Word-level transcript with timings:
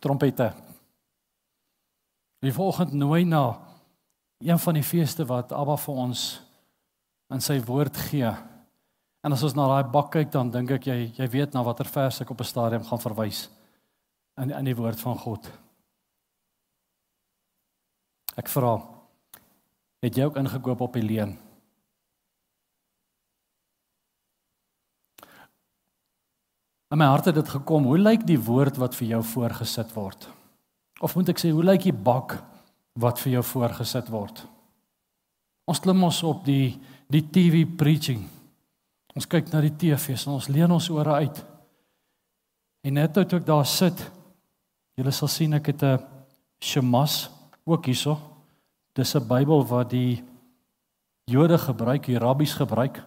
trompette. 0.00 0.50
Die 2.40 2.52
volgende 2.52 2.96
nooi 2.96 3.24
na 3.24 3.60
een 4.40 4.58
van 4.58 4.74
die 4.74 4.84
feeste 4.84 5.26
wat 5.28 5.52
Abba 5.52 5.76
vir 5.76 5.94
ons 5.94 6.22
in 7.30 7.42
sy 7.44 7.58
woord 7.64 7.96
gee. 8.08 8.30
En 9.20 9.36
as 9.36 9.42
ons 9.44 9.54
na 9.54 9.66
daai 9.68 9.90
bak 9.92 10.10
kyk 10.14 10.30
dan 10.32 10.50
dink 10.52 10.72
ek 10.78 10.88
jy 10.88 10.98
jy 11.18 11.28
weet 11.28 11.54
na 11.54 11.62
watter 11.62 11.88
vers 11.88 12.22
ek 12.22 12.30
op 12.30 12.40
'n 12.40 12.52
stadium 12.52 12.84
gaan 12.84 13.04
verwys 13.04 13.48
in 14.40 14.50
in 14.50 14.64
die 14.64 14.76
woord 14.76 15.00
van 15.00 15.18
God. 15.18 15.50
Ek 18.36 18.48
vra 18.48 18.80
het 20.00 20.16
jy 20.16 20.24
ook 20.24 20.36
ingekoop 20.36 20.80
op 20.80 20.92
die 20.92 21.02
leen? 21.02 21.49
In 26.90 26.98
my 26.98 27.06
hart 27.06 27.28
het 27.30 27.36
dit 27.38 27.48
gekom, 27.48 27.84
hoe 27.86 27.98
lyk 27.98 28.24
die 28.26 28.38
woord 28.38 28.78
wat 28.82 28.96
vir 28.98 29.12
jou 29.12 29.20
voorgesit 29.22 29.92
word? 29.94 30.26
Of 30.98 31.14
moet 31.14 31.30
ek 31.30 31.38
sê, 31.38 31.52
hoe 31.54 31.64
lyk 31.64 31.86
die 31.86 31.94
bak 31.94 32.40
wat 32.98 33.20
vir 33.22 33.36
jou 33.36 33.44
voorgesit 33.46 34.10
word? 34.10 34.42
Ons 35.70 35.78
klim 35.82 36.02
ons 36.02 36.22
op 36.26 36.42
die 36.44 36.74
die 37.10 37.22
TV 37.26 37.62
preaching. 37.78 38.24
Ons 39.18 39.26
kyk 39.26 39.48
na 39.50 39.62
die 39.64 39.74
TV's 39.74 40.26
en 40.26 40.36
ons 40.36 40.46
leen 40.50 40.70
ons 40.70 40.90
ore 40.94 41.16
uit. 41.22 41.40
En 42.86 42.94
net 42.94 43.14
toe 43.14 43.38
ek 43.38 43.46
daar 43.46 43.66
sit, 43.66 43.98
julle 44.98 45.14
sal 45.14 45.30
sien 45.30 45.54
ek 45.58 45.72
het 45.72 45.82
'n 45.82 45.98
Shemas 46.62 47.30
ook 47.66 47.86
hierso. 47.86 48.18
Dis 48.94 49.14
'n 49.14 49.26
Bybel 49.26 49.66
wat 49.66 49.90
die 49.90 50.22
Jode 51.26 51.58
gebruik, 51.58 52.06
die 52.06 52.18
rabbies 52.18 52.54
gebruik 52.54 53.02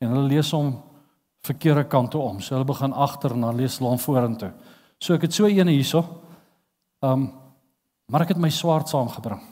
en 0.00 0.10
hulle 0.10 0.28
lees 0.28 0.50
hom 0.50 0.82
verkeerde 1.46 1.84
kante 1.88 2.18
om. 2.18 2.40
So 2.40 2.54
hulle 2.54 2.66
begin 2.68 2.92
agter 2.92 3.34
en 3.34 3.46
dan 3.46 3.56
lees 3.56 3.78
hulle 3.78 3.90
hom 3.90 4.00
vorentoe. 4.02 4.52
So 4.98 5.14
ek 5.14 5.28
het 5.28 5.34
so 5.34 5.46
eene 5.46 5.74
hierso. 5.74 6.04
Um 7.02 7.30
maar 8.08 8.24
ek 8.24 8.32
het 8.32 8.40
my 8.40 8.48
swaard 8.48 8.88
saamgebring. 8.88 9.42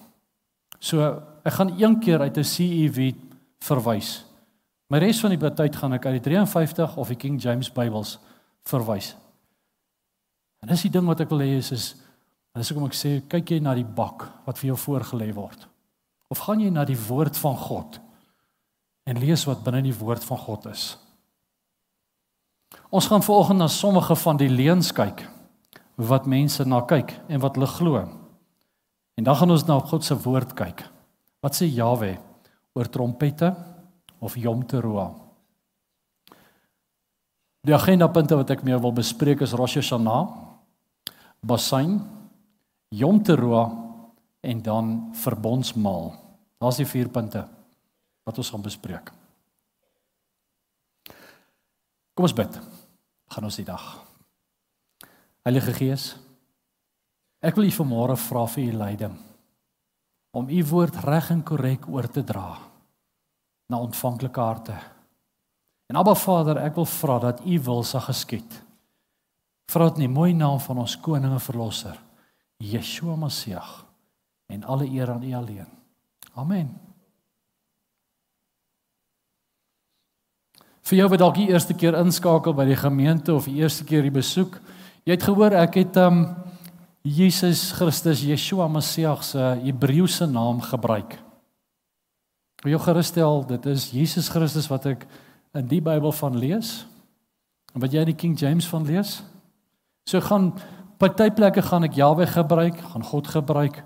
So 0.80 1.04
ek 1.44 1.58
gaan 1.58 1.74
een 1.76 1.98
keer 2.00 2.20
uit 2.20 2.38
'n 2.38 2.44
CEV 2.44 3.14
verwys. 3.60 4.24
My 4.88 4.98
res 4.98 5.20
van 5.20 5.34
die 5.34 5.50
tyd 5.50 5.76
gaan 5.76 5.92
ek 5.92 6.06
uit 6.06 6.22
die 6.22 6.30
53 6.30 6.96
of 6.96 7.08
die 7.08 7.16
King 7.16 7.42
James 7.42 7.72
Bybels 7.72 8.18
verwys. 8.64 9.16
En 10.62 10.68
dis 10.68 10.82
die 10.82 10.90
ding 10.90 11.06
wat 11.06 11.20
ek 11.20 11.30
wil 11.30 11.42
hê 11.44 11.56
is 11.58 11.72
is 11.72 11.94
dis 12.56 12.68
hoekom 12.70 12.86
ek 12.86 12.94
sê 12.94 13.10
kyk 13.28 13.50
jy 13.50 13.58
na 13.60 13.74
die 13.74 13.84
bak 13.84 14.24
wat 14.46 14.58
vir 14.58 14.68
jou 14.68 14.76
voorgelê 14.76 15.32
word. 15.34 15.68
Of 16.30 16.38
gaan 16.38 16.60
jy 16.60 16.70
na 16.70 16.84
die 16.84 16.98
woord 17.08 17.36
van 17.36 17.56
God 17.56 18.00
en 19.06 19.20
lees 19.20 19.44
wat 19.46 19.62
binne 19.62 19.82
die 19.82 19.94
woord 19.94 20.24
van 20.24 20.38
God 20.38 20.66
is? 20.66 20.96
Ons 22.90 23.08
gaan 23.10 23.22
vanoggend 23.22 23.58
na 23.58 23.68
sommige 23.68 24.16
van 24.16 24.38
die 24.40 24.50
leuns 24.50 24.92
kyk 24.94 25.24
wat 25.96 26.28
mense 26.28 26.64
na 26.68 26.82
kyk 26.84 27.14
en 27.28 27.40
wat 27.40 27.56
hulle 27.56 27.68
glo. 27.72 28.02
En 29.16 29.24
dan 29.24 29.36
gaan 29.36 29.50
ons 29.50 29.64
na 29.64 29.78
God 29.80 30.04
se 30.04 30.16
woord 30.20 30.52
kyk. 30.56 30.84
Wat 31.40 31.56
sê 31.56 31.68
Jawe 31.72 32.12
oor 32.76 32.90
trompette 32.92 33.48
of 34.20 34.36
Yom 34.36 34.66
Teruah? 34.68 35.14
Die 37.66 37.74
agenda 37.74 38.06
punte 38.12 38.36
wat 38.38 38.52
ek 38.52 38.62
mee 38.62 38.76
wil 38.78 38.94
bespreek 38.94 39.40
is 39.42 39.56
Rosh 39.56 39.80
Hashanah, 39.80 40.28
Basain, 41.42 41.98
Yom 42.94 43.22
Teruah 43.24 43.72
en 44.46 44.62
dan 44.62 44.94
Verbondsmaal. 45.24 46.12
Daar's 46.60 46.78
die 46.78 46.86
vier 46.86 47.08
punte 47.10 47.42
wat 48.26 48.38
ons 48.38 48.52
gaan 48.52 48.62
bespreek. 48.62 49.15
Kom 52.16 52.24
ons 52.24 52.36
bid. 52.36 52.54
Gaan 53.28 53.44
ons 53.44 53.58
die 53.60 53.66
dag. 53.66 53.84
Heilige 55.44 55.74
Gees, 55.76 56.14
ek 57.44 57.58
wil 57.58 57.68
U 57.68 57.72
vanmôre 57.76 58.16
vra 58.18 58.46
vir 58.50 58.70
U 58.72 58.78
leiding 58.80 59.16
om 60.36 60.48
U 60.52 60.62
woord 60.68 60.96
reg 61.04 61.30
en 61.32 61.42
korrek 61.46 61.86
oor 61.88 62.08
te 62.12 62.24
dra 62.26 62.56
na 63.72 63.78
ontvanklike 63.80 64.40
harte. 64.40 64.74
En 65.88 65.96
Abba 66.00 66.16
Vader, 66.18 66.60
ek 66.66 66.76
wil 66.76 66.88
vra 66.90 67.18
dat 67.22 67.44
U 67.44 67.58
wil 67.68 67.84
sal 67.86 68.04
geskied. 68.08 68.58
Vra 69.70 69.88
dit 69.88 70.00
in 70.00 70.08
die 70.08 70.12
mooi 70.12 70.32
naam 70.36 70.58
van 70.62 70.82
ons 70.82 70.96
koning 71.00 71.32
en 71.36 71.42
verlosser, 71.42 71.96
Yeshua 72.62 73.16
Messie. 73.16 73.60
En 74.52 74.64
alle 74.64 74.88
eer 74.90 75.10
aan 75.14 75.24
U 75.24 75.32
alleen. 75.34 75.70
Amen. 76.34 76.85
Vir 80.86 81.00
jou 81.00 81.06
wat 81.10 81.18
dalk 81.18 81.38
die 81.40 81.48
eerste 81.50 81.74
keer 81.74 81.96
inskakel 81.98 82.54
by 82.54 82.62
die 82.68 82.78
gemeente 82.78 83.32
of 83.34 83.48
die 83.50 83.58
eerste 83.58 83.82
keer 83.86 84.04
hier 84.06 84.14
besoek, 84.14 84.60
jy 85.02 85.16
het 85.16 85.24
gehoor 85.26 85.56
ek 85.58 85.80
het 85.80 85.98
um 85.98 86.20
Jesus 87.02 87.72
Christus 87.74 88.22
Yeshua 88.22 88.68
Messie 88.70 89.08
se 89.26 89.42
Hebreëse 89.64 90.28
naam 90.30 90.60
gebruik. 90.62 91.18
Wil 92.62 92.76
jou 92.76 92.82
gerusstel, 92.86 93.42
dit 93.50 93.66
is 93.66 93.90
Jesus 93.90 94.30
Christus 94.30 94.70
wat 94.70 94.86
ek 94.86 95.06
in 95.58 95.66
die 95.66 95.82
Bybel 95.82 96.14
van 96.14 96.38
lees 96.38 96.86
en 97.74 97.82
wat 97.82 97.90
jy 97.90 98.06
in 98.06 98.12
die 98.14 98.20
King 98.22 98.38
James 98.38 98.70
van 98.70 98.86
lees. 98.86 99.24
So 100.06 100.22
gaan 100.22 100.52
party 101.02 101.32
plekke 101.34 101.66
gaan 101.66 101.86
ek 101.90 101.98
Jahwe 101.98 102.30
gebruik, 102.30 102.78
gaan 102.94 103.10
God 103.10 103.26
gebruik. 103.34 103.82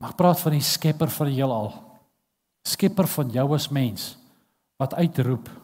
Maar 0.00 0.16
praat 0.16 0.40
van 0.40 0.56
die 0.56 0.64
skepper 0.64 1.12
van 1.12 1.28
die 1.28 1.36
heelal. 1.42 1.74
Skepper 2.64 3.06
van 3.20 3.36
jou 3.36 3.52
as 3.52 3.68
mens 3.68 4.14
wat 4.80 4.96
uitroep 4.96 5.60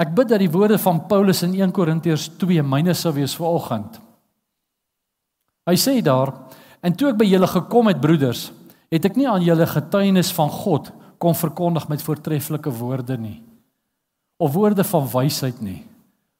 Ek 0.00 0.14
bid 0.16 0.30
dat 0.32 0.40
die 0.40 0.48
woorde 0.48 0.78
van 0.80 1.02
Paulus 1.10 1.42
in 1.44 1.52
1 1.58 1.74
Korintiërs 1.76 2.30
2 2.40 2.62
myne 2.64 2.94
sou 2.96 3.12
wees 3.12 3.34
vir 3.36 3.48
oggend. 3.50 3.98
Hy 5.68 5.76
sê 5.76 6.00
daar: 6.00 6.32
"En 6.80 6.96
toe 6.96 7.10
ek 7.10 7.18
by 7.18 7.26
julle 7.28 7.46
gekom 7.46 7.86
het, 7.86 8.00
broeders, 8.00 8.52
het 8.90 9.04
ek 9.04 9.16
nie 9.16 9.28
aan 9.28 9.44
julle 9.44 9.66
getuienis 9.66 10.32
van 10.32 10.48
God 10.48 10.90
kom 11.18 11.34
verkondig 11.34 11.88
met 11.88 12.02
voortreffelike 12.02 12.70
woorde 12.70 13.16
nie 13.16 13.42
of 14.40 14.54
woorde 14.54 14.84
van 14.84 15.04
wysheid 15.04 15.60
nie, 15.60 15.84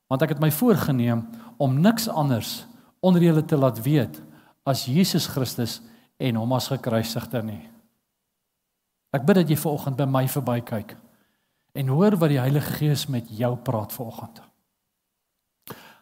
want 0.09 0.23
ek 0.23 0.31
het 0.31 0.41
my 0.41 0.51
voorgenem 0.51 1.29
om 1.59 1.81
niks 1.81 2.09
anders 2.09 2.65
onder 3.01 3.23
julle 3.23 3.45
te 3.45 3.57
laat 3.57 3.83
weet 3.83 4.23
as 4.65 4.87
Jesus 4.87 5.27
Christus 5.27 5.83
en 6.19 6.37
hom 6.37 6.53
as 6.53 6.69
gekruisigde 6.69 7.43
nie." 7.43 7.69
Ek 9.13 9.27
bid 9.27 9.37
dat 9.37 9.49
jy 9.49 9.57
vanoggend 9.57 9.97
by 9.97 10.07
my 10.07 10.27
verbykyk 10.29 10.97
en 11.73 11.89
hoor 11.95 12.17
wat 12.21 12.33
die 12.33 12.41
Heilige 12.41 12.79
Gees 12.79 13.07
met 13.07 13.29
jou 13.31 13.55
praat 13.57 13.93
vanoggend. 13.93 14.41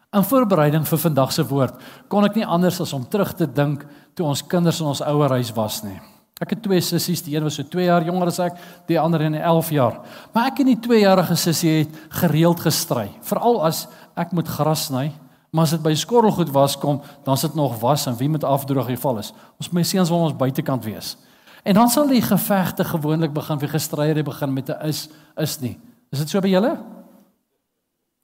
In 0.09 0.25
voorbereiding 0.25 0.87
vir 0.89 1.01
vandag 1.03 1.33
se 1.35 1.43
woord 1.45 1.81
kon 2.09 2.25
ek 2.25 2.39
nie 2.39 2.45
anders 2.45 2.79
as 2.81 2.93
om 2.97 3.05
terug 3.05 3.35
te 3.37 3.45
dink 3.45 3.83
toe 4.17 4.25
ons 4.25 4.41
kinders 4.41 4.79
in 4.81 4.89
ons 4.89 5.03
ouer 5.05 5.37
huis 5.37 5.51
was 5.53 5.83
nie. 5.85 5.99
Ek 6.39 6.55
het 6.55 6.61
twee 6.63 6.79
sissies, 6.81 7.21
die 7.21 7.35
een 7.35 7.43
was 7.43 7.57
so 7.59 7.67
2 7.67 7.85
jaar 7.89 8.05
jonger 8.07 8.31
as 8.31 8.39
ek, 8.39 8.57
die 8.87 8.97
ander 8.99 9.25
in 9.27 9.35
11 9.35 9.73
jaar. 9.75 9.99
Maar 10.33 10.49
ek 10.53 10.61
en 10.63 10.71
die 10.71 10.79
2-jarige 10.87 11.35
sussie 11.35 11.73
het 11.81 11.97
gereeld 12.21 12.63
gestry, 12.63 13.09
veral 13.27 13.59
as 13.67 13.83
ek 14.17 14.31
moet 14.33 14.47
gras 14.47 14.87
sny, 14.87 15.09
maar 15.51 15.67
as 15.67 15.73
dit 15.75 15.83
by 15.83 15.91
skorrelgoed 15.97 16.53
was 16.55 16.77
kom, 16.79 17.01
dan 17.25 17.37
sit 17.37 17.57
nog 17.59 17.75
was 17.81 18.07
en 18.07 18.15
wie 18.17 18.29
moet 18.31 18.47
afdroog 18.47 18.87
geval 18.87 19.19
is. 19.19 19.33
Ons 19.59 19.73
my 19.75 19.83
seuns 19.83 20.09
wil 20.13 20.29
ons 20.29 20.37
buitekant 20.37 20.85
wees. 20.87 21.17
En 21.63 21.73
dan 21.73 21.89
sal 21.89 22.07
die 22.07 22.21
gevegte 22.21 22.83
gewoonlik 22.83 23.33
begin 23.33 23.59
vir 23.59 23.69
gestryde 23.69 24.23
begin 24.23 24.53
met 24.53 24.69
'n 24.69 24.87
is 24.87 25.09
is 25.35 25.59
nie. 25.59 25.79
Is 26.09 26.19
dit 26.19 26.29
so 26.29 26.39
by 26.39 26.47
julle? 26.47 26.79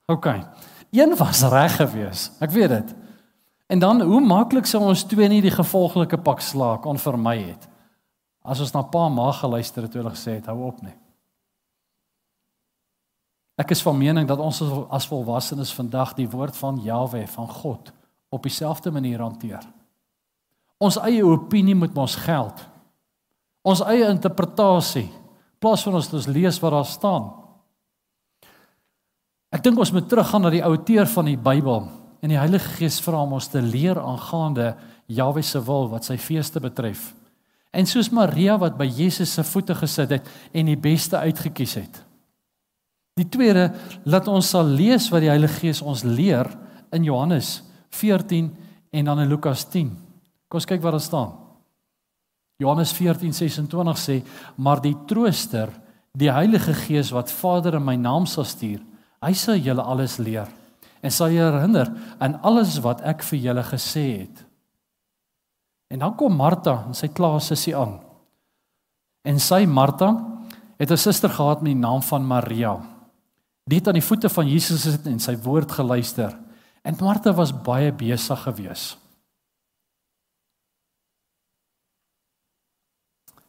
OK. 0.06 0.26
Een 0.90 1.16
was 1.16 1.42
reg 1.42 1.76
gewees. 1.76 2.30
Ek 2.40 2.50
weet 2.50 2.68
dit. 2.68 2.94
En 3.66 3.78
dan 3.78 4.00
hoe 4.00 4.20
maklik 4.20 4.66
sou 4.66 4.82
ons 4.82 5.02
twee 5.04 5.28
nie 5.28 5.42
die 5.42 5.50
gevolglike 5.50 6.18
pak 6.18 6.40
slaak 6.40 6.82
kon 6.82 6.98
vermy 6.98 7.38
het. 7.38 7.68
As 8.42 8.60
ons 8.60 8.72
na 8.72 8.82
pa 8.82 9.08
ma 9.08 9.32
geluister 9.32 9.82
het 9.82 9.90
toe 9.90 10.00
hulle 10.02 10.14
gesê 10.14 10.38
het 10.38 10.46
hou 10.46 10.66
op 10.66 10.82
nie. 10.82 10.94
Ek 13.56 13.70
is 13.70 13.82
van 13.82 13.96
mening 13.98 14.28
dat 14.28 14.38
ons 14.38 14.62
as 14.90 15.08
volwassenes 15.08 15.72
vandag 15.74 16.14
die 16.14 16.28
woord 16.28 16.56
van 16.56 16.78
Jahwe 16.82 17.26
van 17.26 17.48
God 17.48 17.92
op 18.28 18.42
dieselfde 18.42 18.90
manier 18.90 19.20
hanteer. 19.20 19.64
Ons 20.78 20.98
eie 21.00 21.24
opinie 21.24 21.74
moet 21.74 21.96
ons 21.96 22.16
geld 22.16 22.66
ons 23.66 23.82
eie 23.90 24.06
interpretasie 24.08 25.08
plaas 25.62 25.82
van 25.86 25.98
ons 25.98 26.12
ons 26.14 26.28
lees 26.30 26.58
wat 26.62 26.74
daar 26.74 26.88
staan. 26.88 27.28
Ek 29.54 29.62
dink 29.64 29.78
ons 29.80 29.92
moet 29.94 30.06
teruggaan 30.08 30.44
na 30.46 30.52
die 30.52 30.64
outeer 30.64 31.08
van 31.10 31.30
die 31.30 31.38
Bybel 31.40 31.86
en 32.22 32.32
die 32.32 32.38
Heilige 32.38 32.76
Gees 32.76 32.98
vra 33.04 33.22
om 33.24 33.36
ons 33.38 33.48
te 33.50 33.62
leer 33.62 33.98
aangaande 34.00 34.74
Jahwe 35.06 35.42
se 35.46 35.60
wil 35.62 35.88
wat 35.92 36.06
sy 36.08 36.16
feeste 36.18 36.60
betref. 36.60 37.12
En 37.76 37.86
soos 37.86 38.10
Maria 38.14 38.56
wat 38.58 38.76
by 38.78 38.86
Jesus 38.88 39.34
se 39.36 39.44
voete 39.46 39.76
gesit 39.78 40.12
het 40.16 40.28
en 40.52 40.70
die 40.70 40.78
beste 40.80 41.18
uitget 41.18 41.76
het. 41.76 42.02
Die 43.16 43.28
tweede, 43.32 43.70
laat 44.04 44.28
ons 44.28 44.50
sal 44.52 44.68
lees 44.68 45.08
wat 45.12 45.24
die 45.24 45.32
Heilige 45.32 45.62
Gees 45.62 45.80
ons 45.80 46.04
leer 46.04 46.50
in 46.92 47.06
Johannes 47.06 47.62
14 47.96 48.50
en 48.92 49.08
dan 49.08 49.22
in 49.24 49.30
Lukas 49.30 49.64
10. 49.72 49.88
Kom 50.48 50.60
ons 50.60 50.68
kyk 50.68 50.82
wat 50.84 50.98
daar 50.98 51.04
staan. 51.04 51.45
Johannes 52.58 52.92
14:26 52.92 53.98
sê, 54.00 54.22
maar 54.56 54.80
die 54.80 54.96
Trooster, 55.06 55.68
die 56.12 56.32
Heilige 56.32 56.74
Gees 56.74 57.12
wat 57.12 57.32
Vader 57.32 57.74
in 57.74 57.84
my 57.84 57.96
naam 57.96 58.26
sal 58.26 58.44
stuur, 58.44 58.80
hy 59.20 59.32
sal 59.32 59.60
julle 59.60 59.82
alles 59.82 60.16
leer 60.18 60.48
en 61.02 61.12
sal 61.12 61.30
julle 61.30 61.52
herinner 61.52 61.92
aan 62.18 62.38
alles 62.42 62.78
wat 62.82 63.02
ek 63.06 63.22
vir 63.22 63.38
julle 63.38 63.62
gesê 63.62 64.06
het. 64.24 64.42
En 65.92 66.02
dan 66.02 66.16
kom 66.18 66.34
Martha 66.34 66.80
en 66.88 66.96
sy 66.96 67.08
kla 67.14 67.36
sussie 67.38 67.76
aan. 67.76 68.00
En 69.26 69.38
sy 69.38 69.66
Martha 69.66 70.10
het 70.78 70.90
'n 70.90 70.96
suster 70.96 71.30
gehad 71.30 71.62
met 71.62 71.72
die 71.72 71.80
naam 71.80 72.02
van 72.02 72.26
Maria. 72.26 72.80
Die 73.66 73.78
het 73.78 73.88
aan 73.88 74.00
die 74.00 74.08
voete 74.08 74.28
van 74.28 74.48
Jesus 74.48 74.82
gesit 74.82 75.06
en 75.06 75.18
sy 75.18 75.36
woord 75.36 75.72
geluister. 75.72 76.38
En 76.82 76.96
Martha 77.00 77.32
was 77.32 77.62
baie 77.62 77.92
besig 77.92 78.42
geweest. 78.42 78.98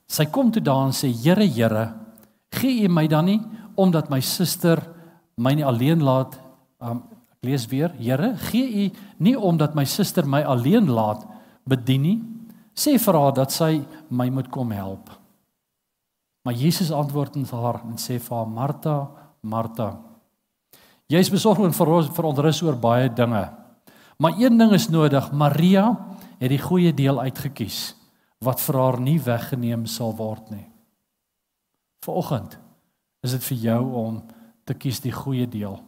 Sy 0.07 0.25
kom 0.31 0.51
toe 0.51 0.63
daar 0.63 0.87
en 0.87 0.95
sê: 0.95 1.11
"Here, 1.11 1.43
Here, 1.43 1.93
gee 2.51 2.85
U 2.85 2.89
my 2.89 3.07
dan 3.07 3.25
nie 3.25 3.41
omdat 3.75 4.09
my 4.09 4.19
suster 4.21 4.81
my 5.37 5.53
nie 5.53 5.65
alleen 5.65 6.01
laat 6.01 6.39
um, 6.81 7.03
ek 7.35 7.43
lees 7.45 7.67
weer: 7.67 7.91
Here, 7.99 8.35
gee 8.49 8.85
U 8.85 8.91
nie 9.19 9.35
omdat 9.35 9.75
my 9.75 9.85
suster 9.85 10.25
my 10.25 10.41
alleen 10.43 10.89
laat 10.89 11.27
bedien 11.67 12.01
nie. 12.01 12.23
Sê 12.73 12.97
vir 12.97 13.13
haar 13.13 13.33
dat 13.33 13.51
sy 13.51 13.83
my 14.09 14.29
moet 14.29 14.49
kom 14.49 14.71
help." 14.71 15.11
Maar 16.47 16.55
Jesus 16.55 16.91
antwoord 16.91 17.35
aan 17.35 17.45
haar 17.51 17.81
en 17.83 17.97
sê 17.99 18.19
vir 18.19 18.37
haar: 18.37 18.47
"Martha, 18.47 19.09
Martha, 19.41 19.99
jy 21.09 21.19
is 21.19 21.29
besorg 21.29 21.59
en 21.59 21.73
verontrus 21.73 22.61
oor 22.63 22.75
baie 22.75 23.09
dinge. 23.09 23.49
Maar 24.19 24.33
een 24.39 24.57
ding 24.57 24.71
is 24.71 24.89
nodig. 24.89 25.31
Maria 25.31 25.97
het 26.39 26.49
die 26.49 26.61
goeie 26.61 26.93
deel 26.93 27.19
uitget 27.19 27.53
kies." 27.53 27.96
Wat 28.43 28.61
vir 28.61 28.79
haar 28.79 28.99
nie 29.01 29.17
weggeneem 29.19 29.85
sal 29.89 30.13
word 30.17 30.51
nie. 30.53 30.67
Vanoggend 32.05 32.57
is 33.25 33.33
dit 33.33 33.43
vir 33.49 33.57
jou 33.57 33.81
om 34.03 34.21
te 34.67 34.75
kies 34.77 34.99
die 35.03 35.11
goeie 35.11 35.47
deel. 35.49 35.79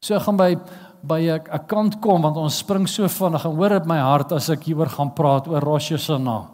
So 0.00 0.16
ek 0.16 0.26
gaan 0.26 0.40
by 0.40 0.50
by 1.04 1.20
'n 1.20 1.66
kant 1.68 2.00
kom 2.00 2.22
want 2.22 2.36
ons 2.36 2.56
spring 2.56 2.88
so 2.88 3.06
vinnig 3.08 3.44
en 3.44 3.56
hoor 3.56 3.68
dit 3.68 3.86
my 3.86 3.98
hart 3.98 4.32
as 4.32 4.48
ek 4.48 4.64
hieroor 4.64 4.88
gaan 4.88 5.12
praat 5.12 5.48
oor 5.48 5.60
Rosh 5.60 5.90
Hashanah. 5.92 6.48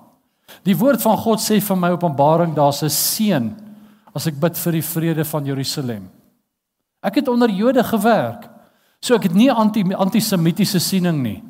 Die 0.64 0.74
woord 0.74 1.00
van 1.02 1.16
God 1.16 1.38
sê 1.38 1.60
vir 1.60 1.76
my 1.76 1.90
Openbaring 1.90 2.54
daar's 2.54 2.82
'n 2.82 2.90
seën 2.90 3.54
as 4.14 4.26
ek 4.26 4.40
bid 4.40 4.56
vir 4.58 4.72
die 4.72 4.82
vrede 4.82 5.24
van 5.24 5.44
Jerusalem. 5.44 6.10
Ek 7.02 7.14
het 7.14 7.28
onder 7.28 7.48
Jode 7.48 7.84
gewerk. 7.84 8.50
So 9.00 9.14
ek 9.14 9.22
het 9.22 9.34
nie 9.34 9.50
anti 9.50 9.84
antisemitiese 9.94 10.80
siening 10.80 11.22
nie. 11.22 11.42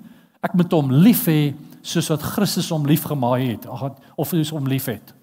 Ek 0.43 0.55
moet 0.55 0.71
hom 0.73 0.91
lief 0.91 1.27
hê 1.27 1.55
soos 1.83 2.09
wat 2.09 2.23
Christus 2.23 2.71
hom 2.71 2.87
liefgemaai 2.87 3.57
het 3.57 3.67
of 4.17 4.31
hom 4.31 4.67
liefhet. 4.69 5.15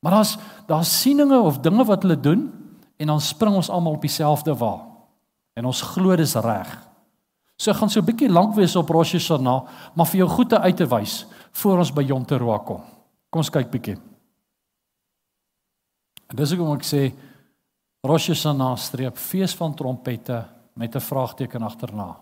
Maar 0.00 0.12
daar's 0.12 0.36
daar's 0.66 1.00
sieninge 1.00 1.38
of 1.38 1.58
dinge 1.58 1.84
wat 1.84 2.02
hulle 2.02 2.20
doen 2.20 2.52
en 2.96 3.06
dan 3.06 3.20
spring 3.20 3.54
ons 3.54 3.70
almal 3.70 3.92
op 3.92 4.00
dieselfde 4.00 4.56
wa. 4.56 4.86
En 5.54 5.64
ons 5.64 5.82
glo 5.82 6.16
dis 6.16 6.34
reg. 6.34 6.88
So 7.56 7.72
gaan 7.72 7.90
so 7.90 8.00
'n 8.00 8.04
bietjie 8.04 8.28
lank 8.28 8.54
wees 8.54 8.76
op 8.76 8.88
Rosh 8.88 9.12
Hashanah, 9.12 9.64
maar 9.94 10.06
vir 10.06 10.18
jou 10.18 10.28
goeie 10.28 10.58
uit 10.58 10.76
te 10.76 10.86
wys 10.86 11.26
voor 11.52 11.78
ons 11.78 11.92
by 11.92 12.02
Yom 12.02 12.24
Teruah 12.24 12.64
kom. 12.64 12.82
Kom 13.30 13.40
ons 13.40 13.50
kyk 13.50 13.70
bietjie. 13.70 13.96
En 16.28 16.36
dis 16.36 16.50
hoekom 16.50 16.74
ek 16.74 16.84
sê 16.84 17.14
Rosh 18.04 18.28
Hashanah 18.28 18.76
streep 18.76 19.16
fees 19.16 19.54
van 19.54 19.74
trompette 19.74 20.44
met 20.74 20.94
'n 20.94 21.00
vraagteken 21.00 21.62
agterna. 21.62 22.16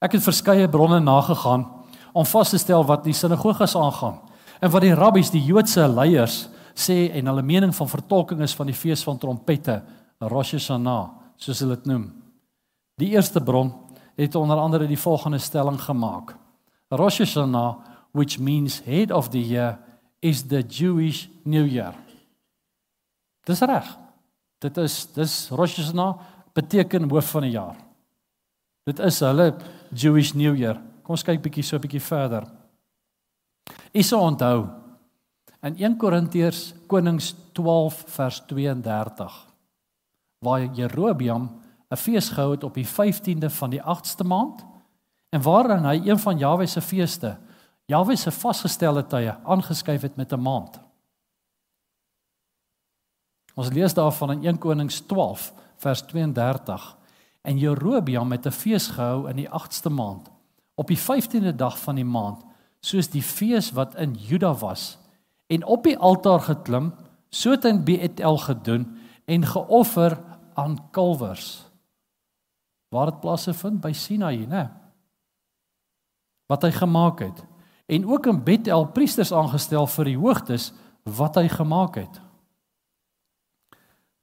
Ek 0.00 0.12
het 0.12 0.22
verskeie 0.22 0.68
bronne 0.68 1.00
nagegaan 1.00 1.75
om 2.16 2.24
vas 2.24 2.50
te 2.50 2.60
stel 2.60 2.84
wat 2.88 3.04
die 3.04 3.14
sinagoges 3.16 3.76
aangaan 3.76 4.20
en 4.64 4.72
wat 4.72 4.84
die 4.86 4.94
rabbies, 4.96 5.30
die 5.34 5.44
Joodse 5.44 5.84
leiers 5.88 6.46
sê 6.76 7.10
en 7.16 7.28
hulle 7.28 7.44
mening 7.44 7.74
van 7.76 7.90
vertolking 7.90 8.40
is 8.44 8.54
van 8.56 8.70
die 8.70 8.76
fees 8.76 9.02
van 9.04 9.18
trompette, 9.20 9.80
Rosh 10.20 10.54
Hashanah, 10.56 11.10
soos 11.40 11.60
hulle 11.60 11.76
dit 11.76 11.88
noem. 11.90 12.06
Die 13.00 13.12
eerste 13.12 13.40
bron 13.44 13.72
het 14.16 14.36
onder 14.36 14.60
andere 14.60 14.88
die 14.88 15.00
volgende 15.00 15.38
stelling 15.38 15.76
gemaak. 15.80 16.32
Rosh 16.88 17.20
Hashanah, 17.20 17.76
which 18.16 18.38
means 18.40 18.80
head 18.84 19.12
of 19.12 19.28
the 19.30 19.40
year, 19.40 19.76
is 20.22 20.46
the 20.48 20.62
Jewish 20.62 21.28
New 21.44 21.66
Year. 21.68 21.94
Dis 23.44 23.60
reg. 23.60 23.88
Dit 24.60 24.78
is 24.80 25.04
dis 25.12 25.34
Rosh 25.52 25.76
Hashanah 25.76 26.16
beteken 26.56 27.10
hoof 27.10 27.34
van 27.36 27.44
die 27.44 27.56
jaar. 27.56 27.76
Dit 28.88 29.00
is 29.04 29.20
hulle 29.20 29.52
Jewish 29.92 30.32
New 30.32 30.56
Year. 30.56 30.80
Kom 31.06 31.14
ons 31.14 31.22
kyk 31.22 31.38
bietjie 31.38 31.62
so 31.62 31.76
'n 31.76 31.84
bietjie 31.86 32.02
verder. 32.02 32.42
Isa 33.94 34.16
onthou 34.18 34.66
in 35.62 35.76
1 35.78 35.96
Korintiërs 35.96 36.74
Konings 36.88 37.34
12 37.54 38.04
vers 38.16 38.40
32 38.46 39.46
waar 40.42 40.66
Jerobeam 40.74 41.62
'n 41.90 41.96
fees 41.96 42.28
gehou 42.28 42.50
het 42.50 42.64
op 42.64 42.74
die 42.74 42.86
15de 42.86 43.50
van 43.50 43.70
die 43.70 43.80
8ste 43.80 44.24
maand 44.24 44.66
en 45.30 45.42
waarin 45.42 45.84
hy 45.84 46.10
een 46.10 46.18
van 46.18 46.38
Jahwe 46.38 46.66
se 46.66 46.80
feeste, 46.80 47.38
Jahwe 47.86 48.16
se 48.16 48.30
vasgestelde 48.30 49.06
tye 49.06 49.36
aangeskuif 49.44 50.02
het 50.02 50.16
met 50.16 50.32
'n 50.32 50.42
maand. 50.42 50.80
Ons 53.54 53.70
lees 53.70 53.94
daarvan 53.94 54.30
in 54.30 54.44
1 54.44 54.58
Konings 54.58 55.00
12 55.00 55.52
vers 55.76 56.02
32 56.02 56.96
en 57.42 57.58
Jerobeam 57.58 58.32
het 58.32 58.46
'n 58.46 58.50
fees 58.50 58.88
gehou 58.88 59.30
in 59.30 59.36
die 59.36 59.48
8ste 59.48 59.90
maand 59.90 60.35
op 60.76 60.90
die 60.92 61.00
15de 61.00 61.54
dag 61.56 61.78
van 61.82 61.98
die 61.98 62.06
maand 62.06 62.44
soos 62.84 63.08
die 63.10 63.24
fees 63.24 63.72
wat 63.76 63.96
in 63.98 64.14
Juda 64.14 64.52
was 64.60 64.96
en 65.52 65.64
op 65.64 65.84
die 65.88 65.96
altaar 65.98 66.44
geklim 66.46 66.92
so 67.30 67.56
het 67.56 67.64
in 67.64 67.84
Bethel 67.84 68.38
gedoen 68.44 68.86
en 69.26 69.46
geoffer 69.46 70.18
aan 70.54 70.78
kalwers 70.90 71.66
waar 72.88 73.10
dit 73.10 73.20
plase 73.20 73.54
vind? 73.54 73.80
By 73.80 73.92
Sinai 73.92 74.46
nê 74.46 74.66
wat 76.46 76.62
hy 76.62 76.70
gemaak 76.70 77.24
het. 77.24 77.40
En 77.90 78.04
ook 78.06 78.26
in 78.30 78.44
Bethel 78.46 78.84
priesters 78.94 79.32
aangestel 79.34 79.86
vir 79.90 80.10
die 80.12 80.18
hoogtes 80.18 80.68
wat 81.02 81.34
hy 81.40 81.48
gemaak 81.50 81.98
het. 81.98 82.20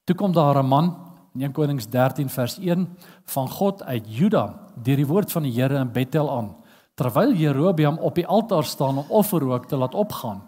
Toe 0.08 0.16
kom 0.16 0.32
daar 0.32 0.64
'n 0.64 0.68
man 0.68 0.88
in 1.34 1.42
1 1.42 1.54
Konings 1.54 1.88
13 1.90 2.30
vers 2.30 2.58
1 2.60 2.88
van 3.34 3.50
God 3.50 3.84
uit 3.84 4.06
Juda 4.08 4.46
deur 4.76 5.00
die 5.02 5.08
woord 5.08 5.32
van 5.32 5.44
die 5.44 5.54
Here 5.54 5.80
in 5.80 5.92
Bethel 5.92 6.30
aan 6.30 6.54
terwyl 6.96 7.34
Jerobeam 7.34 7.98
op 7.98 8.16
die 8.16 8.28
altaar 8.28 8.64
staan 8.64 8.98
om 9.02 9.10
offerrook 9.10 9.66
te 9.66 9.76
laat 9.76 9.96
opgaan. 9.98 10.44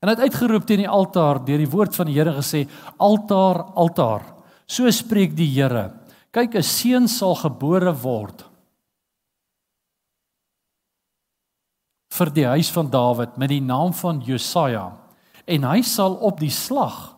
En 0.00 0.08
hy 0.08 0.14
het 0.14 0.24
uitgeroep 0.24 0.64
teen 0.64 0.84
die 0.84 0.88
altaar 0.88 1.42
deur 1.44 1.60
die 1.60 1.68
woord 1.68 1.94
van 1.96 2.08
die 2.08 2.16
Here 2.16 2.32
gesê: 2.32 2.64
"Altaar, 2.96 3.62
altaar. 3.74 4.22
So 4.66 4.90
spreek 4.90 5.36
die 5.36 5.50
Here. 5.52 5.92
Kyk, 6.32 6.54
'n 6.54 6.62
seun 6.62 7.08
sal 7.08 7.34
gebore 7.34 7.92
word 7.92 8.44
vir 12.16 12.30
die 12.32 12.46
huis 12.46 12.70
van 12.70 12.90
Dawid 12.90 13.36
met 13.36 13.48
die 13.48 13.60
naam 13.60 13.92
van 13.92 14.22
Josia 14.24 14.92
en 15.46 15.64
hy 15.64 15.82
sal 15.82 16.14
op 16.14 16.40
die 16.40 16.50
slag 16.50 17.15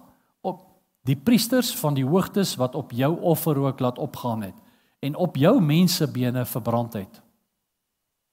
die 1.09 1.17
priesters 1.17 1.73
van 1.79 1.97
die 1.97 2.05
hoogtes 2.05 2.57
wat 2.61 2.77
op 2.77 2.93
jou 2.93 3.15
offerrook 3.33 3.81
laat 3.81 3.99
opgaan 3.99 4.45
het 4.50 4.57
en 5.05 5.17
op 5.17 5.37
jou 5.38 5.57
mensebene 5.62 6.45
verbrand 6.45 6.99
het. 6.99 7.21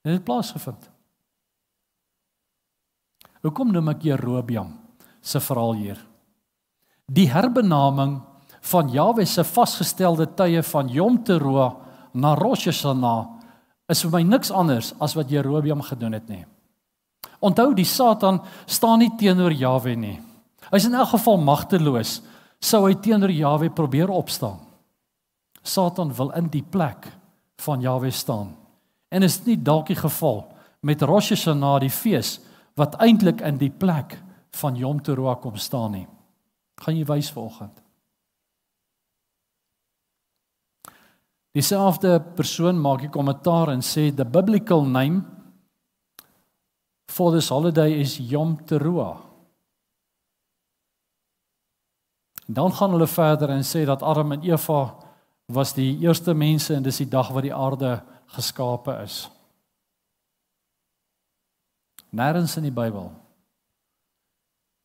Het 0.06 0.18
dit 0.18 0.26
plaasgevind? 0.26 0.90
Hoekom 3.46 3.72
noem 3.72 3.94
ek 3.94 4.08
Jerobeam 4.10 4.74
se 5.22 5.40
verhaal 5.40 5.76
hier? 5.78 6.00
Die 7.06 7.28
herbenaming 7.30 8.18
van 8.66 8.90
Jahwe 8.90 9.28
se 9.30 9.46
vasgestelde 9.46 10.26
tye 10.34 10.64
van 10.66 10.90
Yom 10.90 11.22
Teruah 11.24 11.76
na 12.18 12.34
Rosh 12.34 12.66
Hashanah 12.72 13.36
is 13.92 14.02
vir 14.02 14.16
my 14.18 14.24
niks 14.26 14.50
anders 14.50 14.94
as 14.98 15.14
wat 15.14 15.30
Jerobeam 15.30 15.84
gedoen 15.86 16.18
het 16.18 16.26
nie. 16.30 16.46
Onthou 17.46 17.76
die 17.78 17.86
Satan 17.86 18.42
staan 18.66 19.04
nie 19.04 19.12
teenoor 19.20 19.54
Jahwe 19.54 19.94
nie. 19.94 20.18
Hy's 20.72 20.88
in 20.90 20.98
elk 20.98 21.14
geval 21.14 21.38
magteloos 21.46 22.24
sou 22.60 22.86
hy 22.88 22.96
teenoor 22.96 23.32
Jahwe 23.32 23.70
probeer 23.70 24.10
opstaan. 24.10 24.60
Satan 25.64 26.14
wil 26.14 26.32
in 26.38 26.50
die 26.50 26.64
plek 26.64 27.10
van 27.66 27.82
Jahwe 27.82 28.12
staan. 28.12 28.56
En 29.10 29.24
is 29.24 29.42
nie 29.46 29.58
dalk 29.58 29.88
die 29.88 29.98
geval 29.98 30.44
met 30.82 31.02
Rosh 31.02 31.32
Hashanah 31.34 31.80
die 31.82 31.94
fees 31.94 32.40
wat 32.76 33.00
eintlik 33.02 33.42
in 33.42 33.58
die 33.58 33.72
plek 33.72 34.20
van 34.60 34.76
Yom 34.76 35.02
Teruah 35.02 35.40
kom 35.42 35.58
staan 35.58 35.96
nie. 35.96 36.08
Gaan 36.82 36.98
jy 36.98 37.06
wys 37.08 37.32
vanoggend? 37.32 37.82
Dieselfde 41.56 42.20
persoon 42.36 42.82
maak 42.82 43.04
'n 43.04 43.10
kommentaar 43.10 43.70
en 43.70 43.82
sê 43.82 44.14
the 44.14 44.26
biblical 44.26 44.84
name 44.84 45.24
for 47.08 47.32
this 47.32 47.50
holiday 47.50 48.00
is 48.00 48.18
Yom 48.18 48.66
Teruah. 48.66 49.18
En 49.18 49.24
dan 52.46 52.74
gaan 52.74 52.94
hulle 52.94 53.08
verder 53.08 53.50
en 53.50 53.64
sê 53.64 53.86
dat 53.86 54.04
Adam 54.04 54.32
en 54.32 54.44
Eva 54.44 54.96
was 55.46 55.74
die 55.74 55.98
eerste 56.02 56.34
mense 56.34 56.74
en 56.74 56.84
dis 56.84 56.98
die 56.98 57.10
dag 57.10 57.32
wat 57.34 57.46
die 57.46 57.54
aarde 57.54 58.00
geskape 58.34 58.98
is. 59.04 59.26
Nêrens 62.10 62.58
in 62.58 62.70
die 62.70 62.74
Bybel. 62.74 63.10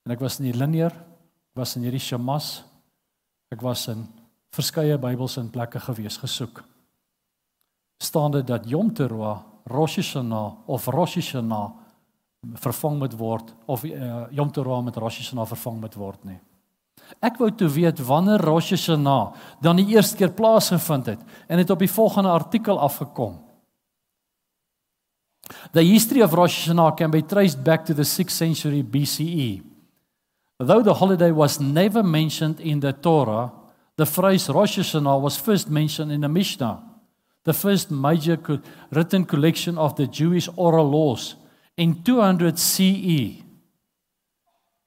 En 0.04 0.14
ek 0.14 0.20
was 0.20 0.40
in 0.40 0.50
die 0.50 0.56
Linear, 0.56 0.94
was 1.54 1.76
in 1.76 1.84
hierdie 1.86 2.02
Shamas. 2.02 2.62
Ek 3.52 3.62
was 3.62 3.86
in 3.92 4.06
verskeie 4.54 4.98
Bybels 4.98 5.36
in 5.38 5.52
plekke 5.52 5.80
gewees 5.80 6.18
gesoek. 6.18 6.64
staan 8.00 8.30
dit 8.30 8.46
dat 8.46 8.68
Yom 8.68 8.94
Teruah, 8.94 9.42
Rosh 9.64 9.96
Hashanah 9.96 10.52
of 10.66 10.86
Rosh 10.86 11.14
Hashanah 11.14 11.72
vervang 12.56 12.98
moet 12.98 13.12
word 13.12 13.52
of 13.66 13.84
uh, 13.84 14.24
Yom 14.30 14.52
Teruah 14.52 14.80
met 14.84 14.96
Rosh 14.96 15.18
Hashanah 15.20 15.46
vervang 15.46 15.80
moet 15.80 15.94
word 15.94 16.24
nie. 16.24 16.38
Ek 17.18 17.38
wou 17.38 17.50
toe 17.50 17.68
weet 17.68 18.00
wanneer 18.06 18.40
Rosh 18.44 18.70
Hashanah 18.70 19.34
dan 19.60 19.76
die 19.80 19.90
eerste 19.94 20.16
keer 20.16 20.32
plaasgevind 20.32 21.06
het 21.06 21.22
en 21.48 21.58
het 21.58 21.70
op 21.70 21.78
die 21.82 21.90
volgende 21.90 22.30
artikel 22.30 22.78
afgekom. 22.80 23.38
The 25.72 25.82
history 25.82 26.22
of 26.22 26.32
Rosh 26.32 26.60
Hashanah 26.60 26.96
can 26.96 27.10
be 27.10 27.22
traced 27.22 27.64
back 27.64 27.84
to 27.86 27.94
the 27.94 28.04
6th 28.04 28.30
century 28.30 28.82
BCE. 28.82 29.62
Though 30.58 30.82
the 30.82 30.94
holiday 30.94 31.32
was 31.32 31.58
never 31.58 32.02
mentioned 32.02 32.60
in 32.60 32.80
the 32.80 32.92
Torah, 32.92 33.52
the 33.96 34.06
phrase 34.06 34.48
Rosh 34.48 34.78
Hashanah 34.78 35.20
was 35.20 35.36
first 35.36 35.68
mentioned 35.68 36.12
in 36.12 36.20
the 36.20 36.28
Mishnah, 36.28 36.82
the 37.44 37.52
first 37.52 37.90
major 37.90 38.36
co 38.36 38.60
written 38.90 39.24
collection 39.24 39.78
of 39.78 39.96
the 39.96 40.06
Jewish 40.06 40.48
oral 40.56 40.90
laws 40.90 41.36
in 41.76 42.02
200 42.02 42.58
CE. 42.58 43.49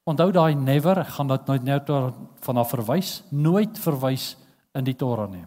Onthou 0.04 0.34
daai 0.36 0.56
never, 0.60 1.00
ek 1.00 1.14
gaan 1.16 1.30
dit 1.32 1.48
nooit 1.48 1.64
net 1.64 1.90
vanaf 2.44 2.74
verwys, 2.74 3.22
nooit 3.32 3.78
verwys 3.80 4.34
in 4.76 4.84
die 4.84 4.98
Torah 5.00 5.30
nie. 5.32 5.46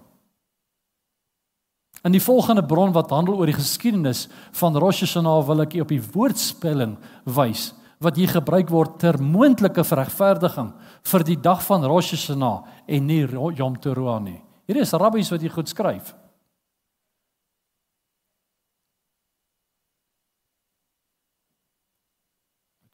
In 2.07 2.15
die 2.15 2.23
volgende 2.23 2.63
bron 2.65 2.95
wat 2.95 3.11
handel 3.11 3.37
oor 3.37 3.51
die 3.51 3.57
geskiedenis 3.57 4.27
van 4.57 4.77
Rosh 4.79 5.03
Hashanah 5.05 5.41
wil 5.49 5.65
ek 5.65 5.75
op 5.83 5.91
die 5.91 6.01
woordspelling 6.01 6.95
wys 7.37 7.73
wat 8.05 8.19
hier 8.21 8.31
gebruik 8.31 8.69
word 8.71 8.99
ter 9.01 9.17
moontlike 9.21 9.83
regverdiging 9.83 10.71
vir 11.11 11.25
die 11.27 11.39
dag 11.41 11.65
van 11.67 11.85
Rosh 11.85 12.13
Hashanah 12.15 12.87
en 12.87 13.07
nie 13.09 13.25
Yom 13.27 13.81
Teruah 13.81 14.21
nie. 14.23 14.39
Hier 14.69 14.81
is 14.83 14.93
rabbies 14.93 15.33
wat 15.33 15.43
hier 15.43 15.53
goed 15.53 15.69
skryf. 15.69 16.15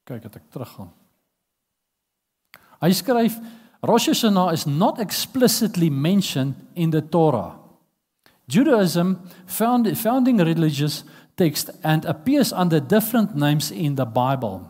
Kyk, 0.09 0.26
ek 0.26 0.50
teruggaan. 0.50 0.90
Hy 2.82 2.90
skryf 2.90 3.38
Rosh 3.82 4.08
Hashanah 4.08 4.52
is 4.52 4.66
not 4.66 5.00
explicitly 5.00 5.90
mentioned 5.90 6.54
in 6.74 6.90
the 6.90 7.00
Torah. 7.00 7.58
Judaism 8.48 9.28
found 9.46 9.96
founding 9.98 10.38
religious 10.38 11.04
text 11.36 11.70
and 11.82 12.04
appears 12.04 12.52
under 12.52 12.78
different 12.78 13.34
names 13.34 13.70
in 13.70 13.94
the 13.94 14.04
Bible. 14.04 14.68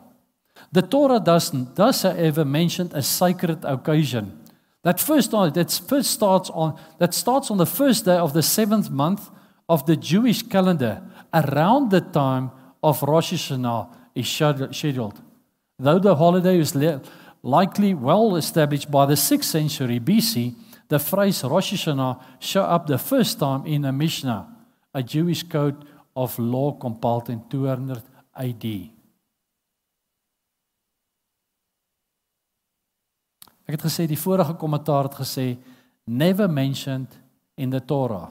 The 0.73 0.83
Torah 0.83 1.21
doesn't 1.21 1.75
does 1.75 2.05
ever 2.05 2.45
mention 2.45 2.91
a 2.95 3.03
sacred 3.03 3.65
occasion. 3.65 4.39
That 4.83 5.01
first 5.01 5.31
that 5.31 5.81
first 5.89 6.11
starts 6.11 6.51
on 6.51 6.79
that 6.99 7.15
starts 7.15 7.51
on 7.51 7.59
the 7.59 7.67
first 7.67 8.05
day 8.05 8.17
of 8.17 8.33
the 8.33 8.43
seventh 8.43 8.91
month 8.91 9.31
of 9.69 9.85
the 9.87 9.97
Jewish 9.97 10.43
calendar 10.43 11.03
around 11.33 11.91
the 11.91 12.01
time 12.01 12.51
of 12.83 13.03
Rosh 13.03 13.33
Hashanah 13.33 13.89
is 14.15 14.29
scheduled. 14.29 15.21
Though 15.79 15.99
the 15.99 16.17
holiday 16.17 16.59
is 16.59 16.75
likely 17.43 17.95
well 17.95 18.37
established 18.37 18.91
by 18.91 19.07
the 19.07 19.15
6th 19.15 19.45
century 19.45 20.01
BC, 20.01 20.55
the 20.89 20.99
phrase 20.99 21.43
Rosh 21.45 21.73
Hashanah 21.73 22.21
show 22.39 22.63
up 22.63 22.87
the 22.87 22.99
first 22.99 23.39
time 23.39 23.67
in 23.67 23.85
a 23.85 23.93
Mishnah, 23.93 24.47
a 24.95 25.03
Jewish 25.03 25.43
code 25.43 25.85
of 26.15 26.39
law 26.39 26.73
compiled 26.73 27.31
in 27.31 27.43
200 27.49 28.03
AD. 28.35 28.65
Ek 33.63 33.79
het 33.79 33.87
gesê 33.87 34.07
die 34.11 34.19
vorige 34.19 34.55
kommentaar 34.59 35.07
het 35.09 35.17
gesê 35.17 35.57
never 36.07 36.49
mentioned 36.51 37.15
in 37.57 37.71
the 37.71 37.81
Torah. 37.81 38.29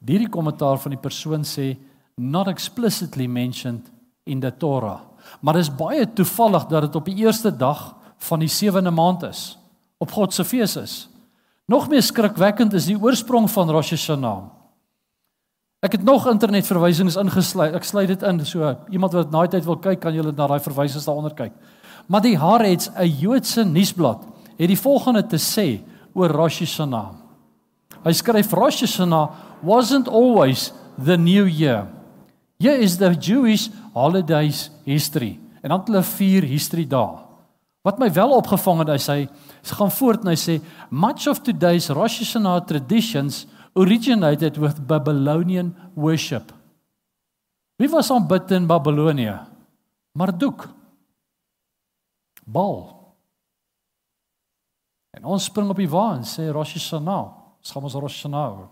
Hierdie 0.00 0.30
kommentaar 0.32 0.80
van 0.80 0.96
die 0.96 1.00
persoon 1.00 1.44
sê 1.44 1.76
not 2.16 2.48
explicitly 2.48 3.28
mentioned 3.28 3.90
in 4.26 4.40
the 4.40 4.50
Torah. 4.50 5.09
Maar 5.40 5.54
dit 5.54 5.62
is 5.62 5.74
baie 5.74 6.12
toevallig 6.12 6.66
dat 6.66 6.82
dit 6.88 6.96
op 6.98 7.04
die 7.04 7.16
eerste 7.24 7.56
dag 7.56 7.94
van 8.18 8.42
die 8.42 8.48
sewende 8.48 8.90
maand 8.90 9.22
is, 9.22 9.58
op 9.98 10.12
God 10.12 10.34
se 10.34 10.44
fees 10.44 10.76
is. 10.76 11.08
Nog 11.70 11.88
meer 11.88 12.02
skrikwekkend 12.02 12.74
is 12.74 12.88
die 12.90 12.98
oorsprong 12.98 13.46
van 13.50 13.70
Rosh 13.70 13.90
Hashanah. 13.94 14.48
Ek 15.80 15.94
het 15.96 16.02
nog 16.04 16.26
internetverwysings 16.28 17.16
ingesluit. 17.16 17.76
Ek 17.78 17.86
sluit 17.88 18.10
dit 18.10 18.24
in 18.28 18.42
so 18.44 18.74
iemand 18.92 19.14
wat 19.16 19.30
na 19.32 19.46
die 19.46 19.54
tyd 19.54 19.68
wil 19.68 19.78
kyk, 19.80 20.00
kan 20.02 20.12
julle 20.16 20.34
na 20.34 20.48
daai 20.50 20.60
verwysings 20.60 21.06
daaronder 21.08 21.32
kyk. 21.36 21.54
Maar 22.10 22.24
die 22.26 22.36
Haaretz, 22.36 22.90
'n 22.90 23.08
Joodse 23.20 23.64
nuusblad, 23.64 24.26
het 24.58 24.68
die 24.68 24.76
volgende 24.76 25.22
te 25.22 25.38
sê 25.38 25.80
oor 26.12 26.28
Rosh 26.28 26.60
Hashanah. 26.60 27.14
Hy 28.04 28.12
skryf 28.12 28.52
Rosh 28.52 28.82
Hashanah 28.82 29.30
wasn't 29.62 30.08
always 30.08 30.72
the 30.98 31.16
new 31.16 31.46
year. 31.46 31.86
Here 32.58 32.76
is 32.76 32.98
the 32.98 33.14
Jewish 33.14 33.70
holidays 34.00 34.68
history. 34.88 35.36
En 35.60 35.72
dan 35.72 35.84
hulle 35.86 36.02
vier 36.16 36.46
history 36.48 36.86
dae. 36.88 37.20
Wat 37.84 37.98
my 38.00 38.10
wel 38.12 38.32
opgevang 38.36 38.82
het, 38.82 38.92
hy 38.92 39.00
sê, 39.00 39.16
hy 39.24 39.76
gaan 39.78 39.92
voort 39.96 40.24
en 40.24 40.32
hy 40.32 40.36
sê 40.36 40.58
much 40.92 41.28
of 41.30 41.40
today's 41.44 41.88
Rosh 41.88 42.18
Hashanah 42.20 42.58
traditions 42.68 43.46
originated 43.78 44.58
with 44.60 44.82
Babylonian 44.86 45.72
worship. 45.96 46.52
Wie 47.80 47.88
was 47.88 48.10
aanbid 48.12 48.50
in 48.52 48.66
Babylonie? 48.68 49.32
Marduk. 50.12 50.68
Baal. 52.44 52.82
En 55.16 55.24
ons 55.24 55.44
spring 55.48 55.70
op 55.72 55.80
die 55.80 55.88
wa 55.88 56.10
en 56.18 56.26
sê 56.28 56.50
Rosh 56.52 56.76
Hashanah. 56.76 57.24
Ons 57.60 57.72
gaan 57.72 57.88
ons 57.88 57.96
Rosh 57.96 58.20
Hashanah. 58.20 58.68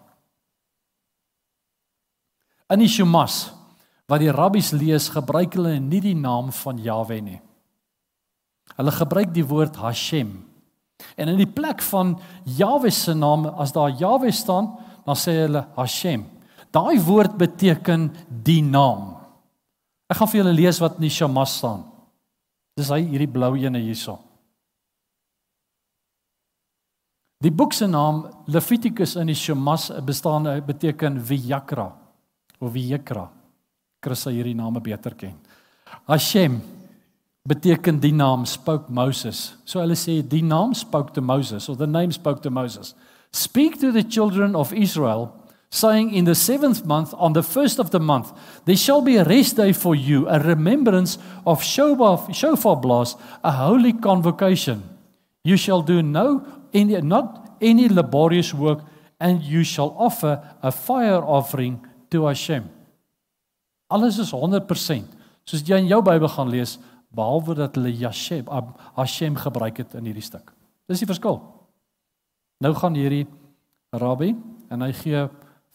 In 2.69 2.85
die 2.85 2.91
Shumas 2.93 3.47
wat 4.09 4.23
die 4.25 4.33
rabbies 4.33 4.73
lees, 4.73 5.11
gebruik 5.13 5.59
hulle 5.59 5.77
nie 5.85 6.01
die 6.01 6.17
naam 6.17 6.49
van 6.63 6.81
Jahwe 6.81 7.21
nie. 7.21 7.41
Hulle 8.79 8.93
gebruik 8.95 9.35
die 9.35 9.45
woord 9.45 9.77
Hashem. 9.83 10.33
En 11.19 11.31
in 11.31 11.39
die 11.39 11.51
plek 11.51 11.83
van 11.91 12.17
Jahwe 12.59 12.91
se 12.91 13.15
naam, 13.15 13.47
as 13.61 13.73
daar 13.77 13.93
Jahwe 13.93 14.33
staan, 14.35 14.73
dan 15.07 15.19
sê 15.19 15.37
hulle 15.45 15.67
Hashem. 15.77 16.25
Daai 16.75 16.99
woord 17.05 17.37
beteken 17.41 18.09
die 18.45 18.63
naam. 18.65 19.15
Ek 20.09 20.19
gaan 20.19 20.31
vir 20.33 20.43
julle 20.43 20.57
lees 20.57 20.81
wat 20.81 20.97
in 20.99 21.07
die 21.07 21.13
Shema 21.13 21.45
staan. 21.49 21.85
Dis 22.79 22.91
hy 22.93 23.03
hierdie 23.05 23.31
blou 23.31 23.55
ene 23.61 23.81
hierso. 23.83 24.19
Die 27.45 27.53
boek 27.55 27.75
se 27.77 27.87
naam 27.87 28.25
Levitikus 28.51 29.15
in 29.21 29.31
die 29.31 29.37
Shema 29.39 29.77
bestaan 30.05 30.49
beteken 30.67 31.21
Vayakra 31.21 31.93
of 32.59 32.73
Vayekra. 32.73 33.29
Chris 34.01 34.21
sal 34.21 34.33
hierdie 34.33 34.55
name 34.55 34.81
beter 34.81 35.15
ken. 35.15 35.35
Hashem 36.07 36.61
beteken 37.49 38.01
die 38.01 38.13
naam 38.13 38.47
spoke 38.47 38.89
Moses. 38.91 39.55
So 39.65 39.81
hulle 39.81 39.97
sê 39.97 40.23
die 40.23 40.43
naam 40.43 40.75
spoke 40.75 41.15
to 41.15 41.21
Moses 41.21 41.69
or 41.69 41.77
the 41.77 41.87
name 41.87 42.13
spoke 42.13 42.43
to 42.43 42.51
Moses. 42.51 42.95
Speak 43.33 43.81
to 43.81 43.93
the 43.93 44.03
children 44.03 44.55
of 44.57 44.73
Israel 44.73 45.35
saying 45.71 46.15
in 46.15 46.25
the 46.25 46.33
7th 46.33 46.85
month 46.87 47.13
on 47.19 47.35
the 47.35 47.43
first 47.43 47.79
of 47.79 47.91
the 47.91 48.01
month 48.01 48.33
there 48.65 48.77
shall 48.77 49.03
be 49.03 49.17
a 49.17 49.25
rest 49.25 49.57
day 49.57 49.73
for 49.73 49.95
you 49.95 50.27
a 50.29 50.41
remembrance 50.41 51.19
of 51.45 51.63
shofar 51.63 52.33
shofar 52.33 52.77
blast 52.77 53.19
a 53.45 53.53
holy 53.53 53.93
convocation 53.93 54.83
you 55.45 55.59
shall 55.59 55.83
do 55.83 56.03
no 56.03 56.43
any 56.73 56.99
not 57.03 57.53
any 57.61 57.87
laborious 57.87 58.55
work 58.55 58.81
and 59.21 59.43
you 59.43 59.63
shall 59.63 59.95
offer 59.99 60.43
a 60.63 60.73
fire 60.73 61.23
offering 61.23 61.85
to 62.11 62.25
Hashem 62.25 62.71
Alles 63.89 64.19
is 64.21 64.33
100%. 64.33 65.17
Soos 65.49 65.65
jy 65.65 65.81
in 65.81 65.89
jou 65.89 66.01
Bybel 66.05 66.29
gaan 66.29 66.51
lees, 66.53 66.77
behalwe 67.15 67.57
dat 67.57 67.77
hulle 67.79 67.93
Yashem, 67.97 68.49
Hashem 68.97 69.37
gebruik 69.41 69.81
het 69.81 69.97
in 69.97 70.09
hierdie 70.11 70.25
stuk. 70.25 70.53
Dis 70.89 71.01
die 71.01 71.09
verskil. 71.09 71.41
Nou 72.61 72.75
gaan 72.77 72.97
hierdie 72.99 73.27
rabbi 73.97 74.35
en 74.69 74.85
hy 74.85 74.93
gee 74.93 75.27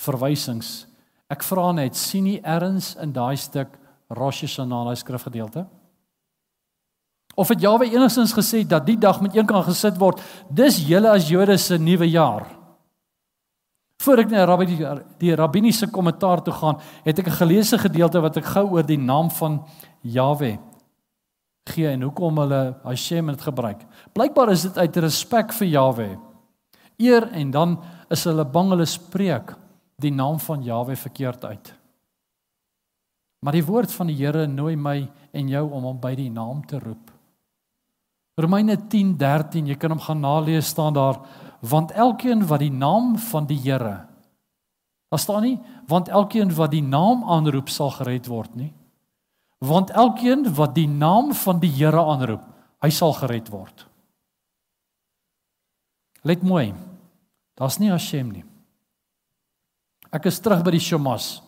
verwysings. 0.04 0.84
Ek 1.32 1.46
vra 1.46 1.72
net, 1.74 1.98
sien 1.98 2.28
nie 2.28 2.42
erns 2.46 2.94
in 3.02 3.14
daai 3.16 3.38
stuk 3.40 3.80
Rosh 4.14 4.44
Hashanah 4.46 4.84
daai 4.90 5.00
skrifgedeelte? 5.00 5.66
Of 7.34 7.50
het 7.50 7.64
Jawe 7.64 7.88
enigstens 7.90 8.34
gesê 8.36 8.62
dat 8.68 8.86
die 8.86 8.98
dag 8.98 9.22
met 9.22 9.34
een 9.36 9.48
kan 9.50 9.64
gesit 9.66 9.98
word, 9.98 10.22
dis 10.54 10.84
julle 10.86 11.10
as 11.10 11.32
Jode 11.32 11.58
se 11.58 11.80
nuwe 11.82 12.06
jaar? 12.12 12.46
Voor 14.04 14.20
ek 14.24 14.30
na 14.34 14.44
Rabbi 14.46 14.66
die, 14.68 14.84
die 15.22 15.36
rabbiniese 15.36 15.88
kommentaar 15.88 16.42
toe 16.44 16.54
gaan, 16.54 16.80
het 17.06 17.20
ek 17.20 17.28
'n 17.28 17.40
geleesde 17.40 17.78
gedeelte 17.78 18.22
wat 18.22 18.38
ek 18.38 18.46
gou 18.46 18.66
oor 18.72 18.86
die 18.86 19.00
naam 19.00 19.30
van 19.32 19.64
Jahwe 20.02 20.60
gee 21.72 21.88
en 21.88 22.02
hoekom 22.02 22.38
hulle 22.38 22.76
Hashem 22.84 23.28
dit 23.32 23.42
gebruik. 23.42 23.86
Blykbaar 24.14 24.52
is 24.52 24.66
dit 24.68 24.78
uit 24.78 24.98
respek 24.98 25.54
vir 25.54 25.68
Jahwe. 25.68 26.08
Eer 27.00 27.30
en 27.32 27.52
dan 27.52 27.78
is 28.10 28.26
hulle 28.28 28.46
bang 28.46 28.74
hulle 28.76 28.86
spreek 28.86 29.56
die 30.04 30.12
naam 30.12 30.40
van 30.40 30.64
Jahwe 30.64 30.96
verkeerd 30.96 31.46
uit. 31.46 31.74
Maar 33.44 33.54
die 33.54 33.66
woord 33.66 33.92
van 33.92 34.08
die 34.08 34.16
Here 34.16 34.48
nooi 34.48 34.76
my 34.76 35.10
en 35.32 35.50
jou 35.50 35.64
om 35.72 35.84
hom 35.84 36.00
by 36.00 36.14
die 36.16 36.30
naam 36.32 36.66
te 36.68 36.80
roep. 36.80 37.12
Romeine 38.40 38.78
10:13, 38.78 39.68
jy 39.68 39.76
kan 39.76 39.92
hom 39.92 40.00
gaan 40.00 40.20
nalees 40.20 40.68
staan 40.68 40.94
daar 40.94 41.20
want 41.64 41.92
elkeen 41.92 42.44
wat 42.48 42.60
die 42.60 42.72
naam 42.72 43.16
van 43.32 43.48
die 43.48 43.60
Here 43.64 44.04
Daar 45.14 45.22
staan 45.22 45.44
nie 45.46 45.60
want 45.88 46.08
elkeen 46.10 46.50
wat 46.56 46.72
die 46.72 46.82
naam 46.82 47.22
aanroep 47.30 47.70
sal 47.70 47.92
gered 47.94 48.26
word 48.32 48.56
nie. 48.56 48.72
Want 49.62 49.92
elkeen 49.92 50.48
wat 50.56 50.74
die 50.76 50.88
naam 50.88 51.34
van 51.38 51.60
die 51.60 51.70
Here 51.70 52.02
aanroep, 52.02 52.42
hy 52.82 52.90
sal 52.90 53.14
gered 53.14 53.52
word. 53.54 53.86
Let 56.24 56.42
mooi. 56.42 56.74
Daar's 57.60 57.78
nie 57.78 57.92
Hashem 57.92 58.32
nie. 58.32 58.46
Ek 60.10 60.26
is 60.32 60.40
terug 60.42 60.64
by 60.66 60.74
die 60.74 60.82
Shomas. 60.82 61.44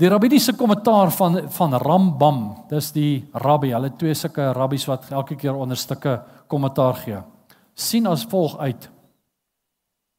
Die 0.00 0.08
rabbiniese 0.10 0.56
kommentaar 0.56 1.12
van 1.14 1.44
van 1.54 1.76
Rambam, 1.84 2.40
dis 2.72 2.90
die 2.96 3.12
rabbi, 3.44 3.70
hulle 3.76 3.92
twee 4.00 4.16
sulke 4.16 4.48
rabbies 4.56 4.88
wat 4.88 5.12
elke 5.12 5.36
keer 5.36 5.54
onder 5.54 5.78
stukke 5.78 6.18
kommentaar 6.48 6.98
gee. 7.04 7.22
Sien 7.80 8.06
as 8.06 8.26
volg 8.28 8.58
uit. 8.58 8.88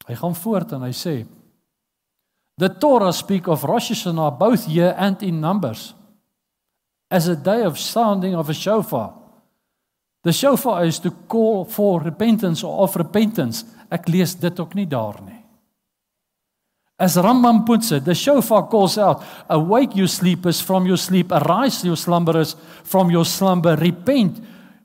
Hy 0.08 0.18
gaan 0.18 0.36
voort 0.36 0.74
en 0.76 0.86
hy 0.88 0.92
sê: 0.96 1.16
The 2.58 2.70
Torah 2.82 3.14
speak 3.14 3.48
of 3.48 3.64
Rosh 3.64 3.92
Hashanah 3.94 4.38
both 4.38 4.68
year 4.68 4.96
and 4.98 5.22
in 5.24 5.40
numbers 5.40 5.94
as 7.10 7.28
a 7.28 7.36
day 7.36 7.66
of 7.66 7.80
sounding 7.80 8.36
of 8.36 8.50
a 8.50 8.54
shofar. 8.54 9.14
The 10.24 10.32
shofar 10.32 10.86
is 10.86 11.00
to 11.00 11.12
call 11.12 11.66
for 11.66 12.02
repentance 12.02 12.64
or 12.64 12.84
of 12.84 12.96
repentance. 12.96 13.66
Ek 13.92 14.08
lees 14.08 14.36
dit 14.40 14.60
ook 14.60 14.76
nie 14.78 14.86
daar 14.86 15.18
nie. 15.26 15.42
As 17.02 17.18
Rambam 17.18 17.66
puts 17.66 17.92
it, 17.92 18.06
the 18.06 18.14
shofar 18.14 18.68
calls 18.70 18.98
out, 18.98 19.24
Awake, 19.50 19.96
you 19.96 20.08
sleepers, 20.08 20.62
from 20.62 20.86
your 20.86 20.98
sleep. 20.98 21.32
Arise, 21.32 21.84
you 21.84 21.96
slumberers, 21.96 22.56
from 22.84 23.10
your 23.10 23.26
slumber. 23.26 23.76
Repent 23.76 24.38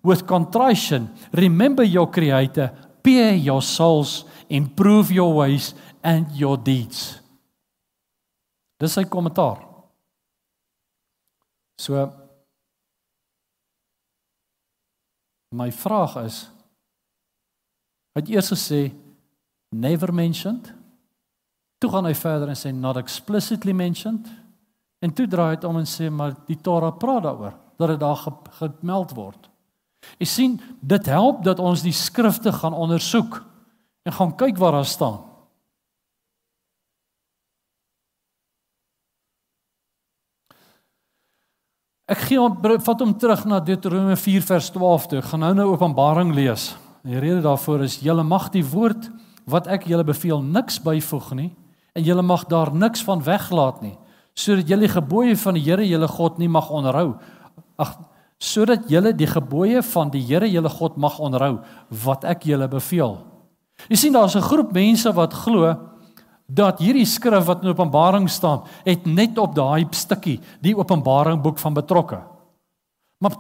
with 0.07 0.27
contrition. 0.27 1.11
Remember 1.33 1.83
your 1.83 2.07
Creator. 2.11 2.71
Pay 3.03 3.37
your 3.37 3.63
souls. 3.63 4.25
Improve 4.49 5.11
your 5.11 5.35
ways 5.35 5.75
and 6.03 6.31
your 6.39 6.57
deeds. 6.57 7.19
Dis 8.79 8.95
sy 8.95 9.05
kommentaar. 9.11 9.59
So 11.81 12.07
my 15.57 15.71
vraag 15.73 16.17
is 16.25 16.39
het 18.17 18.31
eers 18.33 18.49
gesê 18.53 18.81
never 19.73 20.13
mentioned 20.13 20.73
Toe 21.79 21.91
gaan 21.93 22.09
hy 22.09 22.15
verder 22.17 22.49
en 22.49 22.57
sê 22.59 22.73
not 22.73 22.97
explicitly 22.97 23.75
mentioned. 23.77 24.29
En 25.05 25.13
toe 25.13 25.27
draai 25.29 25.51
hy 25.51 25.57
dit 25.59 25.67
om 25.69 25.77
en 25.81 25.89
sê 25.89 26.09
maar 26.11 26.33
die 26.49 26.59
Torah 26.65 26.95
praat 26.97 27.27
daaroor 27.27 27.57
dat 27.77 27.93
dit 27.93 28.01
daar 28.01 28.23
gemeld 28.61 29.13
word. 29.17 29.51
Jy 30.19 30.27
sien, 30.27 30.61
dit 30.81 31.07
help 31.07 31.43
dat 31.45 31.61
ons 31.61 31.83
die 31.85 31.95
skrifte 31.95 32.53
gaan 32.53 32.75
ondersoek 32.75 33.41
en 34.07 34.13
gaan 34.13 34.37
kyk 34.39 34.59
wat 34.63 34.77
daar 34.79 34.89
staan. 34.89 35.19
Ek 42.07 42.23
gee 42.29 42.39
hom 42.39 42.55
vat 42.63 43.01
hom 43.03 43.17
terug 43.19 43.43
na 43.51 43.59
Deuteronomium 43.59 44.19
4 44.21 44.45
vers 44.47 44.71
12 44.71 45.07
toe. 45.11 45.19
Ek 45.19 45.31
gaan 45.33 45.43
nou 45.43 45.55
nou 45.59 45.71
Openbaring 45.73 46.31
lees. 46.37 46.71
Die 47.07 47.19
rede 47.19 47.43
daarvoor 47.43 47.83
is 47.87 47.99
julle 48.03 48.23
mag 48.27 48.49
die 48.55 48.65
woord 48.67 49.11
wat 49.51 49.67
ek 49.71 49.87
julle 49.91 50.07
beveel 50.07 50.43
niks 50.43 50.79
byvoeg 50.83 51.33
nie 51.39 51.51
en 51.97 52.05
julle 52.05 52.23
mag 52.27 52.45
daar 52.51 52.73
niks 52.75 53.03
van 53.07 53.23
weglaat 53.25 53.83
nie 53.85 53.95
sodat 54.37 54.69
julle 54.69 54.85
die 54.85 54.93
gebooie 54.93 55.37
van 55.41 55.57
die 55.57 55.65
Here 55.65 55.87
julle 55.87 56.09
God 56.11 56.41
nie 56.43 56.51
mag 56.53 56.69
onderhou 56.69 57.15
ag 57.81 57.95
sodat 58.39 58.89
julle 58.91 59.15
die 59.17 59.29
gebooie 59.29 59.83
van 59.83 60.11
die 60.13 60.21
Here 60.21 60.49
julle 60.49 60.69
God 60.69 60.97
mag 60.97 61.19
onderhou 61.19 61.61
wat 62.05 62.25
ek 62.25 62.45
julle 62.45 62.69
beveel. 62.69 63.19
Jy 63.89 63.97
sien 63.97 64.13
daar's 64.13 64.37
'n 64.37 64.43
groep 64.43 64.73
mense 64.73 65.13
wat 65.13 65.33
glo 65.33 65.77
dat 66.49 66.79
hierdie 66.79 67.07
skrif 67.07 67.45
wat 67.47 67.63
in 67.63 67.69
Openbaring 67.69 68.29
staan 68.31 68.63
het 68.85 69.07
net 69.07 69.39
op 69.39 69.55
daai 69.55 69.87
stukkie 69.91 70.41
die 70.61 70.77
Openbaring 70.77 71.43
boek 71.43 71.59
van 71.59 71.75
betrokke. 71.75 72.21
Maar 73.19 73.33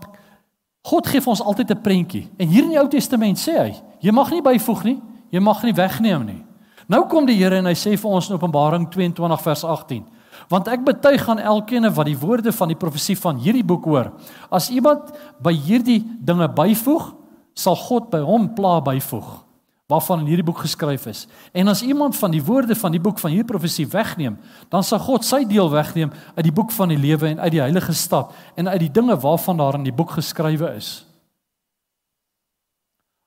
God 0.82 1.06
gee 1.06 1.20
vir 1.20 1.30
ons 1.30 1.42
altyd 1.42 1.70
'n 1.70 1.82
prentjie. 1.82 2.30
En 2.38 2.48
hier 2.48 2.64
in 2.64 2.70
die 2.70 2.78
Ou 2.78 2.88
Testament 2.88 3.38
sê 3.38 3.58
hy 3.58 3.74
jy 4.00 4.12
mag 4.12 4.30
nie 4.30 4.42
byvoeg 4.42 4.84
nie 4.84 5.02
jy 5.30 5.40
mag 5.42 5.62
nie 5.62 5.74
wegneem 5.76 6.26
nie. 6.26 6.42
Nou 6.88 7.06
kom 7.10 7.26
die 7.26 7.36
Here 7.36 7.58
en 7.58 7.66
hy 7.66 7.74
sê 7.74 7.96
vir 7.98 8.10
ons 8.10 8.28
in 8.30 8.36
Openbaring 8.36 8.86
22 8.92 9.42
vers 9.42 9.64
18: 9.64 10.04
Want 10.48 10.68
ek 10.70 10.84
betuig 10.86 11.28
aan 11.28 11.42
elkeen 11.42 11.88
wat 11.94 12.06
die 12.06 12.18
woorde 12.18 12.52
van 12.52 12.70
die 12.70 12.78
profesie 12.78 13.16
van 13.18 13.40
hierdie 13.42 13.64
boek 13.66 13.84
hoor. 13.84 14.12
As 14.50 14.70
iemand 14.70 15.10
by 15.42 15.52
hierdie 15.54 16.02
dinge 16.22 16.48
byvoeg, 16.48 17.14
sal 17.56 17.76
God 17.76 18.10
by 18.12 18.22
hom 18.22 18.52
pla 18.54 18.78
byvoeg 18.84 19.46
waarvan 19.86 20.24
in 20.24 20.26
hierdie 20.26 20.44
boek 20.46 20.64
geskryf 20.64 21.04
is. 21.06 21.26
En 21.54 21.68
as 21.70 21.82
iemand 21.82 22.16
van 22.18 22.30
die 22.34 22.42
woorde 22.42 22.74
van 22.74 22.90
die 22.90 23.00
boek 23.00 23.20
van 23.22 23.30
hierdie 23.30 23.46
profesie 23.46 23.86
wegneem, 23.86 24.34
dan 24.68 24.82
sal 24.82 24.98
God 24.98 25.24
sy 25.24 25.44
deel 25.46 25.70
wegneem 25.70 26.10
uit 26.34 26.42
die 26.42 26.54
boek 26.54 26.72
van 26.74 26.90
die 26.90 26.98
lewe 26.98 27.28
en 27.30 27.40
uit 27.40 27.54
die 27.54 27.62
heilige 27.62 27.94
stad 27.94 28.32
en 28.58 28.68
uit 28.68 28.80
die 28.82 28.90
dinge 28.90 29.14
waarvan 29.22 29.62
daar 29.62 29.78
in 29.78 29.86
die 29.86 29.94
boek 29.94 30.16
geskrywe 30.18 30.72
is. 30.74 31.04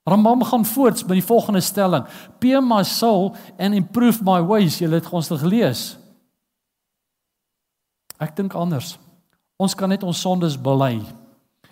Rambam 0.10 0.44
gaan 0.44 0.66
voort 0.66 1.06
met 1.08 1.20
die 1.22 1.24
volgende 1.24 1.62
stelling: 1.62 2.06
"Pay 2.40 2.60
my 2.60 2.84
soul 2.84 3.36
and 3.58 3.76
improve 3.76 4.24
my 4.24 4.42
ways." 4.42 4.80
Jy 4.80 4.90
het 4.90 5.10
ons 5.10 5.28
dit 5.28 5.40
gelees. 5.40 5.98
Ek 8.20 8.36
dink 8.36 8.56
anders. 8.56 8.98
Ons 9.60 9.76
kan 9.76 9.90
net 9.92 10.04
ons 10.04 10.22
sondes 10.22 10.58
bely 10.60 11.00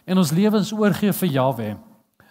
en 0.07 0.19
ons 0.19 0.31
lewens 0.31 0.71
oorgee 0.71 1.11
vir 1.11 1.29
Jahwe. 1.35 1.69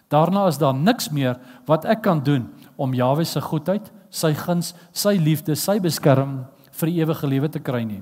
Daarna 0.09 0.47
is 0.49 0.57
daar 0.57 0.73
niks 0.73 1.11
meer 1.13 1.37
wat 1.69 1.85
ek 1.85 2.01
kan 2.05 2.23
doen 2.23 2.47
om 2.77 2.95
Jahwe 2.95 3.25
se 3.25 3.41
goedheid, 3.41 3.91
sy 4.09 4.33
guns, 4.37 4.73
sy 4.95 5.17
liefde, 5.21 5.55
sy 5.55 5.77
beskerming 5.83 6.45
vir 6.77 6.93
ewige 6.93 7.29
lewe 7.29 7.49
te 7.51 7.61
kry 7.61 7.83
nie. 7.85 8.01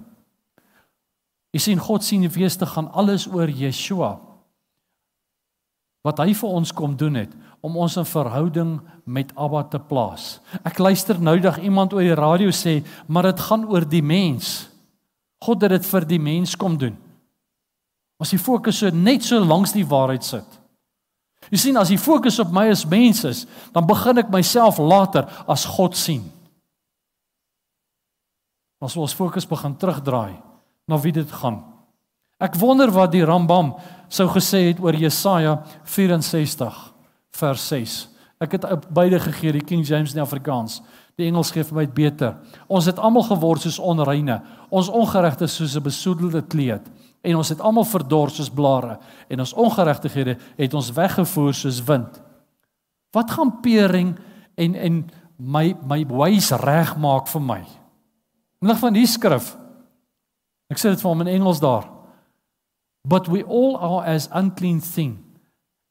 Jy 1.55 1.63
sien 1.63 1.81
God 1.81 2.03
sien 2.03 2.23
die 2.25 2.31
feeste 2.31 2.67
gaan 2.67 2.91
alles 2.91 3.27
oor 3.31 3.47
Yeshua. 3.47 4.17
Wat 6.05 6.19
hy 6.21 6.35
vir 6.37 6.55
ons 6.59 6.73
kom 6.75 6.97
doen 6.99 7.15
het 7.23 7.31
om 7.65 7.79
ons 7.81 7.95
in 7.97 8.05
verhouding 8.05 8.75
met 9.07 9.31
Abba 9.39 9.63
te 9.71 9.79
plaas. 9.81 10.37
Ek 10.67 10.77
luister 10.83 11.17
nou 11.17 11.39
dag 11.41 11.57
iemand 11.63 11.95
oor 11.95 12.05
die 12.05 12.17
radio 12.17 12.51
sê, 12.53 12.83
maar 13.07 13.31
dit 13.31 13.39
gaan 13.47 13.65
oor 13.71 13.87
die 13.89 14.03
mens. 14.05 14.67
God 15.45 15.65
het 15.65 15.75
dit 15.77 15.87
vir 15.87 16.07
die 16.09 16.21
mens 16.21 16.55
kom 16.57 16.77
doen. 16.81 16.95
As 18.21 18.31
die 18.31 18.41
fokus 18.41 18.79
so 18.81 18.89
net 18.89 19.25
so 19.27 19.39
langs 19.43 19.75
die 19.75 19.85
waarheid 19.85 20.23
sit. 20.25 20.47
Jy 21.51 21.59
sien 21.61 21.77
as 21.77 21.91
die 21.93 22.01
fokus 22.01 22.39
op 22.41 22.53
my 22.53 22.65
as 22.73 22.85
mens 22.89 23.21
is, 23.27 23.43
dan 23.75 23.85
begin 23.85 24.23
ek 24.23 24.31
myself 24.33 24.79
later 24.81 25.27
as 25.51 25.67
God 25.75 25.97
sien. 25.99 26.23
As 28.81 28.95
ons 28.97 29.13
fokus 29.17 29.45
begin 29.49 29.75
terugdraai 29.77 30.39
na 30.89 30.97
wie 31.01 31.13
dit 31.13 31.29
gaan. 31.41 31.61
Ek 32.41 32.57
wonder 32.59 32.91
wat 32.91 33.13
die 33.13 33.23
Rambam 33.25 33.75
sou 34.11 34.27
gesê 34.33 34.67
het 34.69 34.81
oor 34.83 34.97
Jesaja 34.97 35.59
64 35.87 36.81
vers 37.39 37.67
6. 37.71 37.95
Ek 38.43 38.57
het 38.57 38.67
beide 38.93 39.19
gegee, 39.23 39.53
die 39.55 39.63
King 39.63 39.85
James 39.87 40.13
en 40.13 40.23
Afrikaans. 40.25 40.81
Die 41.15 41.27
Engels 41.29 41.51
gee 41.55 41.63
vir 41.63 41.77
my 41.79 41.87
beter. 41.87 42.35
Ons 42.67 42.89
het 42.89 42.99
almal 42.99 43.23
geword 43.23 43.63
soos 43.63 43.79
onreine. 43.79 44.41
Ons 44.69 44.89
ongeregtigheid 44.91 45.51
soos 45.51 45.75
'n 45.75 45.83
besoedelde 45.83 46.41
kleed 46.41 46.83
en 47.25 47.35
ons 47.35 47.49
het 47.49 47.61
almal 47.61 47.85
verdor 47.85 48.29
soos 48.29 48.49
blare 48.49 48.99
en 49.29 49.39
ons 49.39 49.53
ongeregtighede 49.53 50.37
het 50.57 50.73
ons 50.73 50.91
weggevoer 50.91 51.53
soos 51.53 51.83
wind. 51.83 52.21
Wat 53.11 53.31
gaan 53.31 53.59
pering 53.61 54.15
en 54.55 54.75
en 54.75 55.03
my 55.37 55.75
my 55.87 56.05
ways 56.05 56.51
regmaak 56.51 57.27
vir 57.27 57.41
my? 57.41 57.61
In 58.61 58.67
lig 58.67 58.79
van 58.79 58.93
die 58.93 59.07
skrif. 59.07 59.55
Ek 60.69 60.77
sê 60.77 60.89
dit 60.93 61.01
vir 61.01 61.09
hom 61.09 61.21
in 61.21 61.33
Engels 61.39 61.59
daar. 61.59 61.89
But 63.07 63.27
we 63.27 63.43
all 63.43 63.75
are 63.77 64.05
as 64.05 64.29
unclean 64.33 64.81
things 64.81 65.19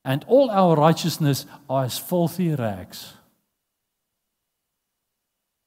and 0.04 0.24
all 0.28 0.50
our 0.50 0.76
righteousness 0.76 1.46
are 1.68 1.84
as 1.84 1.98
filthy 1.98 2.54
rags. 2.54 3.23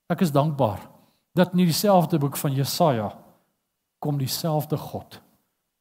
Ek 0.08 0.24
is 0.24 0.32
dankbaar 0.32 0.86
dat 1.36 1.54
in 1.54 1.66
dieselfde 1.68 2.20
boek 2.20 2.38
van 2.40 2.56
Jesaja 2.56 3.12
kom 4.00 4.18
dieselfde 4.18 4.78
God, 4.78 5.20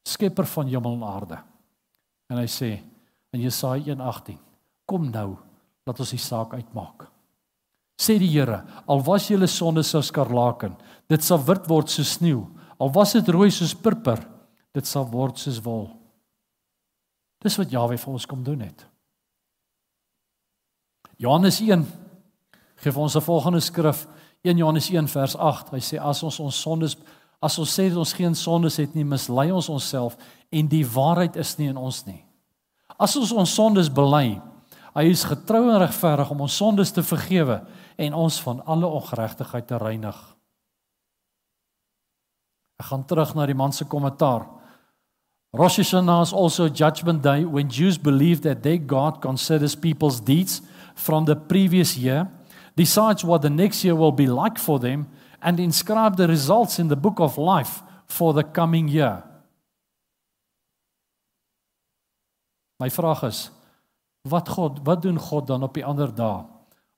skepper 0.08 0.46
van 0.50 0.68
hemel 0.68 0.96
en 0.98 1.04
aarde. 1.06 1.38
En 2.32 2.40
hy 2.40 2.46
sê 2.50 2.70
in 3.32 3.44
Jesaja 3.44 3.94
1:18, 3.94 4.38
kom 4.86 5.10
nou, 5.10 5.36
laat 5.86 6.00
ons 6.00 6.10
die 6.10 6.20
saak 6.20 6.54
uitmaak. 6.54 7.06
Sê 7.96 8.18
die 8.18 8.28
Here, 8.28 8.64
al 8.86 9.00
was 9.02 9.28
julle 9.28 9.46
sonde 9.46 9.82
so 9.82 10.02
skarlaken, 10.02 10.76
dit 11.08 11.22
sal 11.22 11.40
wit 11.46 11.68
word 11.68 11.88
soos 11.88 12.16
sneeu. 12.18 12.44
Al 12.78 12.90
was 12.92 13.12
dit 13.12 13.28
rooi 13.28 13.50
soos 13.50 13.74
purper, 13.74 14.20
dit 14.74 14.86
sal 14.86 15.06
word 15.08 15.38
soos 15.38 15.62
wol. 15.64 15.88
Dis 17.40 17.56
wat 17.56 17.72
Jaweh 17.72 17.96
vir 17.96 18.12
ons 18.12 18.26
kom 18.26 18.42
doen 18.44 18.60
het. 18.60 18.86
Johannes 21.16 21.60
1 21.60 21.86
gee 22.86 22.94
vir 22.94 23.02
ons 23.02 23.16
'n 23.16 23.20
volgende 23.20 23.60
skrif, 23.60 24.06
1 24.42 24.56
Johannes 24.56 24.90
1 24.90 25.08
vers 25.08 25.36
8. 25.36 25.70
Hy 25.70 25.80
sê 25.80 25.98
as 25.98 26.22
ons 26.22 26.40
ons 26.40 26.60
sondes 26.60 26.96
as 27.42 27.58
ons 27.58 27.68
sê 27.68 27.88
dat 27.88 27.98
ons 27.98 28.12
geen 28.12 28.34
sondes 28.34 28.76
het 28.76 28.94
nie, 28.94 29.04
mislei 29.04 29.52
ons 29.52 29.68
onsself 29.68 30.16
en 30.50 30.68
die 30.68 30.84
waarheid 30.84 31.36
is 31.36 31.58
nie 31.58 31.68
in 31.68 31.76
ons 31.76 32.06
nie. 32.06 32.24
As 32.98 33.16
ons 33.16 33.32
ons 33.32 33.54
sondes 33.54 33.92
bely, 33.92 34.40
hy 34.94 35.04
is 35.04 35.24
getrou 35.24 35.70
en 35.70 35.78
regverdig 35.78 36.30
om 36.30 36.40
ons 36.40 36.56
sondes 36.56 36.90
te 36.90 37.02
vergewe 37.02 37.66
en 37.98 38.14
ons 38.14 38.40
van 38.40 38.62
alle 38.66 38.86
ongeregtigheid 38.86 39.66
te 39.66 39.76
reinig. 39.76 40.36
Ek 42.80 42.86
gaan 42.86 43.04
terug 43.04 43.34
na 43.34 43.46
die 43.46 43.54
man 43.54 43.72
se 43.72 43.84
kommentaar. 43.84 44.46
Rosh 45.52 45.78
Hashanah 45.78 46.22
is 46.22 46.32
also 46.32 46.68
judgment 46.68 47.22
day 47.22 47.44
when 47.44 47.68
Jews 47.68 47.98
believe 47.98 48.40
that 48.42 48.62
their 48.62 48.78
God 48.78 49.20
considers 49.20 49.74
people's 49.74 50.20
deeds 50.20 50.62
from 50.94 51.26
the 51.26 51.36
previous 51.36 51.96
year, 51.96 52.28
decides 52.76 53.24
what 53.24 53.42
the 53.42 53.50
next 53.50 53.82
year 53.84 53.96
will 53.96 54.12
be 54.12 54.26
like 54.28 54.58
for 54.58 54.78
them 54.78 55.08
and 55.40 55.58
inscribe 55.58 56.16
the 56.16 56.26
results 56.26 56.78
in 56.78 56.88
the 56.88 56.96
book 56.96 57.20
of 57.20 57.36
life 57.36 57.82
for 58.06 58.34
the 58.34 58.44
coming 58.44 58.88
year. 58.88 59.22
My 62.78 62.90
vraag 62.90 63.22
is 63.22 63.50
wat 64.28 64.48
God 64.48 64.80
wat 64.84 65.02
doen 65.02 65.18
God 65.18 65.46
dan 65.46 65.62
op 65.62 65.74
die 65.74 65.84
ander 65.84 66.12
dae 66.12 66.44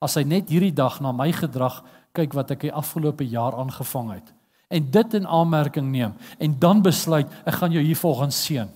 as 0.03 0.17
hy 0.19 0.25
net 0.27 0.51
hierdie 0.51 0.75
dag 0.75 0.99
na 1.05 1.13
my 1.13 1.31
gedrag 1.35 1.83
kyk 2.17 2.35
wat 2.35 2.51
ek 2.55 2.67
die 2.67 2.75
afgelope 2.75 3.27
jaar 3.29 3.55
aangevang 3.61 4.11
het 4.17 4.33
en 4.75 4.91
dit 4.91 5.15
in 5.15 5.27
aanmerking 5.27 5.91
neem 5.93 6.17
en 6.39 6.59
dan 6.59 6.83
besluit 6.83 7.31
ek 7.45 7.61
gaan 7.61 7.75
jou 7.77 7.85
hier 7.85 7.99
volgens 8.01 8.39
seën. 8.47 8.71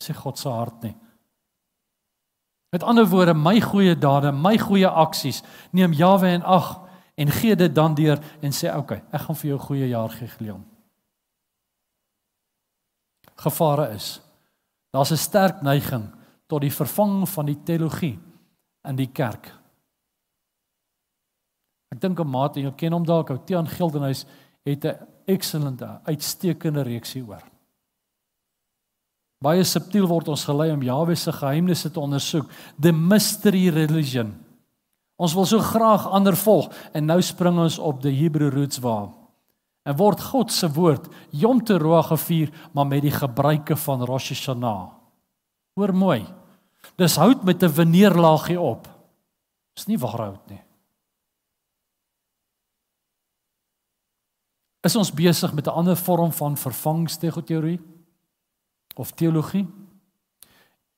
Sê 0.00 0.14
God 0.16 0.38
se 0.40 0.48
hart 0.48 0.86
nie 0.86 0.94
Met 2.74 2.82
ander 2.82 3.06
woorde 3.06 3.34
my 3.38 3.60
goeie 3.62 3.94
dade 3.94 4.32
my 4.34 4.56
goeie 4.58 4.88
aksies 4.88 5.42
neem 5.70 5.94
Jawe 5.94 6.26
en 6.26 6.42
ag 6.42 6.80
en 7.14 7.30
gee 7.30 7.54
dit 7.56 7.74
dan 7.74 7.94
deur 7.94 8.18
en 8.42 8.52
sê 8.52 8.72
okay 8.74 9.02
ek 9.14 9.26
gaan 9.28 9.38
vir 9.38 9.48
jou 9.50 9.58
'n 9.58 9.66
goeie 9.66 9.88
jaar 9.88 10.10
gee 10.10 10.28
Gideon 10.28 10.64
Gevare 13.36 13.94
is 13.94 14.20
Daar's 14.94 15.10
'n 15.10 15.16
sterk 15.16 15.62
neiging 15.62 16.06
tot 16.46 16.60
die 16.60 16.72
vervanging 16.72 17.28
van 17.28 17.46
die 17.46 17.62
teologie 17.62 18.18
in 18.82 18.96
die 18.96 19.10
kerk. 19.12 19.58
Ek 21.88 22.00
dink 22.00 22.20
'n 22.20 22.30
maat 22.30 22.56
en 22.56 22.62
jy 22.62 22.72
ken 22.76 22.92
hom 22.92 23.04
dalk, 23.04 23.30
ou 23.30 23.38
Tiaan 23.44 23.68
Gildenhuis 23.68 24.24
het 24.62 24.84
'n 24.84 25.06
excellente, 25.26 26.00
uitstekende 26.04 26.82
reeksie 26.82 27.24
oor. 27.26 27.42
Baie 29.44 29.64
subtiel 29.68 30.06
word 30.08 30.30
ons 30.32 30.46
gelei 30.48 30.70
om 30.72 30.84
Jahwe 30.84 31.16
se 31.20 31.32
geheimnisse 31.34 31.90
te 31.92 32.00
ondersoek, 32.00 32.48
the 32.80 32.92
mystery 32.92 33.68
religion. 33.68 34.32
Ons 35.20 35.34
wil 35.36 35.46
so 35.46 35.60
graag 35.62 36.06
ander 36.16 36.36
volg 36.36 36.72
en 36.96 37.06
nou 37.06 37.20
spring 37.22 37.60
ons 37.60 37.76
op 37.78 38.00
die 38.02 38.14
Hebrew 38.16 38.50
roots 38.54 38.80
waar 38.82 39.12
en 39.84 39.96
word 40.00 40.22
God 40.32 40.52
se 40.52 40.68
woord 40.72 41.10
Yom 41.36 41.60
Teruah 41.60 42.06
gevier 42.08 42.48
maar 42.72 42.86
met 42.88 43.04
die 43.04 43.12
gebruike 43.12 43.76
van 43.76 44.04
Rosh 44.08 44.30
Hashanah. 44.32 44.94
Hoor 45.76 45.92
mooi. 45.92 46.24
Dis 46.96 47.16
hout 47.16 47.44
met 47.44 47.62
'n 47.62 47.68
veneerlaagie 47.68 48.60
op. 48.60 48.88
Dis 49.76 49.86
nie 49.86 49.98
waar 49.98 50.20
hout 50.20 50.50
nie. 50.50 50.62
Is 54.82 54.96
ons 54.96 55.12
besig 55.12 55.52
met 55.52 55.66
'n 55.66 55.76
ander 55.76 55.96
vorm 55.96 56.32
van 56.32 56.56
vervangstegoteorie 56.56 57.80
of 58.94 59.14
teologie? 59.14 59.66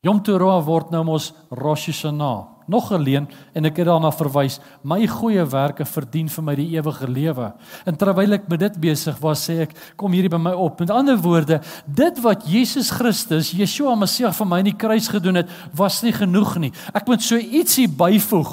Yom 0.07 0.21
Teruah 0.23 0.61
word 0.65 0.93
nou 0.95 1.03
mos 1.09 1.33
Rosh 1.51 1.89
Hashanah 1.91 2.57
nog 2.67 2.89
geleen 2.91 3.29
en 3.55 3.69
ek 3.69 3.79
het 3.81 3.89
daarna 3.89 4.11
verwys 4.15 4.59
my 4.87 4.99
goeie 5.11 5.43
werke 5.51 5.87
verdien 5.87 6.29
vir 6.31 6.45
my 6.45 6.55
die 6.59 6.69
ewige 6.75 7.09
lewe. 7.09 7.51
En 7.87 7.99
terwyl 7.99 8.37
ek 8.39 8.49
met 8.51 8.65
dit 8.65 8.79
besig 8.83 9.19
was 9.23 9.47
sê 9.47 9.61
ek 9.67 9.75
kom 9.99 10.15
hierdie 10.15 10.33
by 10.33 10.41
my 10.43 10.53
op. 10.59 10.83
Met 10.83 10.93
ander 10.95 11.19
woorde 11.23 11.61
dit 11.87 12.21
wat 12.25 12.47
Jesus 12.51 12.91
Christus 12.95 13.53
Yeshua 13.55 13.95
Messie 13.99 14.27
vir 14.27 14.51
my 14.51 14.61
in 14.65 14.71
die 14.73 14.79
kruis 14.79 15.09
gedoen 15.13 15.43
het 15.43 15.51
was 15.79 16.03
nie 16.03 16.15
genoeg 16.17 16.57
nie. 16.67 16.73
Ek 16.95 17.07
moet 17.09 17.23
so 17.23 17.39
ietsie 17.39 17.89
byvoeg 17.89 18.53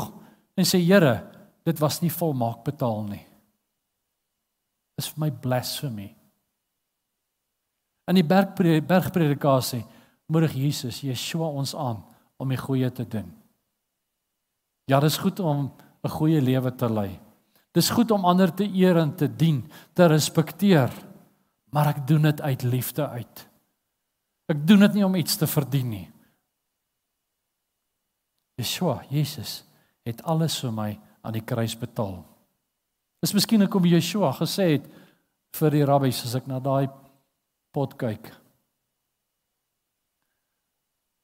en 0.57 0.69
sê 0.69 0.81
Here 0.83 1.21
dit 1.65 1.79
was 1.81 2.01
nie 2.03 2.11
volmaak 2.11 2.63
betaal 2.65 3.05
nie. 3.07 3.23
Is 4.99 5.09
vir 5.09 5.25
my 5.25 5.31
blasphemy 5.31 6.13
in 8.07 8.15
die 8.15 8.25
bergpredikasie 8.25 9.83
moedig 10.27 10.53
Jesus 10.53 11.01
Yeshua 11.01 11.47
ons 11.47 11.75
aan 11.75 12.03
om 12.37 12.49
die 12.49 12.59
goeie 12.59 12.91
te 12.91 13.05
doen 13.07 13.31
Ja, 14.85 14.99
dis 14.99 15.17
goed 15.17 15.39
om 15.39 15.71
'n 16.03 16.09
goeie 16.09 16.41
lewe 16.41 16.75
te 16.75 16.89
lei. 16.89 17.19
Dis 17.71 17.89
goed 17.89 18.11
om 18.11 18.25
ander 18.25 18.53
te 18.53 18.63
eer 18.63 18.97
en 18.97 19.15
te 19.15 19.35
dien, 19.35 19.71
te 19.93 20.05
respekteer. 20.05 20.91
Maar 21.69 21.87
ek 21.87 22.07
doen 22.07 22.21
dit 22.21 22.41
uit 22.41 22.61
liefde 22.61 23.07
uit. 23.07 23.49
Ek 24.45 24.67
doen 24.67 24.79
dit 24.79 24.93
nie 24.93 25.05
om 25.05 25.15
iets 25.15 25.35
te 25.35 25.47
verdien 25.47 25.89
nie. 25.89 26.11
Yeshua, 28.55 29.03
Jesus 29.09 29.63
het 30.03 30.23
alles 30.23 30.59
vir 30.59 30.71
my 30.71 30.99
aan 31.21 31.33
die 31.33 31.41
kruis 31.41 31.77
betaal. 31.77 32.25
Dis 33.19 33.33
miskien 33.33 33.61
ek 33.61 33.69
kom 33.69 33.85
Yeshua 33.85 34.31
gesê 34.31 34.63
het 34.71 34.85
vir 35.55 35.69
die 35.71 35.85
rabbies 35.85 36.23
as 36.25 36.35
ek 36.35 36.47
na 36.47 36.59
daai 36.59 36.89
pot 37.73 37.97
kyk. 37.99 38.29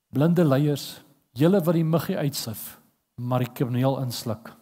Blinde 0.10 0.44
leiers, 0.44 1.00
julle 1.38 1.62
wat 1.62 1.78
die 1.78 1.86
muggie 1.86 2.18
uitsif 2.18 2.80
maar 3.20 3.44
die 3.44 3.52
krimineel 3.54 4.00
insluk. 4.04 4.54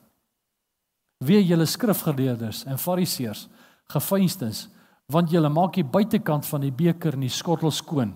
Wee 1.25 1.41
julle 1.45 1.65
skrifgeleerdes 1.65 2.63
en 2.69 2.79
fariseërs, 2.81 3.47
gefeinstes, 3.93 4.67
want 5.13 5.31
julle 5.31 5.49
maak 5.49 5.77
die 5.77 5.85
buitekant 5.85 6.45
van 6.49 6.65
die 6.65 6.73
beker 6.73 7.15
en 7.15 7.25
die 7.25 7.33
skottel 7.33 7.71
skoon, 7.71 8.15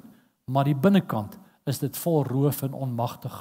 maar 0.51 0.67
die 0.67 0.75
binnekant 0.75 1.37
is 1.69 1.79
dit 1.79 1.97
vol 2.03 2.25
roof 2.27 2.63
en 2.65 2.75
onmagtig. 2.75 3.35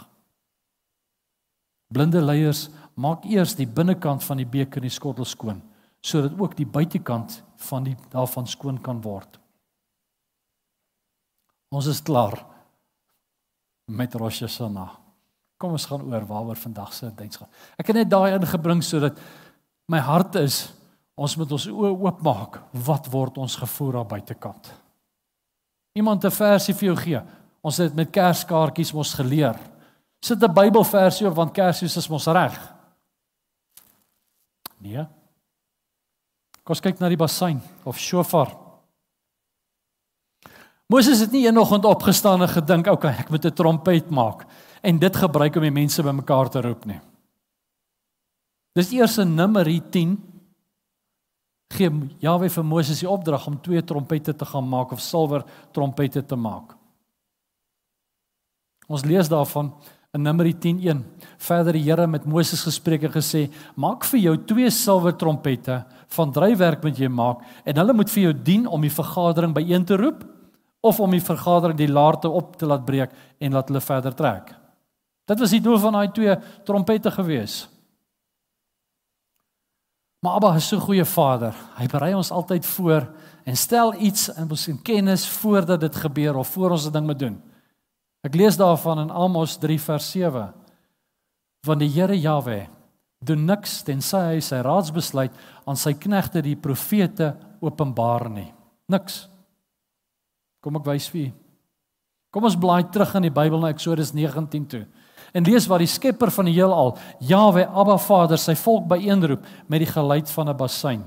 Blinde 1.90 2.22
leiers 2.22 2.68
maak 2.94 3.24
eers 3.26 3.56
die 3.58 3.66
binnekant 3.66 4.22
van 4.22 4.38
die 4.38 4.46
beker 4.46 4.78
en 4.78 4.86
die 4.86 4.94
skottel 4.94 5.26
skoon, 5.26 5.58
sodat 6.04 6.36
ook 6.38 6.54
die 6.56 6.68
buitekant 6.68 7.40
van 7.66 7.88
die 7.88 7.96
daarvan 8.12 8.46
skoon 8.46 8.78
kan 8.80 9.02
word. 9.02 9.39
Ons 11.70 11.86
is 11.86 12.02
klaar 12.02 12.34
met 13.90 14.14
Rosh 14.18 14.42
Hashanah. 14.42 14.96
Kom 15.60 15.74
ons 15.76 15.86
gaan 15.86 16.02
oor 16.02 16.26
waaroor 16.26 16.58
vandag 16.58 16.92
se 16.94 17.10
diens 17.14 17.38
gaan. 17.38 17.50
Ek 17.78 17.90
het 17.90 18.00
net 18.00 18.10
daai 18.10 18.34
ingebring 18.34 18.82
sodat 18.82 19.18
my 19.90 20.00
hart 20.02 20.38
is 20.40 20.70
ons 21.20 21.36
moet 21.36 21.52
ons 21.52 21.66
oë 21.70 21.92
oopmaak. 21.92 22.58
Wat 22.86 23.10
word 23.12 23.38
ons 23.38 23.58
gevoer 23.60 24.00
daar 24.00 24.08
buitekant? 24.16 24.72
Iemand 25.94 26.24
'n 26.24 26.30
versie 26.30 26.74
vir 26.74 26.86
jou 26.86 26.96
gee. 26.96 27.20
Ons 27.62 27.76
het 27.76 27.94
met 27.94 28.10
kerskaartjies 28.10 28.92
mos 28.92 29.14
geleer. 29.14 29.58
Sit 30.22 30.42
'n 30.42 30.54
Bybelversie 30.54 31.28
op 31.28 31.34
want 31.34 31.52
Kersfees 31.52 31.96
is 31.96 32.08
mos 32.08 32.26
reg. 32.26 32.72
Nee. 34.78 35.06
Kom 36.64 36.76
kyk 36.76 37.00
na 37.00 37.08
die 37.08 37.16
bassein 37.16 37.60
of 37.84 37.98
shofar. 37.98 38.59
Moses 40.90 41.20
het 41.22 41.30
nie 41.30 41.46
eenoggend 41.46 41.84
opgestaan 41.86 42.42
en 42.42 42.48
gedink, 42.48 42.86
"Oké, 42.86 43.06
okay, 43.06 43.14
ek 43.18 43.30
moet 43.30 43.46
'n 43.46 43.54
trompet 43.54 44.10
maak." 44.10 44.46
en 44.80 44.98
dit 44.98 45.16
gebruik 45.16 45.56
om 45.56 45.66
die 45.66 45.74
mense 45.74 46.02
bymekaar 46.04 46.50
te 46.52 46.62
roep 46.64 46.86
nie. 46.88 46.98
Dis 48.78 48.92
eers 48.94 49.18
in 49.20 49.34
Numeri 49.36 49.80
10 49.92 50.16
gee 51.74 51.90
Jawe 52.22 52.48
vir 52.50 52.66
Moses 52.66 53.02
die 53.02 53.08
opdrag 53.10 53.46
om 53.50 53.58
twee 53.62 53.82
trompette 53.86 54.34
te 54.34 54.46
gaan 54.46 54.68
maak 54.68 54.94
of 54.94 55.02
silwer 55.02 55.44
trompette 55.74 56.22
te 56.26 56.38
maak. 56.38 56.74
Ons 58.90 59.04
lees 59.06 59.30
daarvan 59.30 59.70
in 60.16 60.24
Numeri 60.26 60.54
10:1. 60.54 61.04
Verder 61.38 61.72
die 61.72 61.84
Here 61.84 62.06
met 62.06 62.26
Moses 62.26 62.64
gespreek 62.66 63.04
en 63.04 63.12
gesê: 63.12 63.50
"Maak 63.76 64.04
vir 64.04 64.20
jou 64.20 64.36
twee 64.36 64.70
silwer 64.70 65.12
trompette 65.12 65.84
van 66.08 66.32
drywerk 66.32 66.82
wat 66.82 66.98
jy 66.98 67.08
maak 67.08 67.38
en 67.64 67.76
hulle 67.76 67.92
moet 67.92 68.10
vir 68.10 68.22
jou 68.22 68.32
dien 68.32 68.66
om 68.66 68.80
die 68.80 68.90
vergadering 68.90 69.54
byeen 69.54 69.84
te 69.84 69.96
roep 69.96 70.39
of 70.80 71.00
om 71.00 71.10
die 71.10 71.24
vergadering 71.24 71.78
die 71.78 71.92
laarte 71.92 72.28
op 72.28 72.56
te 72.56 72.66
laat 72.66 72.84
breek 72.84 73.10
en 73.38 73.52
laat 73.52 73.68
hulle 73.68 73.80
verder 73.80 74.14
trek." 74.14 74.54
Dit 75.24 75.38
was 75.38 75.50
die 75.50 75.60
doel 75.60 75.78
van 75.78 75.92
daai 75.92 76.10
twee 76.10 76.36
trompette 76.64 77.10
gewees. 77.10 77.68
Maar 80.20 80.32
Abba 80.36 80.54
is 80.54 80.68
so 80.68 80.76
'n 80.76 80.80
goeie 80.80 81.04
Vader. 81.04 81.54
Hy 81.76 81.86
berei 81.86 82.14
ons 82.14 82.30
altyd 82.30 82.66
voor 82.66 83.08
en 83.44 83.56
stel 83.56 83.94
iets 83.94 84.28
in 84.28 84.50
ons 84.50 84.68
in 84.68 84.82
kennis 84.82 85.28
voordat 85.28 85.80
dit 85.80 85.96
gebeur 85.96 86.36
of 86.36 86.48
voor 86.48 86.70
ons 86.70 86.86
'n 86.86 86.92
ding 86.92 87.06
moet 87.06 87.18
doen. 87.18 87.42
Ek 88.20 88.34
lees 88.34 88.56
daarvan 88.56 88.98
in 88.98 89.10
Amos 89.10 89.56
3 89.56 89.80
vers 89.80 90.10
7. 90.10 90.52
Want 91.66 91.80
die 91.80 91.88
Here 91.88 92.20
Jahwe 92.20 92.68
doen 93.18 93.44
niks 93.44 93.82
tensy 93.82 94.16
hy 94.16 94.40
sy 94.40 94.60
raadsbesluit 94.60 95.32
aan 95.64 95.76
sy 95.76 95.92
knegte 95.92 96.42
die 96.42 96.56
profete 96.56 97.36
openbaar 97.60 98.30
nie. 98.30 98.52
Niks. 98.88 99.29
Kom 100.60 100.76
ek 100.76 100.84
wys 100.84 101.08
vir 101.08 101.20
u. 101.20 101.30
Kom 102.30 102.44
ons 102.44 102.56
blaai 102.56 102.84
terug 102.92 103.14
in 103.18 103.22
die 103.22 103.34
Bybel 103.34 103.60
na 103.60 103.72
Eksodus 103.74 104.12
19 104.14 104.66
toe 104.66 104.86
en 105.34 105.46
lees 105.46 105.68
wat 105.70 105.82
die 105.82 105.90
skepper 105.90 106.30
van 106.34 106.48
die 106.48 106.56
heelal, 106.56 106.96
Jahwe, 107.22 107.66
Abba 107.68 107.96
Vader, 108.02 108.38
sy 108.40 108.56
volk 108.58 108.88
byeenroep 108.90 109.44
met 109.70 109.84
die 109.84 109.90
geluid 109.90 110.30
van 110.30 110.48
'n 110.48 110.56
bassein. 110.56 111.04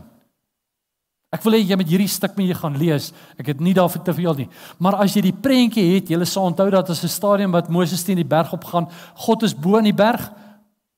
Ek 1.34 1.42
wil 1.44 1.54
hê 1.54 1.64
jy 1.66 1.76
moet 1.76 1.90
hierdie 1.90 2.08
stuk 2.08 2.38
met 2.38 2.48
jy 2.48 2.54
gaan 2.54 2.78
lees. 2.78 3.12
Ek 3.40 3.48
het 3.48 3.60
nie 3.60 3.74
daarvoor 3.74 4.04
te 4.04 4.14
veel 4.14 4.36
nie. 4.36 4.50
Maar 4.78 4.96
as 4.96 5.16
jy 5.16 5.22
die 5.22 5.34
prentjie 5.34 5.96
het, 5.96 6.10
jy 6.10 6.26
sal 6.26 6.46
onthou 6.46 6.70
dat 6.70 6.90
as 6.90 7.04
'n 7.04 7.08
stadium 7.08 7.52
wat 7.52 7.70
Moses 7.70 8.04
teen 8.04 8.18
die 8.18 8.24
berg 8.24 8.54
op 8.54 8.64
gaan, 8.64 8.88
God 9.16 9.44
is 9.44 9.54
bo 9.54 9.78
in 9.78 9.84
die 9.86 9.94
berg. 9.94 10.32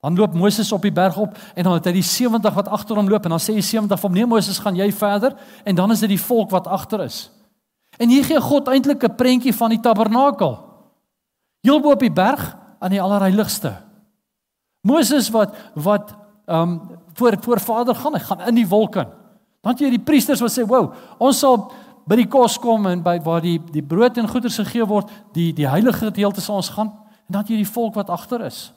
Dan 0.01 0.15
loop 0.15 0.33
Moses 0.33 0.71
op 0.71 0.81
die 0.81 0.91
berg 0.91 1.17
op 1.17 1.37
en 1.55 1.63
dan 1.63 1.73
het 1.73 1.85
hy 1.85 1.91
die 1.93 2.03
70 2.03 2.53
wat 2.53 2.67
agter 2.67 2.95
hom 2.95 3.09
loop 3.09 3.23
en 3.23 3.29
dan 3.29 3.39
sê 3.39 3.53
hy 3.53 3.61
70 3.61 3.99
vir 3.99 4.09
hom: 4.09 4.13
"Nee 4.13 4.25
Moses, 4.25 4.59
gaan 4.59 4.75
jy 4.75 4.91
verder?" 4.91 5.35
En 5.63 5.75
dan 5.75 5.91
is 5.91 5.99
dit 5.99 6.09
die 6.09 6.19
volk 6.19 6.49
wat 6.49 6.67
agter 6.67 6.99
is. 7.03 7.31
En 7.97 8.09
hier 8.09 8.25
gee 8.25 8.41
God 8.41 8.67
eintlik 8.67 9.03
'n 9.03 9.15
prentjie 9.15 9.53
van 9.53 9.69
die 9.69 9.79
tabernakel. 9.79 10.59
Heel 11.61 11.81
bo 11.81 11.91
op 11.91 11.99
die 11.99 12.11
berg 12.11 12.57
aan 12.79 12.89
die 12.89 13.01
allerheiligste. 13.01 13.73
Moses 14.81 15.29
wat 15.29 15.55
wat 15.73 16.15
ehm 16.45 16.61
um, 16.61 16.81
voor 17.13 17.37
voor 17.41 17.59
Vader 17.59 17.95
gaan, 17.95 18.13
hy 18.13 18.19
gaan 18.19 18.41
in 18.41 18.55
die 18.55 18.67
wolke. 18.67 19.07
Dan 19.61 19.71
het 19.71 19.79
jy 19.79 19.89
die 19.89 20.03
priesters 20.03 20.39
wat 20.39 20.51
sê, 20.51 20.65
"Wow, 20.67 20.93
ons 21.17 21.39
sal 21.39 21.71
by 22.05 22.15
die 22.15 22.27
kos 22.27 22.59
kom 22.59 22.85
en 22.85 23.01
by 23.01 23.19
waar 23.23 23.41
die 23.41 23.59
die 23.71 23.83
brood 23.83 24.17
en 24.17 24.27
goeder 24.27 24.51
gegee 24.51 24.85
word, 24.85 25.09
die 25.33 25.53
die 25.53 25.67
heilige 25.67 26.05
gedeelte 26.05 26.41
sal 26.41 26.55
ons 26.55 26.69
gaan." 26.69 26.87
En 27.27 27.31
dan 27.33 27.43
jy 27.47 27.55
die 27.55 27.73
volk 27.73 27.93
wat 27.93 28.09
agter 28.09 28.41
is. 28.41 28.73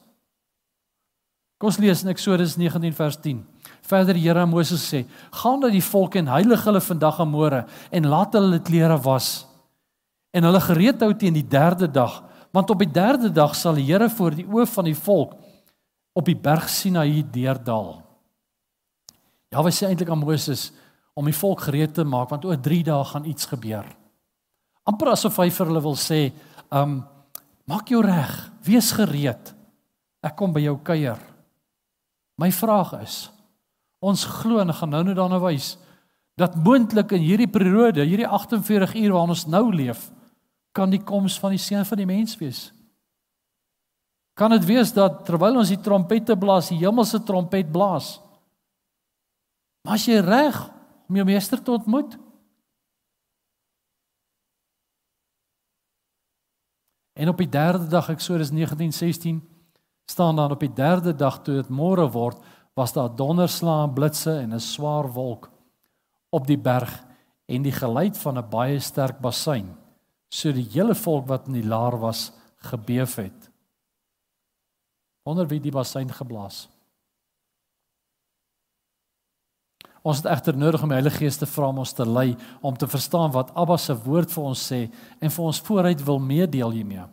Kom 1.58 1.68
ons 1.68 1.78
lees 1.78 2.02
in 2.02 2.08
Eksodus 2.08 2.56
19 2.56 2.94
vers 2.94 3.16
10. 3.20 3.46
Verder 3.88 4.18
die 4.18 4.26
Here 4.26 4.42
aan 4.44 4.52
Moses 4.52 4.82
sê: 4.84 5.06
"Gaan 5.32 5.60
na 5.60 5.70
die 5.72 5.84
volk 5.84 6.18
en 6.20 6.28
heilig 6.28 6.64
hulle 6.64 6.80
vandag 6.80 7.20
en 7.24 7.30
môre 7.30 7.66
en 7.90 8.08
laat 8.08 8.34
hulle 8.36 8.60
klere 8.60 8.98
was 9.04 9.46
en 10.32 10.44
hulle 10.44 10.60
gereed 10.60 11.00
hou 11.00 11.14
teen 11.16 11.32
die 11.32 11.46
derde 11.46 11.88
dag, 11.88 12.22
want 12.52 12.70
op 12.70 12.78
die 12.78 12.92
derde 12.92 13.30
dag 13.32 13.54
sal 13.56 13.74
die 13.74 13.86
Here 13.88 14.10
voor 14.10 14.36
die 14.36 14.44
oë 14.44 14.66
van 14.66 14.84
die 14.84 14.94
volk 14.94 15.32
op 16.12 16.24
die 16.24 16.36
berg 16.36 16.68
Sinaï 16.68 17.24
deurdal." 17.32 18.02
Ja, 19.48 19.62
wat 19.62 19.72
sê 19.72 19.88
eintlik 19.88 20.10
aan 20.10 20.20
Moses 20.20 20.72
om 21.16 21.24
die 21.24 21.36
volk 21.36 21.60
gereed 21.60 21.94
te 21.94 22.04
maak 22.04 22.28
want 22.30 22.44
oor 22.44 22.60
3 22.60 22.82
dae 22.84 23.04
gaan 23.04 23.24
iets 23.24 23.46
gebeur. 23.46 23.86
amper 24.88 25.08
asof 25.12 25.36
hy 25.36 25.50
vir 25.50 25.66
hulle 25.66 25.82
wil 25.82 25.96
sê, 25.96 26.32
"Um 26.70 27.04
maak 27.66 27.88
jou 27.88 28.02
reg, 28.02 28.50
wees 28.64 28.92
gereed. 28.92 29.54
Ek 30.22 30.36
kom 30.36 30.52
by 30.52 30.60
jou 30.60 30.76
kuier." 30.76 31.18
My 32.38 32.50
vraag 32.50 33.02
is 33.02 33.30
ons 33.98 34.24
glo 34.24 34.60
en 34.62 34.74
gaan 34.74 34.92
nou 34.94 35.02
net 35.08 35.18
daarna 35.18 35.40
wys 35.42 35.76
dat 36.38 36.54
moontlik 36.54 37.10
in 37.16 37.24
hierdie 37.24 37.50
periode, 37.50 38.04
hierdie 38.06 38.28
48 38.28 38.94
uur 38.94 39.14
waarin 39.16 39.34
ons 39.34 39.46
nou 39.50 39.64
leef, 39.74 40.04
kan 40.70 40.90
die 40.90 41.02
koms 41.02 41.34
van 41.42 41.56
die 41.56 41.58
seun 41.58 41.82
van 41.88 41.98
die 41.98 42.06
mens 42.06 42.36
wees. 42.38 42.68
Kan 44.38 44.54
dit 44.54 44.68
wees 44.68 44.92
dat 44.94 45.24
terwyl 45.26 45.58
ons 45.58 45.72
die 45.72 45.80
trompette 45.82 46.36
blaas, 46.38 46.70
die 46.70 46.78
hemelse 46.78 47.18
trompet 47.26 47.72
blaas, 47.74 48.20
maar 49.82 49.98
as 49.98 50.06
jy 50.06 50.20
reg 50.22 50.56
om 51.08 51.18
jou 51.18 51.26
meester 51.26 51.58
te 51.58 51.74
ontmoet? 51.74 52.14
En 57.18 57.32
op 57.32 57.40
die 57.42 57.50
derde 57.50 57.88
dag 57.90 58.12
Eksodus 58.14 58.52
19:16 58.54 59.40
staan 60.06 60.36
dan 60.36 60.54
op 60.54 60.60
die 60.60 60.72
derde 60.72 61.16
dag 61.16 61.42
toe 61.42 61.54
dit 61.54 61.68
môre 61.68 62.06
word, 62.10 62.38
was 62.78 62.94
daar 62.94 63.10
donderslae, 63.10 63.90
blitse 63.90 64.38
en 64.38 64.54
'n 64.54 64.60
swaar 64.60 65.12
wolk 65.12 65.50
op 66.30 66.46
die 66.46 66.58
berg 66.58 67.04
en 67.46 67.62
die 67.62 67.72
geluid 67.72 68.18
van 68.18 68.38
'n 68.38 68.50
baie 68.50 68.78
sterk 68.80 69.18
bassein, 69.20 69.76
so 70.28 70.52
die 70.52 70.68
hele 70.72 70.94
volk 70.94 71.26
wat 71.26 71.46
in 71.46 71.52
die 71.52 71.66
laar 71.66 71.98
was 71.98 72.32
gebeef 72.56 73.16
het. 73.16 73.50
Wonder 75.22 75.48
wie 75.48 75.60
die 75.60 75.70
bassein 75.70 76.10
geblaas. 76.12 76.68
Ons 80.02 80.16
het 80.16 80.26
egter 80.26 80.56
nodig 80.56 80.82
om 80.82 80.88
die 80.88 80.94
Heilige 80.94 81.16
Gees 81.16 81.36
te 81.36 81.46
vra 81.46 81.68
om 81.68 81.78
ons 81.78 81.92
te 81.92 82.06
lei 82.06 82.36
om 82.60 82.76
te 82.76 82.86
verstaan 82.86 83.30
wat 83.30 83.54
Abba 83.54 83.76
se 83.76 83.94
woord 84.04 84.32
vir 84.32 84.44
ons 84.44 84.72
sê 84.72 84.90
en 85.20 85.30
vir 85.30 85.44
ons 85.44 85.60
vooruit 85.60 86.04
wil 86.04 86.18
meedeel 86.18 86.70
hiermee. 86.70 87.06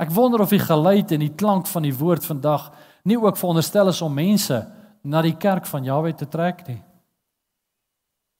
Ek 0.00 0.10
wonder 0.10 0.40
of 0.40 0.48
die 0.48 0.62
geluid 0.62 1.12
en 1.12 1.20
die 1.20 1.34
klank 1.34 1.66
van 1.66 1.82
die 1.82 1.96
woord 1.96 2.24
vandag 2.24 2.70
nie 3.04 3.18
ook 3.18 3.36
veronderstel 3.36 3.88
is 3.88 4.02
om 4.02 4.14
mense 4.14 4.60
na 5.02 5.22
die 5.22 5.36
kerk 5.36 5.66
van 5.66 5.84
Jahwe 5.84 6.12
te 6.14 6.28
trek 6.28 6.66
nie. 6.68 6.80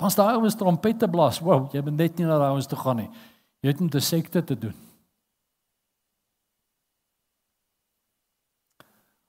Pas 0.01 0.17
daai 0.17 0.37
ouens 0.37 0.57
trompette 0.57 1.09
blaas. 1.09 1.41
Wow, 1.45 1.69
jy 1.73 1.83
moet 1.85 1.97
net 1.97 2.19
nie 2.19 2.29
na 2.29 2.39
daai 2.41 2.55
ouens 2.55 2.69
toe 2.69 2.79
gaan 2.81 3.03
nie. 3.03 3.11
Jy 3.61 3.69
het 3.69 3.81
met 3.81 3.95
'n 3.95 4.01
sekte 4.01 4.45
te 4.45 4.57
doen. 4.59 4.77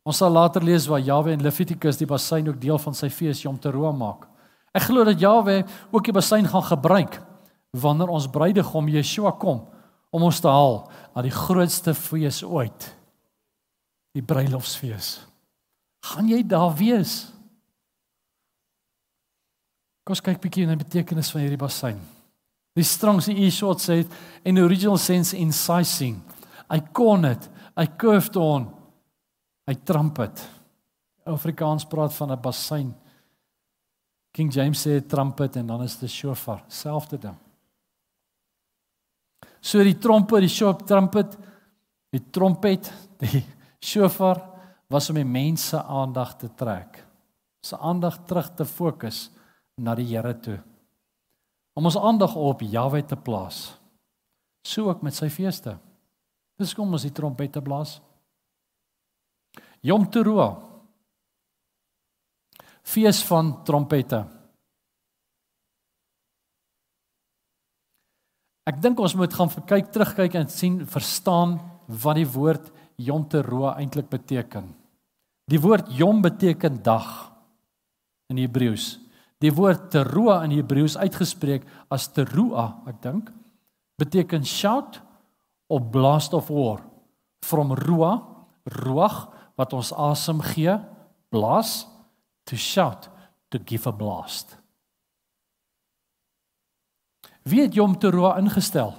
Ons 0.04 0.17
sal 0.17 0.32
later 0.32 0.63
lees 0.63 0.88
waar 0.88 1.00
Jahwe 1.00 1.32
in 1.32 1.41
Levitikus 1.41 1.98
die 1.98 2.08
bassein 2.08 2.48
ook 2.50 2.62
deel 2.62 2.78
van 2.78 2.94
sy 2.94 3.10
fees 3.10 3.44
Yom 3.44 3.60
Teruah 3.60 3.94
maak. 3.94 4.28
Ek 4.74 4.88
glo 4.88 5.04
dat 5.04 5.20
Jahwe 5.20 5.65
ook 5.91 6.04
die 6.04 6.15
bassein 6.15 6.48
gaan 6.48 6.63
gebruik 6.63 7.22
wanneer 7.72 8.10
ons 8.10 8.28
bruidegom 8.28 8.88
Yeshua 8.88 9.32
kom 9.32 9.67
om 10.12 10.24
ons 10.24 10.39
te 10.39 10.48
haal 10.48 10.89
na 11.15 11.22
die 11.22 11.32
grootste 11.32 11.94
fees 11.94 12.44
ooit. 12.44 13.00
Die 14.15 14.24
bruilofsfees. 14.24 15.21
Gaan 16.12 16.28
jy 16.28 16.41
daar 16.43 16.74
wees? 16.76 17.30
Kom 20.04 20.15
ons 20.15 20.24
kyk 20.26 20.41
bietjie 20.41 20.65
na 20.65 20.76
die 20.76 20.84
betekenis 20.84 21.30
van 21.32 21.43
hierdie 21.45 21.62
bassein. 21.62 22.00
Die 22.76 22.88
strongse 22.88 23.34
e-short 23.36 23.84
sê 23.84 24.02
in 24.47 24.58
the 24.58 24.63
original 24.63 24.97
sense 24.97 25.36
incising. 25.38 26.17
I 26.71 26.80
corn 26.95 27.28
it, 27.28 27.47
I 27.78 27.86
curved 27.86 28.36
on. 28.39 28.69
I 29.69 29.76
trumpet. 29.76 30.41
Afrikaans 31.28 31.86
praat 31.86 32.13
van 32.17 32.32
'n 32.32 32.41
bassein. 32.41 32.95
King 34.34 34.52
James 34.52 34.88
sê 34.88 35.02
trumpet 35.08 35.56
en 35.56 35.67
dan 35.67 35.84
is 35.84 36.00
dit 36.00 36.10
shofar, 36.10 36.63
selfde 36.67 37.17
ding. 37.17 37.38
So 39.62 39.84
die 39.84 39.97
trompet, 39.97 40.39
die 40.39 40.50
shop 40.50 40.86
trumpet, 40.88 41.38
die 42.10 42.24
trompet, 42.32 42.91
die 43.19 43.43
shofar 43.82 44.41
was 44.91 45.10
om 45.10 45.17
die 45.20 45.28
mense 45.28 45.80
aandag 45.82 46.36
te 46.38 46.50
trek. 46.58 47.02
Se 47.62 47.78
aandag 47.78 48.22
terug 48.28 48.50
te 48.56 48.65
fokus 48.65 49.30
na 49.78 49.96
die 49.96 50.08
Here 50.10 50.34
toe. 50.39 50.60
Om 51.78 51.88
ons 51.88 51.98
aandag 51.98 52.36
op 52.36 52.62
Jahwe 52.62 53.04
te 53.06 53.15
plaas. 53.15 53.72
So 54.63 54.89
ook 54.89 55.02
met 55.02 55.15
sy 55.15 55.30
feeste. 55.30 55.78
Dis 56.60 56.76
kom 56.78 56.91
ons 56.94 57.06
die 57.08 57.13
trompette 57.15 57.62
blaas. 57.63 58.00
Yom 59.82 60.06
Teruah. 60.12 60.60
Fees 62.86 63.22
van 63.26 63.56
trompette. 63.65 64.22
Ek 68.70 68.78
dink 68.82 69.00
ons 69.02 69.15
moet 69.17 69.34
gaan 69.34 69.50
kyk 69.50 69.89
terugkyk 69.94 70.38
en 70.38 70.50
sien 70.52 70.82
verstaan 70.89 71.58
wat 72.04 72.20
die 72.20 72.30
woord 72.30 72.70
Yom 73.01 73.25
Teruah 73.29 73.79
eintlik 73.81 74.09
beteken. 74.11 74.69
Die 75.49 75.59
woord 75.59 75.89
Yom 75.97 76.21
beteken 76.23 76.79
dag 76.83 77.31
in 78.31 78.39
Hebreëus. 78.39 78.95
Die 79.41 79.51
woord 79.51 79.89
Teruah 79.91 80.45
in 80.45 80.53
Hebreëus 80.55 80.95
uitgespreek 81.01 81.65
as 81.91 82.07
Teruah, 82.13 82.83
ek 82.87 83.01
dink, 83.03 83.31
beteken 83.99 84.45
shout 84.45 85.01
of 85.71 85.89
blast 85.91 86.35
of 86.37 86.51
war. 86.53 86.83
From 87.41 87.73
ruah, 87.73 88.21
ruach 88.69 89.31
wat 89.57 89.73
ons 89.73 89.91
asem 89.97 90.41
gee, 90.53 90.77
blaas 91.33 91.87
to 92.45 92.57
shout, 92.57 93.09
to 93.49 93.59
give 93.59 93.89
a 93.89 93.93
blast. 93.93 94.57
Wie 97.41 97.63
het 97.65 97.73
Yom 97.73 97.97
Teruah 97.97 98.37
ingestel? 98.37 98.93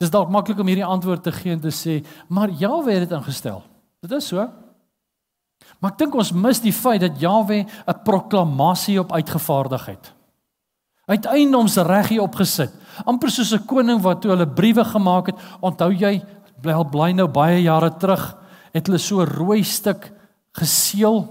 Dis 0.00 0.12
dalk 0.12 0.30
maklik 0.32 0.58
om 0.62 0.70
hierdie 0.70 0.86
antwoord 0.86 1.26
te 1.26 1.32
gee 1.34 1.52
en 1.52 1.60
te 1.60 1.72
sê, 1.74 1.98
maar 2.28 2.48
Jahwe 2.48 2.94
het 2.94 3.04
dit 3.04 3.16
ingestel. 3.18 3.60
Dit 4.00 4.14
is 4.16 4.30
so. 4.32 4.46
Maar 5.80 5.92
ek 5.92 5.98
dink 6.00 6.16
ons 6.16 6.32
mis 6.32 6.62
die 6.64 6.72
feit 6.72 7.02
dat 7.04 7.20
Jahwe 7.20 7.66
'n 7.66 8.02
proklamasie 8.04 8.98
op 9.00 9.12
uitgevaardig 9.12 9.86
het. 9.86 10.12
Uiteindelik 11.06 11.60
ons 11.60 11.76
reg 11.76 12.08
hier 12.08 12.22
opgesit, 12.22 12.72
amper 13.04 13.30
soos 13.30 13.52
'n 13.52 13.66
koning 13.66 14.00
wat 14.00 14.22
toe 14.22 14.30
hulle 14.30 14.46
briewe 14.46 14.84
gemaak 14.84 15.26
het, 15.26 15.36
onthou 15.60 15.92
jy, 15.92 16.24
bly 16.62 16.84
bly 16.90 17.12
nou 17.12 17.28
baie 17.28 17.62
jare 17.62 17.90
terug, 17.90 18.36
het 18.72 18.86
hulle 18.86 18.98
so 18.98 19.24
rooi 19.24 19.62
stuk 19.64 20.12
geseël 20.52 21.28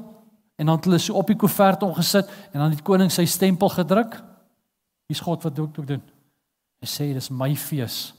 en 0.57 0.65
dan 0.65 0.75
het 0.75 0.85
hulle 0.85 0.99
so 0.99 1.13
op 1.13 1.27
die 1.27 1.35
koevert 1.35 1.83
ongesit 1.83 2.27
en 2.53 2.59
dan 2.59 2.71
het 2.71 2.81
koning 2.83 3.11
sy 3.11 3.25
stempel 3.25 3.69
gedruk. 3.69 4.21
Hier's 5.07 5.21
God 5.21 5.43
wat 5.43 5.59
ook 5.59 5.87
doen. 5.87 6.01
Hy 6.81 6.87
sê 6.87 7.13
dis 7.13 7.29
my 7.29 7.55
fees. 7.55 8.18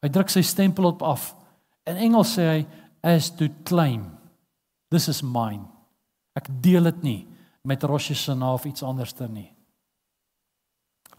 Hy 0.00 0.08
druk 0.08 0.32
sy 0.32 0.42
stempel 0.46 0.88
op 0.88 1.02
af. 1.04 1.30
In 1.88 2.00
Engels 2.00 2.32
sê 2.36 2.46
hy 2.48 2.60
as 3.04 3.30
to 3.36 3.48
claim. 3.68 4.06
This 4.90 5.08
is 5.12 5.22
mine. 5.22 5.66
Ek 6.36 6.48
deel 6.62 6.88
dit 6.90 7.04
nie 7.04 7.20
met 7.66 7.84
Rosh 7.84 8.10
Hashanah 8.14 8.56
of 8.56 8.64
iets 8.64 8.84
anderster 8.86 9.28
nie. 9.28 9.50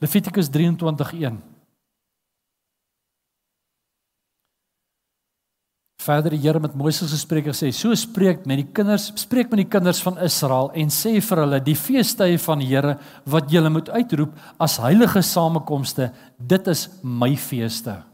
Levitikus 0.02 0.50
23:1 0.50 1.38
Verder 6.02 6.34
die 6.34 6.42
Here 6.42 6.60
met 6.60 6.74
Moses 6.74 7.12
gespreek 7.14 7.52
en 7.52 7.54
sê: 7.54 7.70
"So 7.72 7.94
spreek 7.94 8.48
met 8.50 8.58
die 8.58 8.74
kinders, 8.74 9.12
spreek 9.16 9.52
met 9.52 9.62
die 9.62 9.70
kinders 9.70 10.02
van 10.02 10.18
Israel 10.18 10.72
en 10.74 10.90
sê 10.90 11.22
vir 11.22 11.38
hulle: 11.38 11.60
Die 11.62 11.76
feestydde 11.76 12.40
van 12.40 12.60
die 12.60 12.68
Here 12.68 12.98
wat 13.26 13.52
julle 13.52 13.70
moet 13.70 13.90
uitroep 13.90 14.34
as 14.60 14.78
heilige 14.78 15.22
samekomste, 15.22 16.12
dit 16.40 16.68
is 16.68 16.90
my 17.04 17.36
feeste." 17.36 18.11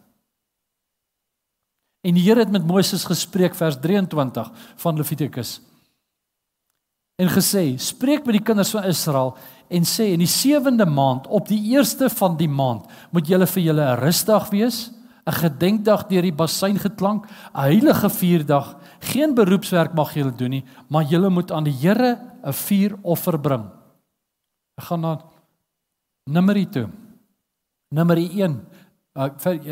En 2.08 2.16
die 2.16 2.24
Here 2.24 2.40
het 2.46 2.52
met 2.54 2.66
Moses 2.68 3.04
gespreek 3.04 3.56
vers 3.58 3.76
23 3.84 4.52
van 4.80 4.96
Levitikus. 4.96 5.58
En 7.20 7.30
gesê: 7.30 7.76
"Spreek 7.78 8.26
met 8.26 8.38
die 8.38 8.44
kinders 8.44 8.70
van 8.70 8.84
Israel 8.84 9.36
en 9.68 9.84
sê 9.84 10.14
in 10.14 10.20
die 10.20 10.32
sewende 10.32 10.86
maand 10.86 11.28
op 11.28 11.48
die 11.48 11.74
eerste 11.74 12.10
van 12.10 12.38
die 12.38 12.48
maand 12.48 12.86
moet 13.12 13.28
julle 13.28 13.48
vir 13.48 13.64
julle 13.64 13.84
'n 13.84 14.00
rusdag 14.00 14.50
wees." 14.50 14.92
'n 15.28 15.32
gedenkdag 15.44 16.08
deur 16.08 16.22
die 16.22 16.36
bassein 16.36 16.80
geklank, 16.80 17.26
'n 17.28 17.60
heilige 17.60 18.10
vierdag. 18.10 18.78
Geen 19.00 19.36
beroepswerk 19.36 19.94
mag 19.94 20.14
julle 20.14 20.32
doen 20.32 20.50
nie, 20.50 20.66
maar 20.88 21.04
julle 21.04 21.30
moet 21.30 21.52
aan 21.52 21.64
die 21.64 21.74
Here 21.74 22.20
'n 22.44 22.54
vuuroffer 22.54 23.40
bring. 23.40 23.66
Ek 24.78 24.84
gaan 24.84 25.02
na 25.02 25.22
Numeri 26.30 26.70
toe. 26.70 26.90
Numeri 27.90 28.42
1, 28.42 28.68
uh, 29.16 29.30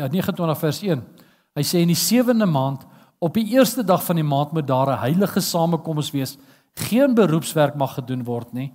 29 0.08 0.58
vers 0.58 0.82
1. 0.82 1.15
Hy 1.56 1.64
sê 1.64 1.80
in 1.80 1.88
die 1.88 1.98
sewende 1.98 2.46
maand 2.46 2.84
op 3.18 3.34
die 3.34 3.46
eerste 3.54 3.82
dag 3.86 4.02
van 4.04 4.20
die 4.20 4.26
maand 4.26 4.52
moet 4.52 4.66
daar 4.68 4.92
'n 4.92 5.00
heilige 5.00 5.40
samekoms 5.40 6.10
wees. 6.12 6.36
Geen 6.74 7.14
beroepswerk 7.14 7.74
mag 7.74 7.94
gedoen 7.94 8.24
word 8.24 8.52
nie. 8.52 8.72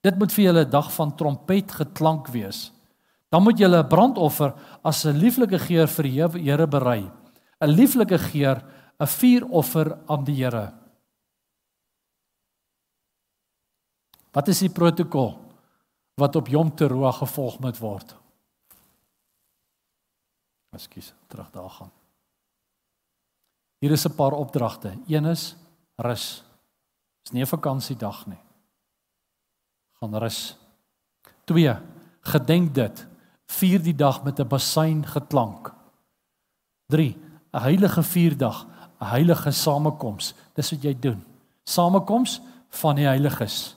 Dit 0.00 0.18
moet 0.18 0.32
vir 0.32 0.44
julle 0.44 0.64
'n 0.64 0.70
dag 0.70 0.92
van 0.92 1.16
trompet 1.16 1.72
geklank 1.72 2.28
wees. 2.28 2.72
Dan 3.30 3.42
moet 3.42 3.58
jy 3.58 3.68
'n 3.68 3.88
brandoffer 3.88 4.54
as 4.82 5.04
'n 5.04 5.18
lieflike 5.18 5.58
geur 5.58 5.86
vir 5.86 6.02
die 6.02 6.50
Here 6.50 6.66
berei. 6.66 7.10
'n 7.60 7.70
Lieflike 7.70 8.18
geur, 8.18 8.62
'n 9.00 9.06
vuuroffer 9.06 9.98
aan 10.08 10.24
die 10.24 10.44
Here. 10.44 10.72
Wat 14.32 14.48
is 14.48 14.60
die 14.60 14.70
protokol 14.70 15.38
wat 16.16 16.36
op 16.36 16.48
Yom 16.48 16.74
Teruah 16.74 17.12
gevolg 17.12 17.60
moet 17.60 17.78
word? 17.78 18.16
Ekskuus, 20.72 21.12
terug 21.28 21.50
daar 21.50 21.70
gaan. 21.70 22.01
Hier 23.82 23.90
is 23.90 24.06
'n 24.06 24.14
paar 24.14 24.32
opdragte. 24.32 24.94
Een 25.06 25.24
is 25.24 25.56
rus. 25.96 26.44
Dis 27.22 27.32
nie 27.32 27.42
'n 27.42 27.46
vakansiedag 27.46 28.26
nie. 28.26 28.38
Gaan 29.98 30.16
rus. 30.16 30.56
2. 31.44 31.76
Gedenk 32.20 32.74
dit 32.74 33.06
vier 33.46 33.82
die 33.82 33.94
dag 33.94 34.22
met 34.22 34.38
'n 34.38 34.48
bassein 34.48 35.06
geklank. 35.06 35.74
3. 36.86 37.16
'n 37.52 37.60
Heilige 37.60 38.02
vierdag, 38.02 38.66
'n 39.00 39.04
heilige 39.04 39.50
samekoms. 39.50 40.34
Dis 40.54 40.70
wat 40.70 40.82
jy 40.82 40.98
doen. 41.00 41.24
Samekoms 41.64 42.40
van 42.68 42.96
die 42.96 43.06
heiliges. 43.06 43.76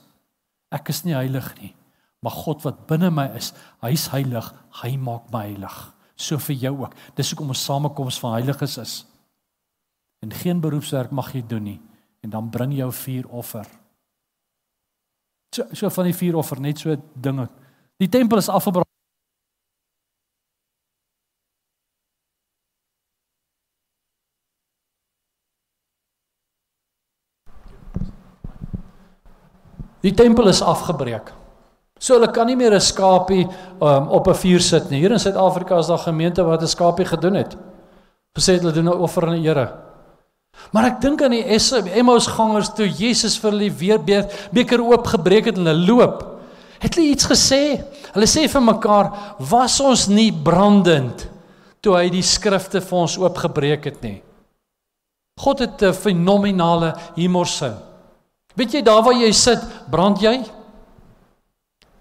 Ek 0.68 0.88
is 0.88 1.04
nie 1.04 1.14
heilig 1.14 1.60
nie, 1.60 1.74
maar 2.20 2.32
God 2.32 2.62
wat 2.62 2.86
binne 2.86 3.10
my 3.10 3.26
is, 3.34 3.52
hy's 3.80 4.08
heilig. 4.08 4.54
Hy 4.82 4.96
maak 4.96 5.30
my 5.32 5.40
heilig. 5.40 5.94
So 6.14 6.38
vir 6.38 6.56
jou 6.56 6.80
ook. 6.80 6.94
Dis 7.14 7.30
hoekom 7.30 7.48
ons 7.48 7.64
samekoms 7.64 8.18
van 8.18 8.32
heiliges 8.32 8.78
is. 8.78 9.06
En 10.24 10.32
geen 10.32 10.60
beroepswerk 10.60 11.10
mag 11.10 11.32
jy 11.32 11.42
doen 11.46 11.62
nie 11.62 11.80
en 12.20 12.30
dan 12.30 12.50
bring 12.50 12.74
jou 12.74 12.92
vuuroffer. 12.92 13.66
So 15.54 15.64
so 15.72 15.88
van 15.88 16.04
die 16.04 16.16
vuuroffer 16.16 16.60
net 16.60 16.78
so 16.78 16.96
dinge. 17.14 17.48
Die 17.96 18.08
tempel 18.08 18.38
is 18.38 18.48
afgebrand 18.48 18.86
Die 30.06 30.14
tempel 30.14 30.46
is 30.46 30.62
afgebreek. 30.62 31.32
So 31.98 32.14
hulle 32.14 32.28
kan 32.30 32.46
nie 32.46 32.56
meer 32.56 32.74
'n 32.74 32.80
skapie 32.80 33.46
um, 33.80 34.08
op 34.08 34.28
'n 34.28 34.34
vuur 34.34 34.60
sit 34.60 34.90
nie. 34.90 35.00
Hier 35.00 35.10
in 35.10 35.18
Suid-Afrika 35.18 35.78
is 35.78 35.86
daar 35.86 35.98
gemeente 35.98 36.44
wat 36.44 36.62
'n 36.62 36.66
skapie 36.66 37.04
gedoen 37.04 37.34
het. 37.34 37.56
Gesê 38.38 38.58
hulle 38.58 38.72
doen 38.72 38.84
'n 38.84 39.00
offer 39.00 39.26
aan 39.26 39.40
die 39.40 39.48
Here. 39.48 39.85
Maar 40.72 40.90
ek 40.90 41.00
dink 41.00 41.22
aan 41.22 41.34
die 41.36 41.44
Emmaus 41.94 42.26
gangers 42.26 42.72
toe 42.74 42.88
Jesus 42.88 43.38
vir 43.38 43.50
hulle 43.50 43.70
weer 43.70 44.26
beker 44.52 44.82
oopgebreek 44.82 45.52
het 45.52 45.58
en 45.58 45.66
hulle 45.66 45.86
loop. 45.86 46.24
Het 46.82 46.94
hulle 46.94 47.12
iets 47.14 47.28
gesê? 47.30 47.62
Hulle 48.12 48.28
sê 48.28 48.48
vir 48.48 48.60
mekaar, 48.60 49.12
"Was 49.38 49.80
ons 49.80 50.08
nie 50.08 50.32
brandend 50.32 51.28
toe 51.80 51.96
hy 51.96 52.10
die 52.10 52.22
skrifte 52.22 52.80
vir 52.80 52.98
ons 52.98 53.18
oopgebreek 53.18 53.84
het 53.84 54.02
nie?" 54.02 54.22
God 55.38 55.58
het 55.58 55.82
'n 55.82 55.92
fenominale 55.92 56.94
humorsin. 57.14 57.74
Weet 58.54 58.72
jy 58.72 58.82
daar 58.82 59.02
waar 59.02 59.14
jy 59.14 59.32
sit, 59.32 59.60
brand 59.90 60.20
jy? 60.20 60.44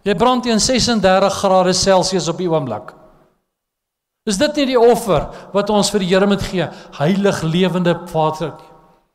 Jy 0.04 0.16
brand 0.16 0.44
teen 0.44 0.60
36 0.60 1.34
grade 1.34 1.74
Celsius 1.74 2.28
op 2.28 2.38
die 2.38 2.50
oomblik. 2.50 2.94
Is 4.26 4.40
dit 4.42 4.58
nie 4.58 4.72
die 4.74 4.80
offer 4.80 5.28
wat 5.54 5.70
ons 5.70 5.92
vir 5.94 6.02
die 6.02 6.10
Here 6.10 6.26
moet 6.26 6.42
gee? 6.42 6.66
Heilig 6.98 7.44
lewende 7.46 7.94
Vader. 8.10 8.56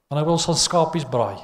Want 0.07 0.19
hy 0.21 0.25
wil 0.27 0.37
ons 0.37 0.47
van 0.47 0.59
skapies 0.59 1.07
braai. 1.11 1.39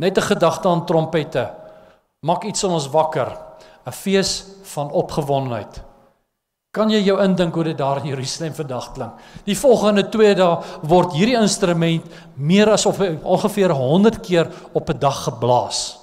Net 0.00 0.16
'n 0.18 0.28
gedagte 0.32 0.68
aan 0.68 0.86
trompette. 0.86 1.44
Maak 2.24 2.44
iets 2.44 2.64
in 2.64 2.70
ons 2.70 2.88
wakker. 2.88 3.36
'n 3.86 3.92
Fees 3.92 4.44
van 4.62 4.90
opgewondenheid. 4.90 5.82
Kan 6.72 6.90
jy 6.90 7.02
jou 7.04 7.22
indink 7.22 7.54
hoe 7.54 7.64
dit 7.64 7.78
daar 7.78 7.98
in 7.98 8.06
Jerusalem 8.06 8.54
vandag 8.54 8.92
klink? 8.92 9.12
Die 9.44 9.56
volgende 9.56 10.08
2 10.08 10.34
dae 10.34 10.62
word 10.82 11.12
hierdie 11.12 11.38
instrument 11.38 12.02
meer 12.34 12.70
as 12.70 12.86
of 12.86 12.98
ongeveer 13.22 13.70
100 13.70 14.20
keer 14.20 14.50
op 14.72 14.88
'n 14.88 14.98
dag 14.98 15.24
geblaas. 15.24 15.98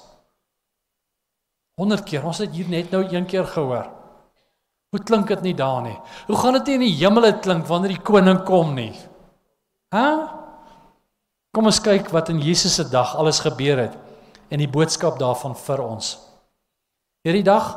100 1.76 2.04
keer. 2.04 2.24
Ons 2.24 2.38
het 2.38 2.50
hier 2.50 2.68
net 2.68 2.90
nou 2.90 3.02
een 3.02 3.26
keer 3.26 3.44
gehoor. 3.44 4.01
Hoe 4.92 5.00
klink 5.00 5.30
dit 5.32 5.40
nie 5.40 5.54
daar 5.56 5.80
nie? 5.82 5.96
Hoe 6.28 6.36
gaan 6.36 6.58
dit 6.58 6.74
in 6.74 6.82
die 6.84 6.94
hemel 6.98 7.30
klink 7.40 7.64
wanneer 7.66 7.94
die 7.94 8.04
koning 8.04 8.42
kom 8.44 8.74
nie? 8.76 8.92
Hæ? 9.94 10.04
Kom 11.52 11.68
ons 11.68 11.80
kyk 11.84 12.10
wat 12.12 12.28
in 12.32 12.40
Jesus 12.40 12.76
se 12.76 12.84
dag 12.88 13.14
alles 13.16 13.40
gebeur 13.40 13.80
het 13.86 13.96
en 14.52 14.60
die 14.60 14.68
boodskap 14.68 15.16
daarvan 15.20 15.56
vir 15.56 15.80
ons. 15.84 16.12
Hierdie 17.24 17.44
dag 17.44 17.72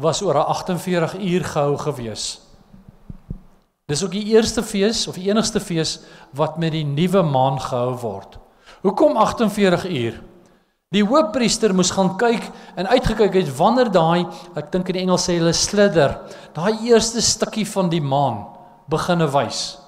was 0.00 0.22
oor 0.22 0.40
'n 0.40 0.48
48 0.56 1.14
uur 1.20 1.44
gehou 1.44 1.76
gewees. 1.76 2.40
Dis 3.86 4.04
ook 4.04 4.12
die 4.12 4.32
eerste 4.32 4.62
fees 4.62 5.06
of 5.06 5.14
die 5.14 5.28
enigste 5.28 5.60
fees 5.60 6.00
wat 6.32 6.56
met 6.56 6.72
die 6.72 6.84
nuwe 6.84 7.22
maan 7.22 7.60
gehou 7.60 7.92
word. 8.00 8.38
Hoekom 8.80 9.16
48 9.16 9.84
uur? 9.84 10.22
Die 10.94 11.02
hoofpriester 11.02 11.72
moes 11.74 11.90
gaan 11.90 12.12
kyk 12.20 12.44
en 12.78 12.86
uitgekyk 12.86 13.34
het 13.40 13.48
wanneer 13.58 13.90
daai, 13.90 14.26
ek 14.54 14.70
dink 14.70 14.92
in 14.92 15.00
Engels 15.02 15.26
sê 15.26 15.40
hulle 15.40 15.54
slither, 15.56 16.20
daai 16.54 16.86
eerste 16.86 17.22
stukkie 17.24 17.66
van 17.66 17.90
die 17.90 18.02
maan 18.02 18.44
beginne 18.90 19.26
wys. 19.34 19.80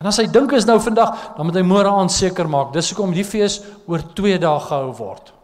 En 0.00 0.08
as 0.08 0.16
hy 0.22 0.24
dink 0.32 0.54
is 0.56 0.64
nou 0.64 0.78
vandag, 0.80 1.12
dan 1.36 1.44
moet 1.44 1.58
hy 1.60 1.64
môre 1.66 1.90
aan 1.92 2.08
seker 2.08 2.48
maak. 2.48 2.72
Dis 2.72 2.88
hoekom 2.94 3.12
die 3.12 3.26
fees 3.26 3.58
oor 3.84 4.00
2 4.16 4.38
dae 4.40 4.62
gehou 4.64 4.94
word. 4.96 5.34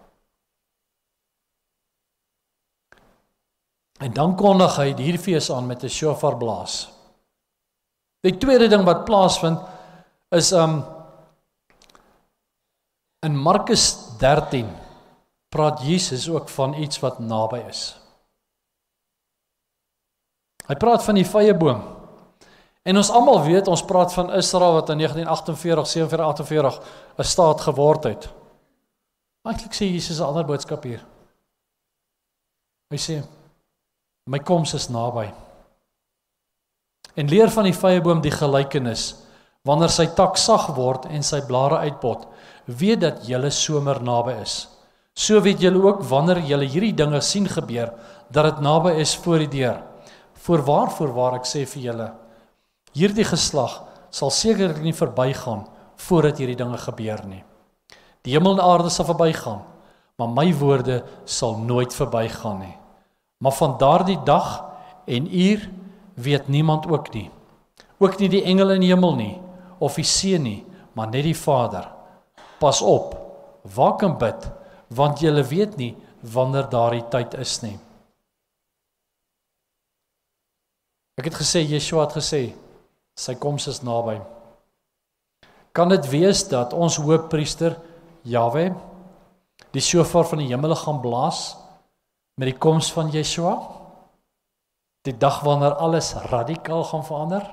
En 4.00 4.12
dan 4.16 4.32
kondig 4.36 4.76
hy 4.80 4.90
hierdie 4.96 5.20
fees 5.20 5.50
aan 5.52 5.68
met 5.68 5.84
'n 5.84 5.92
shofar 5.92 6.36
blaas. 6.36 6.88
Die 8.24 8.36
tweede 8.38 8.68
ding 8.68 8.84
wat 8.84 9.04
plaasvind 9.04 9.60
is 10.32 10.52
um 10.52 10.84
in 13.22 13.36
Markus 13.36 14.05
13 14.18 14.68
praat 15.48 15.80
Jesus 15.82 16.28
ook 16.28 16.48
van 16.48 16.74
iets 16.74 16.98
wat 17.00 17.18
naby 17.18 17.62
is. 17.68 17.96
Hy 20.66 20.74
praat 20.74 21.04
van 21.04 21.14
die 21.14 21.26
vrye 21.26 21.54
boom. 21.54 21.82
En 22.86 22.96
ons 22.96 23.10
almal 23.10 23.42
weet, 23.46 23.68
ons 23.68 23.84
praat 23.84 24.12
van 24.14 24.32
Israel 24.34 24.78
wat 24.78 24.90
in 24.94 24.98
1948, 24.98 25.86
47, 25.86 26.80
'n 27.18 27.22
staat 27.22 27.60
geword 27.60 28.04
het. 28.04 28.28
Eintlik 29.42 29.74
sê 29.74 29.86
Jesus 29.90 30.18
'n 30.18 30.26
ander 30.26 30.44
boodskap 30.44 30.82
hier. 30.82 31.04
Hy 32.90 32.98
sê 32.98 33.22
My 34.26 34.38
koms 34.42 34.74
is 34.74 34.88
naby. 34.88 35.28
En 37.14 37.28
leer 37.28 37.50
van 37.50 37.68
die 37.68 37.74
vyeboom 37.74 38.20
die 38.20 38.34
gelykenis. 38.34 39.14
Wanneer 39.66 39.90
sy 39.90 40.06
tak 40.14 40.38
sag 40.38 40.68
word 40.76 41.08
en 41.10 41.24
sy 41.26 41.40
blare 41.46 41.80
uitpot, 41.88 42.28
weet 42.66 43.00
dat 43.02 43.24
julle 43.26 43.50
somer 43.50 43.98
naby 44.04 44.36
is. 44.42 44.66
So 45.16 45.40
weet 45.42 45.62
julle 45.64 45.80
ook 45.82 46.04
wanneer 46.06 46.42
julle 46.44 46.68
hierdie 46.70 46.94
dinge 46.94 47.20
sien 47.24 47.48
gebeur, 47.50 47.90
dat 48.30 48.50
dit 48.50 48.62
naby 48.62 48.92
is 49.00 49.16
voor 49.24 49.42
die 49.42 49.52
deur. 49.58 49.80
Voorwaar 50.46 50.92
voorwaar 50.94 51.38
ek 51.40 51.48
sê 51.48 51.64
vir 51.66 51.82
julle, 51.88 52.08
hierdie 52.94 53.26
geslag 53.26 53.80
sal 54.14 54.30
sekerlik 54.30 54.84
nie 54.84 54.94
verbygaan 54.94 55.64
voordat 56.06 56.38
hierdie 56.38 56.58
dinge 56.58 56.78
gebeur 56.78 57.24
nie. 57.26 57.42
Die 58.22 58.36
hemel 58.36 58.58
en 58.58 58.62
aarde 58.62 58.92
sal 58.92 59.08
verbygaan, 59.08 59.64
maar 60.20 60.30
my 60.30 60.50
woorde 60.60 61.00
sal 61.24 61.56
nooit 61.58 61.94
verbygaan 61.94 62.60
nie. 62.60 62.76
Maar 63.42 63.56
van 63.56 63.74
daardie 63.80 64.18
dag 64.24 64.62
en 65.06 65.26
uur 65.26 65.66
weet 66.14 66.48
niemand 66.48 66.86
ook 66.86 67.10
nie. 67.14 67.30
Ook 67.98 68.18
nie 68.20 68.28
die 68.28 68.44
engele 68.44 68.76
in 68.76 68.84
die 68.84 68.92
hemel 68.92 69.16
nie 69.16 69.34
of 69.78 69.98
die 69.98 70.06
seun 70.06 70.46
nie, 70.46 70.60
maar 70.96 71.10
net 71.12 71.26
die 71.26 71.36
Vader. 71.36 71.88
Pas 72.60 72.80
op, 72.82 73.14
waak 73.76 74.04
en 74.06 74.16
bid, 74.18 74.48
want 74.96 75.20
jy 75.20 75.32
weet 75.50 75.76
nie 75.76 75.94
wanneer 76.22 76.68
daardie 76.70 77.04
tyd 77.10 77.34
is 77.40 77.58
nie. 77.62 77.76
Ek 81.16 81.30
het 81.30 81.38
gesê 81.38 81.62
Yeshua 81.64 82.04
het 82.06 82.16
gesê 82.18 82.42
sy 83.16 83.34
koms 83.40 83.66
is 83.70 83.80
naby. 83.80 84.18
Kan 85.76 85.88
dit 85.92 86.08
wees 86.12 86.42
dat 86.48 86.74
ons 86.76 86.98
hoofpriester 87.00 87.78
Jawe 88.26 88.66
die 89.72 89.80
shofar 89.84 90.26
van 90.28 90.42
die 90.42 90.50
hemel 90.50 90.74
gaan 90.76 91.00
blaas 91.00 91.54
met 92.36 92.50
die 92.50 92.58
koms 92.60 92.90
van 92.92 93.12
Yeshua? 93.12 93.54
Die 95.08 95.14
dag 95.16 95.40
wanneer 95.46 95.78
alles 95.80 96.12
radikaal 96.32 96.84
gaan 96.84 97.04
verander? 97.06 97.44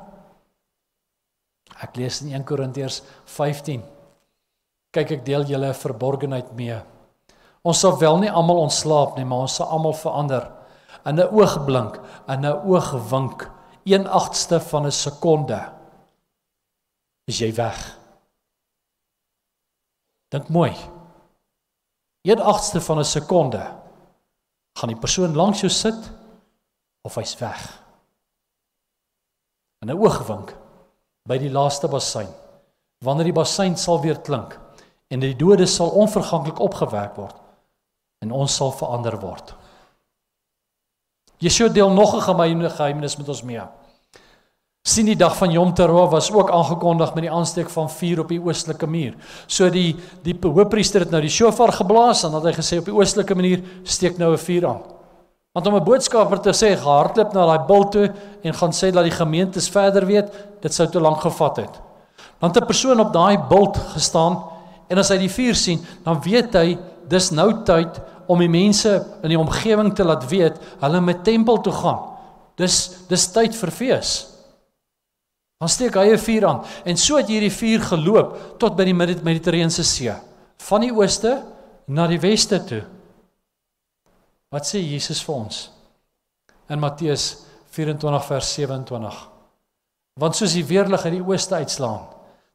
Ek 1.84 1.98
lees 2.00 2.22
in 2.24 2.32
1 2.32 2.46
Korintiërs 2.48 3.02
15. 3.36 3.84
Kyk 4.94 5.18
ek 5.18 5.26
deel 5.28 5.46
julle 5.50 5.74
verborgenheid 5.76 6.54
mee. 6.56 6.78
Ons 7.64 7.82
sal 7.84 7.98
wel 8.00 8.20
nie 8.24 8.32
almal 8.32 8.64
ontslaap 8.66 9.18
nie, 9.18 9.26
maar 9.28 9.46
ons 9.48 9.58
sal 9.60 9.72
almal 9.72 9.96
verander 9.96 10.48
in 11.06 11.20
'n 11.20 11.28
oogblink, 11.36 12.00
in 12.28 12.46
'n 12.46 12.56
oogwink, 12.68 13.50
1/8ste 13.86 14.60
van 14.60 14.86
'n 14.86 14.92
sekonde. 14.92 15.60
Is 17.28 17.40
jy 17.40 17.52
weg? 17.56 17.98
Dink 20.32 20.50
mooi. 20.50 20.76
1/8ste 22.24 22.82
van 22.82 23.00
'n 23.00 23.06
sekonde 23.06 23.64
gaan 24.80 24.90
die 24.90 25.00
persoon 25.00 25.36
langs 25.36 25.60
jou 25.62 25.70
sit 25.70 26.12
of 27.02 27.16
hy's 27.16 27.36
weg. 27.40 27.82
In 29.82 29.90
'n 29.90 29.98
oogwink 29.98 30.63
by 31.28 31.38
die 31.40 31.52
laaste 31.52 31.88
bassein. 31.88 32.30
Wanneer 33.04 33.32
die 33.32 33.36
bassein 33.36 33.78
sal 33.80 34.02
weer 34.04 34.20
klink 34.20 34.58
en 35.14 35.22
die 35.22 35.36
dode 35.38 35.68
sal 35.70 35.94
onverganklik 36.00 36.60
opgewek 36.64 37.16
word 37.20 37.36
en 38.24 38.32
ons 38.32 38.56
sal 38.56 38.72
verander 38.72 39.18
word. 39.20 39.54
Yeshua 41.44 41.70
deel 41.70 41.92
nog 41.92 42.16
'n 42.16 42.22
geheimnis 42.70 43.18
met 43.18 43.30
ons 43.30 43.44
mee. 43.44 43.62
sien 44.86 45.06
die 45.06 45.16
dag 45.16 45.38
van 45.38 45.52
Yom 45.52 45.74
Teruah 45.74 46.12
was 46.12 46.32
ook 46.32 46.52
aangekondig 46.52 47.14
met 47.14 47.24
die 47.24 47.32
aansteek 47.32 47.70
van 47.70 47.90
vuur 47.90 48.20
op 48.20 48.28
die 48.28 48.40
oostelike 48.40 48.88
muur. 48.88 49.14
So 49.48 49.70
die 49.70 49.96
die 50.24 50.36
hoofpriester 50.42 51.00
het 51.00 51.12
nou 51.12 51.22
die 51.22 51.30
shofar 51.30 51.72
geblaas 51.72 52.24
en 52.24 52.32
dan 52.32 52.46
het 52.46 52.56
hy 52.56 52.62
gesê 52.62 52.80
op 52.80 52.86
die 52.86 52.94
oostelike 52.94 53.36
muur 53.36 53.64
steek 53.84 54.18
nou 54.18 54.34
'n 54.34 54.38
vuur 54.38 54.68
aan. 54.68 54.93
Want 55.54 55.68
om 55.68 55.76
'n 55.76 55.84
boodskapper 55.84 56.40
te 56.42 56.54
sê 56.54 56.74
hardloop 56.76 57.34
na 57.34 57.46
daai 57.46 57.66
bil 57.68 57.84
toe 57.90 58.14
en 58.44 58.54
gaan 58.54 58.74
sê 58.74 58.92
dat 58.92 59.04
die 59.04 59.14
gemeentes 59.14 59.70
verder 59.70 60.06
weet, 60.06 60.32
dit 60.62 60.74
sou 60.74 60.88
te 60.90 61.00
lank 61.00 61.22
gevat 61.22 61.58
het. 61.58 61.82
Dan 62.40 62.50
het 62.50 62.64
'n 62.64 62.66
persoon 62.66 63.00
op 63.00 63.14
daai 63.14 63.38
bult 63.38 63.78
gestaan 63.78 64.44
en 64.88 64.98
as 64.98 65.10
hy 65.10 65.18
die 65.18 65.30
vuur 65.30 65.56
sien, 65.56 65.86
dan 66.04 66.22
weet 66.22 66.54
hy 66.54 66.78
dis 67.08 67.30
nou 67.32 67.64
tyd 67.64 68.02
om 68.28 68.40
die 68.40 68.50
mense 68.50 69.06
in 69.24 69.30
die 69.30 69.40
omgewing 69.40 69.94
te 69.96 70.04
laat 70.04 70.30
weet 70.30 70.58
hulle 70.80 71.02
met 71.02 71.24
tempel 71.24 71.62
toe 71.62 71.74
gaan. 71.74 72.00
Dis 72.56 72.92
dis 73.08 73.32
tyd 73.32 73.56
vir 73.56 73.72
fees. 73.72 74.28
Dan 75.60 75.70
steek 75.70 75.96
hy 75.96 76.14
'n 76.14 76.18
vuur 76.18 76.48
aan 76.48 76.64
en 76.86 76.98
so 76.98 77.18
het 77.18 77.28
hierdie 77.28 77.52
vuur 77.52 77.82
geloop 77.82 78.60
tot 78.60 78.76
by 78.76 78.84
die 78.84 78.94
Mediterrane 78.94 79.70
See, 79.70 80.14
van 80.58 80.82
die 80.82 80.92
ooste 80.92 81.44
na 81.88 82.08
die 82.08 82.20
weste 82.20 82.64
toe. 82.64 82.84
Wat 84.54 84.68
sê 84.70 84.84
Jesus 84.86 85.24
vir 85.26 85.34
ons? 85.34 85.60
In 86.70 86.82
Matteus 86.82 87.48
24 87.74 88.28
vers 88.28 88.52
27. 88.54 89.22
Want 90.22 90.38
soos 90.38 90.54
die 90.54 90.68
weerlig 90.70 91.08
uit 91.08 91.16
die 91.16 91.26
ooste 91.26 91.58
uitslaan 91.58 92.06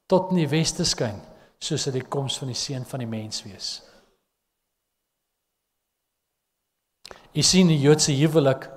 tot 0.08 0.30
in 0.30 0.44
die 0.44 0.48
weste 0.48 0.86
skyn, 0.86 1.18
soos 1.58 1.88
dit 1.88 1.98
die 1.98 2.06
koms 2.06 2.38
van 2.38 2.52
die 2.52 2.56
seun 2.56 2.86
van 2.86 3.02
die 3.02 3.10
mens 3.10 3.42
wees. 3.42 3.82
Jy 7.34 7.44
sien 7.44 7.68
die 7.68 7.82
Joodse 7.82 8.14
huwelik 8.14 8.70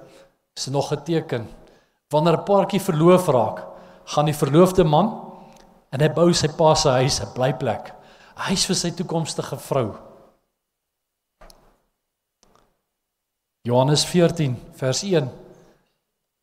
is 0.57 0.67
nog 0.74 0.91
'n 0.91 1.05
teken. 1.05 1.47
Wanneer 2.09 2.41
'n 2.41 2.45
paartjie 2.45 2.82
verloof 2.82 3.28
raak, 3.28 3.67
gaan 4.05 4.26
die 4.26 4.41
verloofde 4.41 4.84
man 4.84 5.38
en 5.91 6.01
hy 6.01 6.09
bou 6.09 6.34
sy 6.34 6.47
pa 6.47 6.74
se 6.76 6.89
huis, 6.89 7.22
'n 7.22 7.34
blyplek, 7.34 7.93
'n 8.36 8.41
huis 8.49 8.65
vir 8.65 8.76
sy 8.76 8.91
toekomstige 8.91 9.57
vrou. 9.57 10.11
Johannes 13.64 14.05
14 14.09 14.55
vers 14.74 15.03
1 15.05 15.30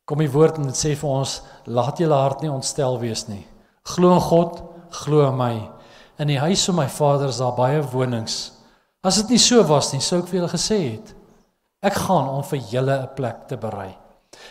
kom 0.07 0.21
die 0.23 0.31
woord 0.31 0.57
en 0.57 0.69
dit 0.69 0.77
sê 0.77 0.93
vir 0.97 1.09
ons 1.09 1.33
laat 1.67 1.99
julle 1.99 2.15
hart 2.15 2.41
nie 2.41 2.49
ontstel 2.49 2.95
wees 3.01 3.25
nie. 3.27 3.43
Glo 3.91 4.13
in 4.15 4.23
God, 4.23 4.61
glo 5.03 5.25
in 5.27 5.35
my. 5.37 5.53
In 6.17 6.31
die 6.31 6.39
huis 6.39 6.63
van 6.69 6.79
my 6.79 6.87
Vader 6.89 7.29
is 7.29 7.41
daar 7.43 7.57
baie 7.57 7.81
wonings. 7.91 8.37
As 9.03 9.19
dit 9.21 9.35
nie 9.35 9.41
so 9.43 9.61
was 9.67 9.91
nie, 9.93 10.01
sou 10.01 10.21
ek 10.23 10.31
vir 10.31 10.39
julle 10.39 10.51
gesê 10.55 10.79
het 10.95 11.15
ek 11.79 11.95
gaan 11.95 12.27
om 12.27 12.43
vir 12.43 12.59
julle 12.71 12.95
'n 13.03 13.15
plek 13.15 13.47
te 13.47 13.55
berei. 13.55 13.95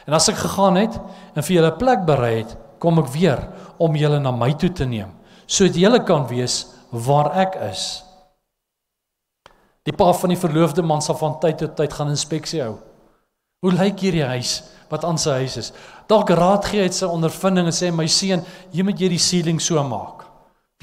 En 0.06 0.14
as 0.14 0.28
ek 0.28 0.36
gegaan 0.36 0.76
het 0.76 0.94
en 1.36 1.42
vir 1.42 1.56
julle 1.56 1.72
'n 1.72 1.78
plek 1.78 2.06
berei 2.06 2.38
het, 2.38 2.56
kom 2.78 2.98
ek 2.98 3.08
weer 3.08 3.48
om 3.78 3.96
julle 3.96 4.20
na 4.20 4.30
my 4.30 4.52
toe 4.52 4.72
te 4.72 4.84
neem, 4.84 5.12
sodat 5.46 5.76
julle 5.76 6.04
kan 6.04 6.26
weet 6.26 6.66
waar 6.92 7.32
ek 7.36 7.54
is. 7.70 8.04
Die 9.88 9.96
pa 9.96 10.10
van 10.12 10.34
die 10.34 10.36
verloofde 10.36 10.84
man 10.84 11.00
sal 11.00 11.16
van 11.16 11.38
tyd 11.40 11.62
tot 11.62 11.78
tyd 11.78 11.94
gaan 11.96 12.12
inspeksie 12.12 12.60
hou. 12.60 12.74
Hoe 13.64 13.72
lyk 13.72 14.02
hierdie 14.04 14.26
huis 14.34 14.58
wat 14.90 15.04
aan 15.08 15.16
sy 15.20 15.38
huis 15.40 15.56
is? 15.62 15.70
Dalk 16.10 16.28
raad 16.36 16.66
gee 16.68 16.82
hy 16.84 16.90
sy 16.92 17.08
ondervinding 17.08 17.70
en 17.70 17.74
sê 17.74 17.88
my 17.92 18.04
seun, 18.12 18.44
jy 18.72 18.84
moet 18.84 19.00
hierdie 19.00 19.22
ceiling 19.22 19.60
so 19.64 19.80
maak. 19.88 20.26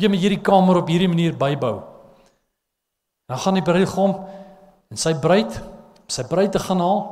Jy 0.01 0.09
moet 0.09 0.23
hierdie 0.23 0.41
kamer 0.43 0.81
op 0.81 0.89
hierdie 0.89 1.09
manier 1.11 1.37
bybou. 1.37 1.77
Dan 3.29 3.41
gaan 3.41 3.59
die 3.59 3.65
bruidegom 3.65 4.15
en 4.91 5.01
sy 5.01 5.13
bruid, 5.21 5.53
sy 6.09 6.25
bruid 6.29 6.51
te 6.53 6.61
gaan 6.65 6.81
haal 6.81 7.03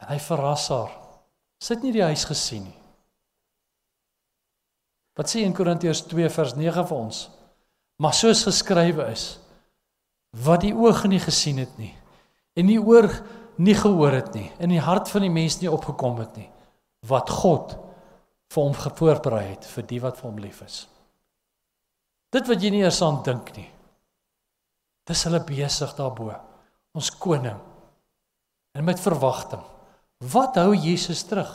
en 0.00 0.10
hy 0.14 0.18
verras 0.24 0.66
haar. 0.72 0.94
Sy 1.60 1.76
het 1.76 1.84
nie 1.84 1.92
die 1.92 2.06
huis 2.06 2.24
gesien 2.28 2.64
nie. 2.64 2.76
Wat 5.18 5.28
sê 5.28 5.44
in 5.44 5.52
Korintiërs 5.52 6.04
2 6.08 6.30
vers 6.30 6.56
9 6.56 6.88
vir 6.88 6.96
ons? 6.96 7.20
Maar 7.98 8.14
soos 8.14 8.44
geskrywe 8.46 9.08
is, 9.12 9.32
wat 10.36 10.62
die 10.66 10.74
oog 10.76 11.04
nie 11.08 11.20
gesien 11.22 11.60
het 11.62 11.78
nie 11.78 11.94
en 12.58 12.68
die 12.68 12.80
oor 12.80 13.08
nie 13.58 13.74
gehoor 13.74 14.12
het 14.12 14.34
nie 14.34 14.50
en 14.58 14.72
die 14.72 14.82
hart 14.82 15.08
van 15.08 15.24
die 15.24 15.32
mens 15.32 15.60
nie 15.60 15.70
opgekom 15.70 16.18
het 16.20 16.36
nie 16.36 16.48
wat 17.08 17.30
God 17.30 17.76
vir 18.52 18.64
hom 18.64 18.76
gevoorberei 18.76 19.44
het 19.50 19.66
vir 19.68 19.86
die 19.88 20.00
wat 20.02 20.18
vir 20.18 20.30
hom 20.30 20.40
lief 20.42 20.62
is. 20.64 20.86
Dit 22.32 22.48
wat 22.48 22.62
jy 22.62 22.72
nie 22.72 22.82
eers 22.84 23.00
aan 23.04 23.22
dink 23.24 23.52
nie. 23.56 23.68
Dis 25.08 25.24
hulle 25.24 25.40
besig 25.44 25.94
daarbo. 25.96 26.32
Ons 26.96 27.10
koning. 27.16 27.56
En 28.76 28.84
met 28.84 29.00
verwagting. 29.00 29.62
Wat 30.32 30.58
hou 30.60 30.74
Jesus 30.74 31.22
terug? 31.28 31.50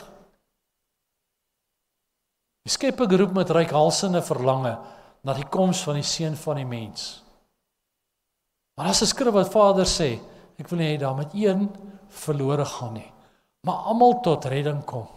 Die 2.64 2.72
Skepper 2.72 3.12
roep 3.20 3.34
met 3.36 3.52
reikhalsende 3.52 4.22
verlange 4.24 4.78
na 5.24 5.36
die 5.36 5.48
koms 5.52 5.84
van 5.84 6.00
die 6.00 6.08
seun 6.08 6.38
van 6.40 6.62
die 6.62 6.68
mens. 6.68 7.23
Maar 8.76 8.88
as 8.88 9.02
'n 9.02 9.06
skrif 9.06 9.34
wat 9.34 9.52
Vader 9.52 9.86
sê, 9.86 10.20
ek 10.58 10.70
wil 10.70 10.80
nie 10.80 10.96
hê 10.96 11.00
daar 11.00 11.16
met 11.16 11.34
een 11.34 11.70
verlore 12.10 12.66
gaan 12.66 12.94
nie, 12.94 13.12
maar 13.62 13.76
almal 13.76 14.22
tot 14.22 14.46
redding 14.46 14.86
kom. 14.86 15.08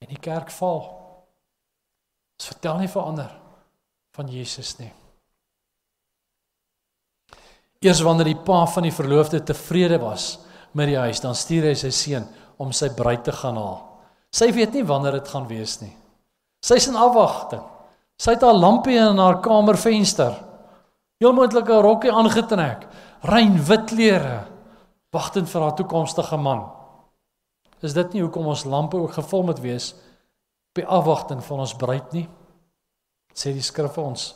En 0.00 0.08
die 0.08 0.20
kerk 0.20 0.50
val. 0.50 0.80
Dit 2.36 2.46
vertel 2.46 2.78
nie 2.78 2.88
vir 2.88 3.02
ander 3.02 3.32
van 4.12 4.28
Jesus 4.28 4.78
nie. 4.78 4.92
Eers 7.80 8.00
wanneer 8.00 8.24
die 8.24 8.42
pa 8.44 8.64
van 8.66 8.82
die 8.82 8.94
verloofde 8.94 9.42
tevrede 9.44 9.98
was 9.98 10.38
met 10.72 10.88
die 10.88 10.98
huis, 10.98 11.20
dan 11.20 11.34
stuur 11.34 11.70
hy 11.70 11.74
sy 11.74 11.90
seun 11.90 12.26
om 12.60 12.72
sy 12.72 12.88
bruid 12.96 13.24
te 13.24 13.32
gaan 13.32 13.56
haal. 13.60 13.80
Sy 14.32 14.50
weet 14.52 14.74
nie 14.76 14.84
wanneer 14.84 15.12
dit 15.12 15.28
gaan 15.28 15.46
wees 15.48 15.78
nie. 15.80 15.92
Sy's 16.64 16.88
in 16.90 16.98
afwagting. 16.98 17.62
Sy 18.18 18.34
het 18.34 18.44
haar 18.44 18.56
lampie 18.56 18.96
in 18.98 19.20
haar 19.20 19.40
kamervenster. 19.44 20.34
Heel 21.16 21.32
moontlik 21.32 21.68
'n 21.68 21.80
rokkie 21.80 22.12
aangetrek, 22.12 22.86
rein 23.20 23.64
wit 23.64 23.84
klere, 23.84 24.44
wagtend 25.10 25.48
vir 25.48 25.62
haar 25.62 25.74
toekomstige 25.74 26.36
man. 26.36 26.66
Is 27.80 27.92
dit 27.92 28.12
nie 28.12 28.22
hoekom 28.22 28.46
ons 28.46 28.64
lampe 28.64 28.96
ook 28.96 29.12
gevul 29.12 29.42
moet 29.42 29.60
wees 29.60 29.94
by 30.74 30.82
afwagting 30.82 31.44
van 31.44 31.58
ons 31.58 31.74
bruid 31.74 32.12
nie? 32.12 32.28
Sê 33.32 33.52
die 33.52 33.62
skrif 33.62 33.92
vir 33.92 34.04
ons. 34.04 34.34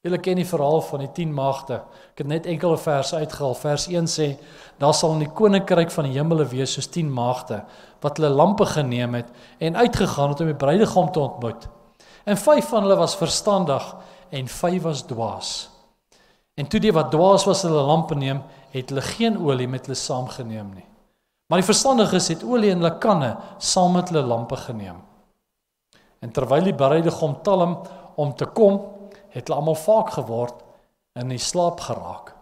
Julle 0.00 0.18
ken 0.18 0.36
die 0.36 0.46
verhaal 0.46 0.80
van 0.80 1.00
die 1.00 1.12
10 1.12 1.34
maagde. 1.34 1.82
Ek 2.12 2.22
het 2.22 2.26
net 2.26 2.46
enkele 2.46 2.78
verse 2.78 3.16
uitgehaal. 3.16 3.54
Vers 3.54 3.86
1 3.88 4.06
sê: 4.06 4.38
"Daar 4.78 4.94
sal 4.94 5.12
in 5.12 5.18
die 5.18 5.34
koninkryk 5.34 5.90
van 5.90 6.04
die 6.04 6.18
hemele 6.18 6.44
wees 6.44 6.72
soos 6.72 6.86
10 6.86 7.12
maagde 7.12 7.64
wat 8.00 8.16
hulle 8.16 8.30
lampe 8.30 8.66
geneem 8.66 9.14
het 9.14 9.28
en 9.58 9.76
uitgegaan 9.76 10.28
het 10.28 10.40
om 10.40 10.46
die 10.46 10.54
bruidegom 10.54 11.12
te 11.12 11.20
ontmoet. 11.20 11.68
En 12.24 12.36
5 12.36 12.68
van 12.68 12.82
hulle 12.82 12.96
was 12.96 13.16
verstandig 13.16 13.96
en 14.30 14.48
5 14.48 14.82
was 14.82 15.02
dwaas." 15.02 15.69
En 16.60 16.68
toe 16.68 16.80
die 16.82 16.92
wat 16.92 17.08
dwaas 17.14 17.46
was 17.48 17.62
hulle 17.64 17.82
lampe 17.88 18.16
neem, 18.18 18.42
het 18.74 18.90
hulle 18.92 19.04
geen 19.16 19.38
olie 19.40 19.68
met 19.70 19.86
hulle 19.88 19.96
saamgeneem 19.96 20.74
nie. 20.76 20.86
Maar 21.48 21.62
die 21.62 21.66
verstandiges 21.66 22.28
het 22.30 22.44
olie 22.44 22.70
in 22.74 22.82
hulle 22.82 22.98
kanne 23.02 23.30
saam 23.58 23.96
met 23.96 24.12
hulle 24.12 24.26
lampe 24.28 24.58
geneem. 24.60 24.98
En 26.20 26.32
terwyl 26.36 26.68
die 26.68 26.76
bruidegom 26.76 27.38
talm 27.46 27.78
om 28.20 28.34
te 28.36 28.46
kom, 28.58 28.76
het 29.32 29.48
hulle 29.48 29.56
almal 29.56 29.78
vaak 29.78 30.12
geword 30.18 30.60
en 31.16 31.32
in 31.32 31.40
slaap 31.40 31.80
geraak. 31.86 32.34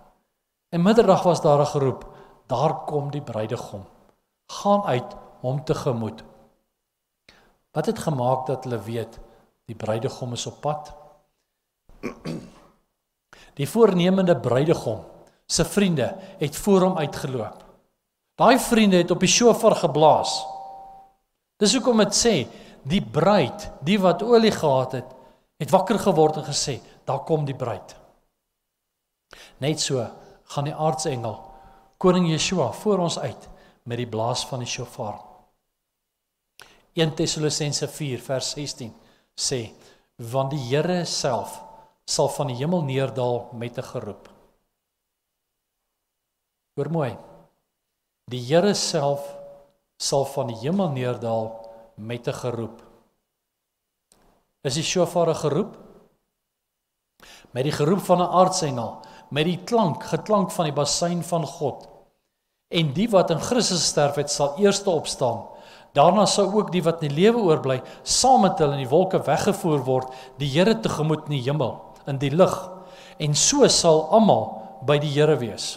En 0.74 0.82
middag 0.82 1.22
was 1.22 1.40
daar 1.40 1.60
'n 1.60 1.72
geroep: 1.74 2.06
"Daar 2.46 2.74
kom 2.90 3.10
die 3.10 3.22
bruidegom. 3.22 3.84
Gaan 4.52 4.82
uit 4.82 5.16
hom 5.40 5.64
tegemoet." 5.64 6.24
Wat 7.72 7.86
het 7.86 7.98
gemaak 7.98 8.46
dat 8.46 8.64
hulle 8.64 8.82
weet 8.82 9.18
die 9.64 9.76
bruidegom 9.76 10.32
is 10.32 10.46
op 10.46 10.60
pad? 10.60 10.94
Die 13.58 13.66
voornemende 13.66 14.36
bruidegom 14.38 15.02
se 15.48 15.64
vriende 15.64 16.12
het 16.38 16.56
voor 16.56 16.84
hom 16.86 16.98
uitgeloop. 16.98 17.64
Daai 18.38 18.58
vriende 18.58 19.00
het 19.00 19.10
op 19.10 19.20
die 19.20 19.28
shofar 19.28 19.74
geblaas. 19.74 20.44
Dis 21.58 21.74
hoekom 21.74 21.98
dit 22.04 22.14
sê 22.14 22.34
die 22.86 23.02
bruid, 23.02 23.64
die 23.82 23.98
wat 23.98 24.22
olie 24.22 24.52
gehad 24.54 24.92
het, 25.00 25.08
het 25.58 25.72
wakker 25.74 25.98
geword 25.98 26.38
en 26.38 26.46
gesê, 26.46 26.78
daar 27.04 27.24
kom 27.26 27.44
die 27.48 27.56
bruid. 27.56 27.96
Net 29.58 29.82
so 29.82 30.04
gaan 30.54 30.68
die 30.68 30.74
aartsengel 30.74 31.34
koning 31.98 32.28
Yeshua 32.30 32.70
voor 32.72 33.02
ons 33.08 33.18
uit 33.18 33.48
met 33.82 33.98
die 33.98 34.06
blaas 34.06 34.44
van 34.46 34.62
die 34.62 34.70
shofar. 34.70 35.18
1 36.94 37.14
Tessalonisense 37.18 37.88
4 37.90 38.22
vers 38.22 38.52
16 38.54 38.92
sê 39.34 39.64
want 40.30 40.54
die 40.54 40.62
Here 40.70 41.04
self 41.06 41.58
sal 42.08 42.30
van 42.32 42.48
die 42.48 42.56
hemel 42.56 42.82
neerdal 42.88 43.48
met 43.52 43.78
'n 43.78 43.82
geroep. 43.92 44.28
Hoor 46.74 46.90
mooi. 46.90 47.16
Die 48.30 48.40
Here 48.40 48.74
self 48.74 49.36
sal 49.96 50.24
van 50.24 50.46
die 50.46 50.56
hemel 50.56 50.88
neerdal 50.88 51.70
met 51.96 52.28
'n 52.28 52.32
geroep. 52.32 52.82
Is 54.62 54.74
die 54.74 54.82
shofar 54.82 55.28
'n 55.28 55.34
geroep? 55.34 55.76
Met 57.50 57.64
die 57.64 57.72
geroep 57.72 58.00
van 58.00 58.20
'n 58.20 58.32
aardsengel, 58.40 59.00
met 59.30 59.44
die 59.44 59.64
klank, 59.64 60.02
geklank 60.02 60.50
van 60.50 60.64
die 60.64 60.74
basuin 60.74 61.24
van 61.24 61.46
God. 61.46 61.88
En 62.68 62.92
die 62.92 63.08
wat 63.08 63.30
in 63.30 63.40
Christus 63.40 63.86
sterf 63.86 64.14
het, 64.14 64.30
sal 64.30 64.58
eerste 64.58 64.90
opstaan. 64.90 65.46
Daarna 65.92 66.26
sal 66.26 66.52
ook 66.52 66.72
die 66.72 66.82
wat 66.82 67.02
in 67.02 67.08
die 67.08 67.22
lewe 67.22 67.38
oorbly, 67.38 67.82
saam 68.02 68.40
met 68.40 68.58
hulle 68.58 68.72
in 68.72 68.84
die 68.84 68.88
wolke 68.88 69.22
weggevoer 69.24 69.84
word, 69.84 70.12
die 70.36 70.48
Here 70.48 70.80
tegemoet 70.80 71.24
in 71.24 71.30
die 71.30 71.42
hemel, 71.42 71.87
in 72.08 72.18
die 72.18 72.32
lig. 72.34 72.56
En 73.18 73.34
so 73.34 73.66
sal 73.68 74.06
almal 74.14 74.46
by 74.86 74.98
die 75.02 75.10
Here 75.12 75.36
wees. 75.40 75.76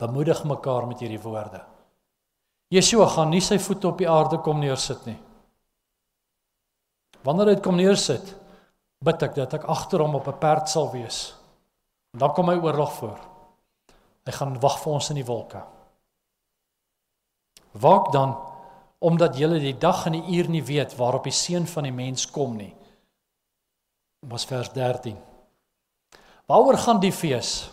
Bemoedig 0.00 0.44
mekaar 0.48 0.86
met 0.88 1.02
hierdie 1.02 1.20
woorde. 1.20 1.60
Yeshua 2.70 3.08
gaan 3.10 3.32
nie 3.34 3.42
sy 3.42 3.58
voete 3.58 3.88
op 3.90 3.98
die 3.98 4.08
aarde 4.08 4.38
kom 4.44 4.60
neersit 4.62 5.02
nie. 5.08 5.18
Wanneer 7.26 7.50
hy 7.50 7.56
dit 7.58 7.64
kom 7.64 7.76
neersit, 7.76 8.30
bid 9.04 9.24
ek 9.26 9.34
dat 9.36 9.58
ek 9.58 9.66
agter 9.68 10.00
hom 10.00 10.14
op 10.14 10.28
'n 10.28 10.38
perd 10.38 10.68
sal 10.68 10.90
wees. 10.92 11.34
En 12.14 12.20
dan 12.20 12.32
kom 12.32 12.48
hy 12.48 12.56
oorlog 12.56 12.92
voor. 12.92 13.18
Hy 14.26 14.32
gaan 14.32 14.60
wag 14.60 14.78
vir 14.82 14.92
ons 14.92 15.10
in 15.10 15.16
die 15.16 15.26
wolke. 15.26 15.62
Waak 17.72 18.12
dan 18.12 18.36
omdat 18.98 19.38
jy 19.38 19.48
die 19.58 19.78
dag 19.78 20.06
en 20.06 20.12
die 20.12 20.36
uur 20.36 20.48
nie 20.48 20.62
weet 20.62 20.96
waarop 20.96 21.24
die 21.24 21.32
seun 21.32 21.66
van 21.66 21.84
die 21.84 21.92
mens 21.92 22.26
kom 22.30 22.56
nie. 22.56 22.74
Was 24.28 24.44
vers 24.44 24.72
13. 24.72 25.16
Waaroor 26.46 26.76
gaan 26.76 27.00
die 27.00 27.12
fees? 27.12 27.70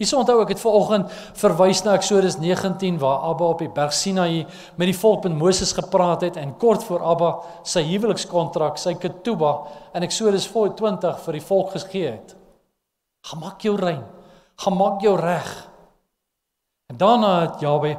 Hierso 0.00 0.18
onthou 0.20 0.38
ek 0.42 0.54
het 0.54 0.60
vanoggend 0.60 1.12
verwys 1.36 1.82
na 1.84 1.94
Eksodus 1.96 2.38
19 2.40 2.98
waar 3.00 3.26
Abba 3.28 3.50
op 3.52 3.60
die 3.60 3.68
berg 3.68 3.92
Sinaï 3.92 4.46
met 4.80 4.88
die 4.88 4.96
volk 4.96 5.24
met 5.24 5.36
Moses 5.36 5.72
gepraat 5.76 6.24
het 6.24 6.36
en 6.40 6.54
kort 6.60 6.84
voor 6.84 7.04
Abba 7.04 7.30
sy 7.68 7.82
huwelikskontrak, 7.88 8.80
sy 8.80 8.94
ketuba 9.00 9.54
in 9.96 10.04
Eksodus 10.04 10.48
20 10.48 11.20
vir 11.24 11.36
die 11.36 11.44
volk 11.44 11.74
gegee 11.76 12.14
het. 12.14 12.36
Gemaak 13.28 13.60
jou 13.64 13.76
rein. 13.76 14.04
Gemaak 14.60 15.00
jou 15.04 15.16
reg. 15.20 15.50
En 16.92 16.96
daarna 16.96 17.34
het 17.40 17.60
Jahwe 17.60 17.96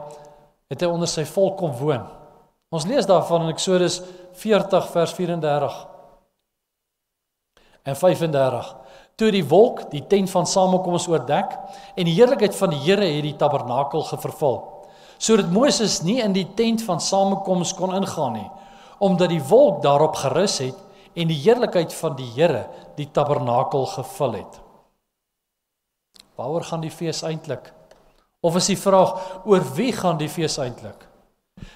het 0.70 0.82
hy 0.82 0.90
onder 0.90 1.10
sy 1.10 1.26
volk 1.26 1.58
kom 1.62 1.74
woon. 1.78 2.06
Ons 2.74 2.86
lees 2.90 3.06
daarvan 3.06 3.46
in 3.46 3.54
Eksodus 3.54 4.02
40 4.42 4.90
vers 4.94 5.14
34 5.18 5.91
en 7.84 7.96
35 7.96 8.76
toe 9.16 9.32
die 9.34 9.46
wolk 9.46 9.84
die 9.92 10.04
tent 10.10 10.32
van 10.34 10.48
samekoms 10.50 11.08
oordek 11.12 11.54
en 11.96 12.08
die 12.08 12.16
heerlikheid 12.16 12.56
van 12.58 12.74
die 12.74 12.82
Here 12.82 13.06
het 13.06 13.26
die 13.26 13.38
tabernakel 13.38 14.06
gevervul. 14.08 14.58
Sodat 15.22 15.52
Moses 15.54 16.00
nie 16.02 16.18
in 16.24 16.34
die 16.34 16.48
tent 16.58 16.82
van 16.88 17.02
samekoms 17.02 17.76
kon 17.78 17.96
ingaan 17.98 18.40
nie 18.40 18.50
omdat 19.02 19.32
die 19.34 19.42
wolk 19.50 19.80
daarop 19.82 20.14
gerus 20.22 20.60
het 20.62 20.78
en 21.18 21.30
die 21.30 21.40
heerlikheid 21.42 21.94
van 21.98 22.14
die 22.18 22.30
Here 22.36 22.68
die 22.98 23.08
tabernakel 23.10 23.88
gevul 23.90 24.36
het. 24.38 24.60
Waaroor 26.38 26.66
gaan 26.70 26.84
die 26.86 26.94
fees 26.94 27.24
eintlik 27.26 27.72
of 28.42 28.58
is 28.58 28.70
die 28.70 28.78
vraag 28.78 29.42
oor 29.46 29.66
wie 29.76 29.92
gaan 29.94 30.22
die 30.22 30.30
fees 30.30 30.58
eintlik 30.62 31.08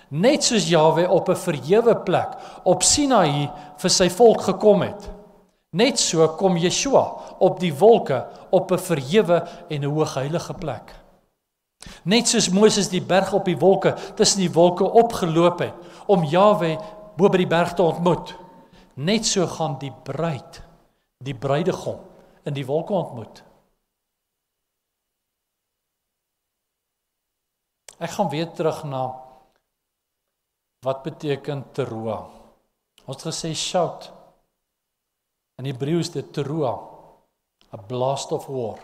Net 0.10 0.46
soos 0.46 0.70
Jawe 0.70 1.06
op 1.10 1.30
'n 1.30 1.36
verhewe 1.36 1.96
plek 2.06 2.38
op 2.64 2.82
Sinaï 2.84 3.52
vir 3.78 3.90
sy 3.90 4.10
volk 4.10 4.42
gekom 4.42 4.82
het 4.82 5.10
Net 5.76 6.00
so 6.00 6.24
kom 6.40 6.56
Yeshua 6.56 7.04
op 7.44 7.60
die 7.60 7.74
wolke 7.76 8.22
op 8.50 8.72
'n 8.72 8.80
verhewe 8.80 9.40
en 9.70 9.82
'n 9.84 9.92
hoogheilige 9.92 10.54
plek. 10.54 10.96
Net 12.04 12.28
soos 12.28 12.50
Moses 12.50 12.90
die 12.90 13.02
berg 13.02 13.34
op 13.34 13.46
die 13.46 13.58
wolke 13.58 13.96
tussen 14.16 14.40
die 14.40 14.54
wolke 14.54 14.84
opgeloop 14.84 15.60
het 15.60 15.74
om 16.08 16.24
Jawe 16.24 16.78
bo 17.18 17.30
by 17.30 17.38
die 17.38 17.48
berg 17.50 17.74
te 17.74 17.84
ontmoet. 17.84 18.36
Net 18.96 19.26
so 19.26 19.48
gaan 19.48 19.78
die 19.80 19.92
bruid, 19.92 20.64
die 21.18 21.36
bruidegom 21.36 22.00
in 22.46 22.54
die 22.54 22.66
wolke 22.66 22.94
ontmoet. 22.94 23.44
Ek 28.00 28.10
gaan 28.10 28.30
weer 28.30 28.52
terug 28.52 28.84
na 28.84 29.22
wat 30.86 31.04
beteken 31.04 31.64
teroa. 31.72 32.30
Ons 33.06 33.24
het 33.24 33.34
gesê 33.34 33.54
shout 33.56 34.15
In 35.60 35.70
Hebreëus 35.70 36.12
dit 36.12 36.34
teroa, 36.36 36.74
a 37.72 37.78
blast 37.78 38.32
of 38.32 38.48
war 38.48 38.80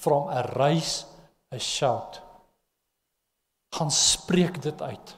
from 0.00 0.28
a 0.28 0.42
rise 0.56 1.06
a 1.52 1.58
shout. 1.58 2.20
Gaan 3.74 3.90
spreek 3.90 4.60
dit 4.62 4.82
uit. 4.82 5.14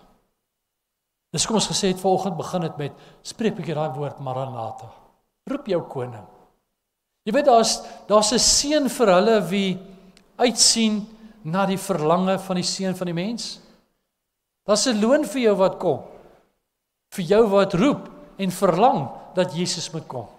Dis 1.35 1.45
kom 1.47 1.59
ons 1.59 1.69
gesê 1.69 1.91
het 1.91 2.01
vanoggend 2.01 2.39
begin 2.39 2.65
dit 2.65 2.79
met 2.81 2.93
spreek 3.23 3.53
'n 3.53 3.57
bietjie 3.57 3.75
daai 3.75 3.93
woord 3.99 4.21
Maranatha. 4.21 4.89
Roep 5.51 5.67
jou 5.67 5.83
koning. 5.83 6.27
Jy 7.27 7.33
weet 7.33 7.45
daar's 7.45 7.83
daar's 8.07 8.33
'n 8.33 8.39
seën 8.39 8.89
vir 8.89 9.09
hulle 9.13 9.41
wie 9.51 9.79
uitsien 10.39 11.07
na 11.43 11.67
die 11.67 11.79
verlange 11.79 12.39
van 12.39 12.57
die 12.57 12.65
seun 12.65 12.97
van 12.97 13.07
die 13.07 13.15
mens. 13.15 13.61
Daar's 14.65 14.87
'n 14.87 15.01
loon 15.01 15.25
vir 15.25 15.41
jou 15.41 15.57
wat 15.57 15.79
kom. 15.79 16.01
Vir 17.11 17.25
jou 17.25 17.47
wat 17.49 17.75
roep 17.75 18.11
en 18.39 18.51
verlang 18.51 19.09
dat 19.35 19.55
Jesus 19.55 19.91
moet 19.93 20.07
kom. 20.07 20.36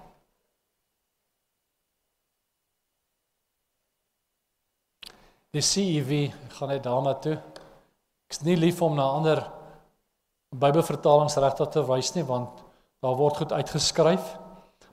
Die 5.57 5.65
CEV 5.65 6.33
gaan 6.57 6.71
net 6.73 6.85
daarna 6.85 7.13
toe. 7.21 7.37
Ek's 8.27 8.43
nie 8.45 8.57
lief 8.59 8.81
om 8.85 8.97
na 8.97 9.07
ander 9.17 9.43
Bybelvertalings 10.57 11.35
regtig 11.43 11.71
te 11.73 11.83
wys 11.83 12.13
nie 12.15 12.23
want 12.27 12.61
daar 13.03 13.17
word 13.19 13.41
goed 13.41 13.53
uitgeskryf. 13.53 14.35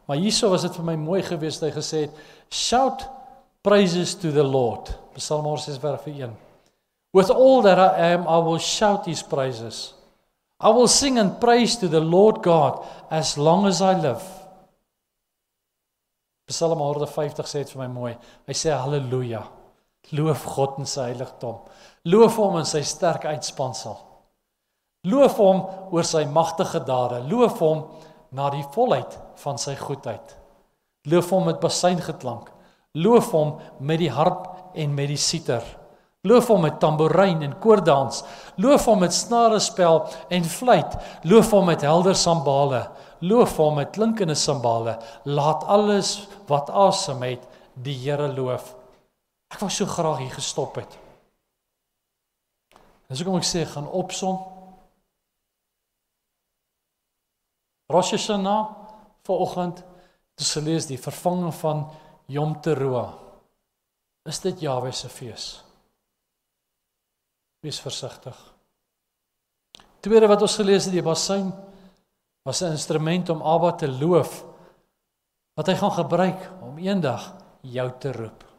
Maar 0.07 0.21
hierso 0.21 0.51
was 0.53 0.67
dit 0.67 0.75
vir 0.77 0.87
my 0.91 0.97
mooi 1.01 1.23
geweest 1.25 1.63
hy 1.65 1.71
gesê 1.75 2.05
het 2.07 2.23
shout 2.53 3.07
praises 3.65 4.17
to 4.21 4.33
the 4.35 4.45
Lord. 4.45 4.91
Psalm 5.17 5.47
6 5.47 5.79
vers 5.81 6.09
1. 6.11 6.35
With 7.15 7.31
all 7.31 7.63
that 7.63 7.79
I 7.79 8.13
am 8.13 8.27
I 8.27 8.41
will 8.43 8.59
shout 8.59 9.07
his 9.07 9.23
praises. 9.23 9.95
I 10.61 10.71
will 10.75 10.89
sing 10.89 11.19
and 11.19 11.39
praise 11.41 11.77
to 11.79 11.89
the 11.89 12.01
Lord 12.01 12.43
God 12.43 12.85
as 13.11 13.37
long 13.39 13.67
as 13.67 13.81
I 13.81 13.95
live. 13.95 14.23
Psalm 16.51 16.79
150 16.79 17.47
sê 17.49 17.65
dit 17.65 17.73
vir 17.73 17.87
my 17.87 17.93
mooi. 17.93 18.17
Hy 18.47 18.57
sê 18.59 18.75
haleluja. 18.75 19.47
Loof 20.13 20.45
God 20.45 20.79
in 20.79 20.89
sy 20.89 21.09
heiligdom. 21.09 21.63
Loof 22.05 22.37
hom 22.37 22.59
in 22.61 22.69
sy 22.69 22.83
sterk 22.85 23.25
uitspansel. 23.25 23.97
Loof 25.09 25.39
hom 25.41 25.63
oor 25.93 26.05
sy 26.05 26.25
magtige 26.29 26.83
dade. 26.85 27.23
Loof 27.29 27.61
hom 27.65 27.87
na 28.35 28.51
die 28.53 28.65
volheid 28.75 29.17
van 29.41 29.61
sy 29.61 29.77
goedheid. 29.79 30.37
Loof 31.09 31.31
hom 31.33 31.49
met 31.49 31.61
basuingeklank. 31.63 32.51
Loof 32.95 33.33
hom 33.35 33.57
met 33.81 34.01
die 34.01 34.13
harp 34.13 34.75
en 34.75 34.95
met 34.97 35.11
die 35.13 35.21
siter. 35.21 35.65
Loof 36.25 36.49
hom 36.49 36.63
met 36.65 36.79
tamboerijn 36.81 37.43
en 37.45 37.59
koordans. 37.61 38.23
Loof 38.57 38.87
hom 38.89 39.03
met 39.05 39.13
snarespel 39.13 40.07
en 40.33 40.45
fluit. 40.45 40.97
Loof 41.29 41.51
hom 41.53 41.69
met 41.69 41.85
helder 41.85 42.17
sambale. 42.17 42.87
Loof 43.21 43.57
hom 43.61 43.77
met 43.81 43.93
klinkende 43.93 44.37
sambale. 44.37 44.97
Laat 45.25 45.65
alles 45.65 46.17
wat 46.49 46.71
asem 46.71 47.21
het 47.29 47.45
die 47.75 47.97
Here 48.07 48.31
loof. 48.33 48.73
Ek 49.55 49.61
wou 49.63 49.71
so 49.71 49.87
graag 49.87 50.19
hier 50.25 50.35
gestop 50.35 50.81
het. 50.81 50.97
Dis 53.07 53.21
hoekom 53.23 53.39
ek 53.39 53.47
sê 53.47 53.63
gaan 53.71 53.87
opsom. 53.87 54.41
Rosh 57.93 58.17
Hashanah 58.17 58.73
vanoggend 59.29 59.85
te 60.35 60.45
se 60.45 60.63
lees 60.65 60.89
die 60.91 60.99
vervanging 60.99 61.53
van 61.61 61.85
Yom 62.35 62.57
Teruah. 62.65 63.13
Is 64.27 64.41
dit 64.43 64.65
Jahwe 64.65 64.91
se 64.91 65.11
fees? 65.13 65.47
Wees 67.63 67.79
versigtig. 67.79 68.37
Tweede 70.03 70.29
wat 70.29 70.43
ons 70.43 70.57
gelees 70.59 70.89
het 70.89 70.97
die 70.97 71.05
bassein 71.05 71.53
was 72.45 72.63
'n 72.63 72.75
instrument 72.75 73.31
om 73.31 73.43
Abba 73.43 73.73
te 73.73 73.89
loof 73.89 74.45
wat 75.55 75.67
hy 75.67 75.75
gaan 75.75 75.93
gebruik 75.93 76.51
om 76.61 76.79
eendag 76.79 77.37
jou 77.63 77.89
te 77.99 78.13
roep. 78.13 78.54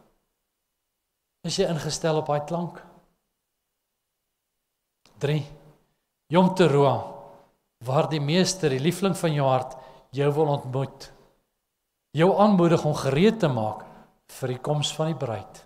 Is 1.46 1.60
jy 1.62 1.68
ingestel 1.70 2.18
op 2.24 2.30
daai 2.32 2.42
klank? 2.50 2.80
3. 5.22 5.38
Jom 6.34 6.50
te 6.58 6.66
roa 6.72 6.96
waar 7.86 8.08
die 8.10 8.22
meester, 8.24 8.74
die 8.74 8.82
liefling 8.82 9.14
van 9.20 9.34
jou 9.36 9.46
hart, 9.46 9.76
jou 10.16 10.32
wil 10.34 10.50
ontmoet. 10.56 11.12
Jou 12.18 12.32
aanmoedig 12.42 12.86
om 12.88 12.96
gereed 12.98 13.38
te 13.44 13.50
maak 13.52 13.84
vir 14.40 14.56
die 14.56 14.62
koms 14.64 14.90
van 14.98 15.12
die 15.12 15.20
bruid. 15.22 15.60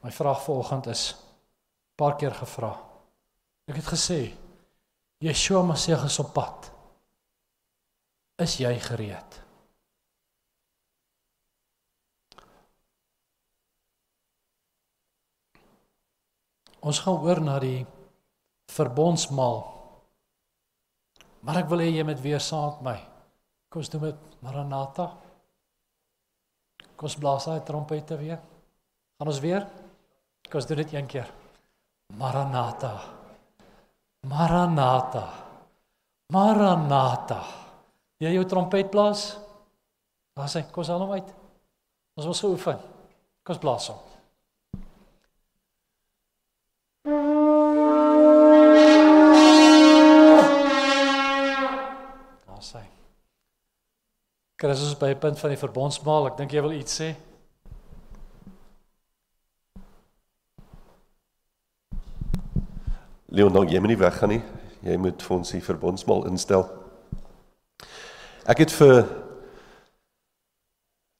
My 0.00 0.12
vraag 0.14 0.40
vanoggend 0.46 0.88
is 0.94 1.02
paar 1.98 2.14
keer 2.16 2.32
gevra. 2.38 2.70
Ek 3.68 3.82
het 3.82 3.90
gesê 3.90 4.20
Yeshua 5.20 5.64
Messie 5.66 5.98
is 5.98 6.18
op 6.22 6.32
pad. 6.32 6.70
Is 8.40 8.56
jy 8.62 8.72
gereed? 8.80 9.42
Ons 16.86 17.00
gaan 17.02 17.22
oor 17.24 17.40
na 17.42 17.58
die 17.62 17.86
verbondsmaal. 18.70 19.60
Maar 21.42 21.62
ek 21.62 21.70
wil 21.70 21.82
hê 21.82 21.90
jy 21.90 22.04
moet 22.06 22.20
weer 22.22 22.42
saam 22.42 22.78
met 22.78 22.84
my. 22.86 22.98
Kom 23.68 23.82
ons 23.82 23.90
doen 23.92 24.06
dit 24.08 24.38
Maranatha. 24.44 25.08
Kom 26.98 27.08
ons 27.10 27.18
blaas 27.18 27.46
daai 27.48 27.64
trompette 27.66 28.18
weer. 28.18 28.40
Gaan 29.18 29.30
ons 29.30 29.42
weer? 29.42 29.66
Kom 30.48 30.60
ons 30.60 30.68
doen 30.70 30.80
dit 30.82 30.94
een 30.94 31.10
keer. 31.10 31.30
Maranatha. 32.18 32.92
Maranatha. 34.28 35.24
Maranatha. 36.32 37.42
Jy 38.22 38.34
jou 38.34 38.46
trompet 38.50 38.90
blaas. 38.90 39.30
Waar 40.38 40.50
sê? 40.50 40.64
Kom 40.70 40.82
ons 40.82 40.92
haal 40.92 41.04
hom 41.06 41.16
uit. 41.18 41.34
Ons 42.18 42.30
wil 42.30 42.38
so 42.38 42.54
oefen. 42.54 42.80
Kom 43.42 43.54
ons 43.56 43.62
blaas 43.62 43.90
hom. 43.92 44.07
Christus 54.58 54.96
by 54.98 55.14
'n 55.14 55.18
punt 55.18 55.38
van 55.38 55.50
die 55.50 55.58
verbondsmaal. 55.58 56.26
Ek 56.26 56.36
dink 56.36 56.50
jy 56.50 56.60
wil 56.60 56.72
iets 56.72 57.00
sê. 57.00 57.14
Leon, 63.30 63.52
nou 63.52 63.64
jy 63.64 63.78
moet 63.78 63.88
nie 63.88 63.96
weggaan 63.96 64.28
nie. 64.28 64.42
Jy 64.82 64.96
moet 64.96 65.22
vir 65.22 65.36
ons 65.36 65.50
die 65.50 65.62
verbondsmaal 65.62 66.26
instel. 66.26 66.66
Ek 68.46 68.58
het 68.58 68.72
vir 68.72 69.06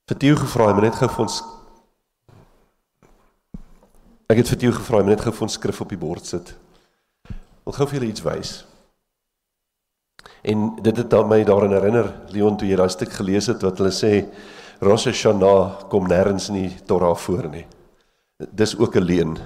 vir 0.09 0.17
Theo 0.17 0.35
gevra, 0.35 0.67
hy 0.67 0.73
moet 0.73 0.83
net 0.83 0.95
gou 0.95 1.07
vir 1.07 1.21
ons 1.21 1.43
Ek 4.29 4.37
het 4.37 4.49
vir 4.49 4.57
Theo 4.57 4.71
gevra, 4.71 4.97
hy 4.97 5.03
moet 5.03 5.15
net 5.15 5.21
gou 5.25 5.31
vir 5.31 5.41
ons 5.47 5.53
skrif 5.53 5.81
op 5.81 5.89
die 5.89 5.97
bord 5.97 6.25
sit. 6.25 6.55
Wil 7.65 7.73
gou 7.73 7.87
vir 7.87 7.99
julle 7.99 8.11
iets 8.11 8.21
wys. 8.21 8.68
En 10.41 10.75
dit 10.81 10.97
het 10.97 11.09
dan 11.09 11.27
my 11.27 11.43
daarin 11.43 11.71
herinner 11.75 12.13
Leon 12.31 12.57
toe 12.57 12.67
jy 12.67 12.77
daai 12.79 12.89
stuk 12.89 13.11
gelees 13.11 13.49
het 13.51 13.63
wat 13.65 13.77
hulle 13.81 13.91
sê 13.91 14.13
Rosh 14.79 15.09
Hashanah 15.09 15.89
kom 15.91 16.07
nêrens 16.07 16.47
in 16.49 16.61
die 16.61 16.75
Torah 16.87 17.15
voor 17.15 17.49
nie. 17.51 17.65
Dis 18.37 18.77
ook 18.77 18.95
'n 18.95 19.03
leuen. 19.03 19.37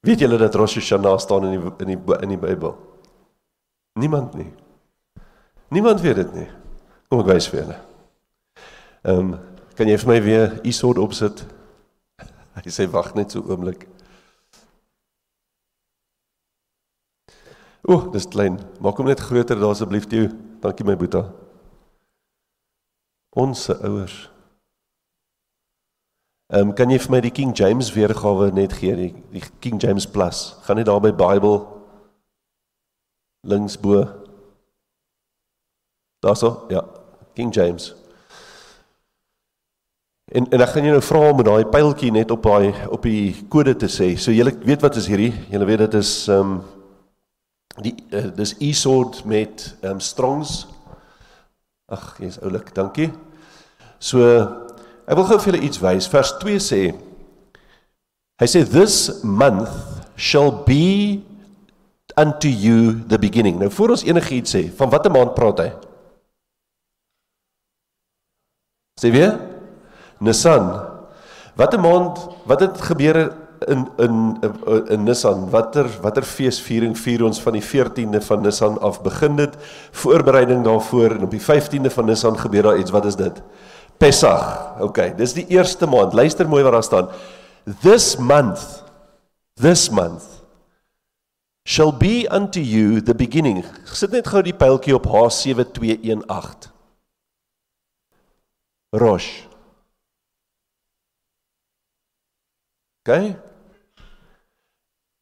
Weet 0.00 0.18
julle 0.18 0.38
dat 0.38 0.54
Rosh 0.54 0.74
Hashanah 0.74 1.18
staan 1.18 1.44
in 1.44 1.60
die 1.60 1.72
in 1.78 1.86
die 1.86 2.16
in 2.22 2.28
die 2.28 2.38
Bybel? 2.38 2.76
Niemand 3.94 4.34
nie. 4.34 4.52
Niemand 5.68 6.00
weet 6.00 6.16
dit 6.16 6.34
nie. 6.34 6.48
Kom 7.08 7.20
ek 7.20 7.26
wys 7.26 7.48
vir 7.48 7.60
julle. 7.60 7.78
Ehm 9.02 9.18
um, 9.18 9.38
kan 9.76 9.88
jy 9.88 9.98
vir 9.98 10.08
my 10.08 10.22
weer 10.22 10.60
Isod 10.68 10.98
opsit? 10.98 11.46
Hy 12.54 12.70
sê 12.70 12.90
wag 12.90 13.14
net 13.14 13.30
so 13.30 13.40
oomblik. 13.40 13.86
O, 17.82 17.98
dis 18.14 18.28
klein. 18.30 18.60
Maak 18.80 19.00
hom 19.00 19.08
net 19.10 19.20
groter 19.20 19.58
daar 19.58 19.74
asseblief 19.74 20.06
toe. 20.06 20.28
Dankie 20.62 20.86
my 20.86 20.94
boetie. 20.96 21.24
Ons 23.34 23.66
ouers. 23.72 24.28
Ehm 26.52 26.68
um, 26.68 26.72
kan 26.76 26.90
jy 26.92 26.98
vir 27.00 27.10
my 27.14 27.20
die 27.24 27.32
King 27.32 27.54
James 27.56 27.88
weergawe 27.94 28.50
net 28.52 28.74
gee, 28.76 28.92
die, 28.94 29.12
die 29.32 29.42
King 29.64 29.80
James 29.80 30.04
Plus. 30.06 30.50
Gaan 30.66 30.76
net 30.76 30.86
daar 30.86 31.00
by 31.00 31.10
Bible 31.16 31.62
links 33.48 33.78
bo. 33.80 34.04
Daarso, 36.22 36.66
ja. 36.68 36.84
King 37.34 37.54
James. 37.54 37.94
En 40.32 40.46
en 40.52 40.60
ek 40.60 40.74
gaan 40.76 40.86
jou 40.86 40.94
nou 40.94 41.02
vra 41.08 41.24
om 41.30 41.42
daai 41.42 41.64
pyltjie 41.72 42.12
net 42.12 42.30
op 42.30 42.44
daai 42.44 42.70
op 42.92 43.02
die 43.08 43.32
kode 43.48 43.74
te 43.80 43.88
sê. 43.90 44.12
So 44.20 44.30
julle 44.30 44.52
weet 44.62 44.84
wat 44.84 45.00
is 45.00 45.08
hierdie? 45.10 45.32
Julle 45.50 45.66
weet 45.72 45.86
dit 45.86 45.98
is 46.04 46.12
ehm 46.28 46.52
um, 46.52 46.62
die 47.80 47.94
uh, 48.12 48.28
dis 48.36 48.54
Esod 48.60 49.22
met 49.24 49.70
um, 49.86 50.00
Strongs. 50.00 50.66
Ag, 51.92 52.16
jy's 52.20 52.40
oulik, 52.44 52.72
dankie. 52.76 53.08
So 54.02 54.20
ek 55.06 55.16
wil 55.16 55.26
gou 55.28 55.38
vir 55.40 55.52
julle 55.52 55.64
iets 55.68 55.80
wys. 55.82 56.10
Vers 56.12 56.36
2 56.42 56.60
sê 56.62 56.82
Hy 58.42 58.46
sê 58.50 58.64
this 58.66 59.22
month 59.22 59.70
shall 60.18 60.50
be 60.66 61.22
unto 62.16 62.48
you 62.48 62.98
the 63.06 63.18
beginning. 63.18 63.60
Nou 63.60 63.70
voor 63.70 63.94
ons 63.94 64.02
enigiets 64.02 64.56
sê, 64.56 64.64
van 64.76 64.90
watter 64.90 65.12
maand 65.14 65.36
praat 65.36 65.62
hy? 65.62 65.68
Sê 68.98 69.12
weer? 69.14 69.36
Nisan. 70.22 70.66
Watter 71.58 71.80
maand 71.82 72.18
wat 72.48 72.64
het 72.66 72.82
gebeur 72.88 73.22
in 73.68 73.88
in 73.96 74.14
in 74.88 75.04
Nissan 75.04 75.50
watter 75.50 75.88
watter 76.00 76.22
feesviering 76.22 76.96
vier 76.98 77.24
ons 77.24 77.40
van 77.42 77.52
die 77.52 77.62
14de 77.62 78.22
van 78.22 78.42
Nissan 78.42 78.78
af? 78.80 79.02
Begin 79.02 79.36
dit 79.36 79.56
voorbereiding 79.90 80.64
daarvoor 80.64 81.10
en 81.10 81.22
op 81.22 81.30
die 81.30 81.42
15de 81.42 81.90
van 81.90 82.04
Nissan 82.04 82.38
gebeur 82.38 82.62
daar 82.62 82.78
iets. 82.78 82.90
Wat 82.90 83.04
is 83.04 83.16
dit? 83.16 83.42
Pesach. 83.96 84.80
Okay 84.80 85.14
dis 85.16 85.32
die 85.32 85.46
eerste 85.46 85.86
maand. 85.86 86.12
Luister 86.12 86.48
mooi 86.48 86.62
wat 86.62 86.72
daar 86.72 86.82
staan. 86.82 87.08
This 87.80 88.16
month 88.16 88.82
this 89.54 89.90
month 89.90 90.24
shall 91.68 91.92
be 91.92 92.26
unto 92.32 92.60
you 92.60 93.02
the 93.02 93.14
beginning. 93.14 93.64
Sit 93.84 94.10
net 94.10 94.26
gou 94.26 94.42
die 94.42 94.56
pyltjie 94.56 94.94
op 94.94 95.06
H7218 95.06 96.72
Rosh 98.92 99.46
Okay 103.02 103.36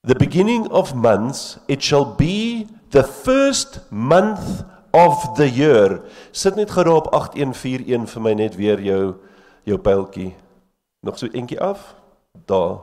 the 0.03 0.14
beginning 0.14 0.66
of 0.70 0.94
months 0.94 1.59
it 1.68 1.82
shall 1.82 2.05
be 2.05 2.66
the 2.90 3.03
first 3.03 3.80
month 3.90 4.64
of 4.92 5.36
the 5.36 5.48
year. 5.48 6.03
Sit 6.32 6.57
net 6.57 6.70
gou 6.74 6.86
op 6.96 7.11
8141 7.14 8.09
vir 8.11 8.22
my 8.24 8.34
net 8.34 8.57
weer 8.59 8.80
jou 8.82 9.20
jou 9.68 9.78
pyltjie 9.78 10.32
nog 11.07 11.18
so 11.18 11.28
eentjie 11.32 11.61
af? 11.61 11.94
Daar. 12.46 12.80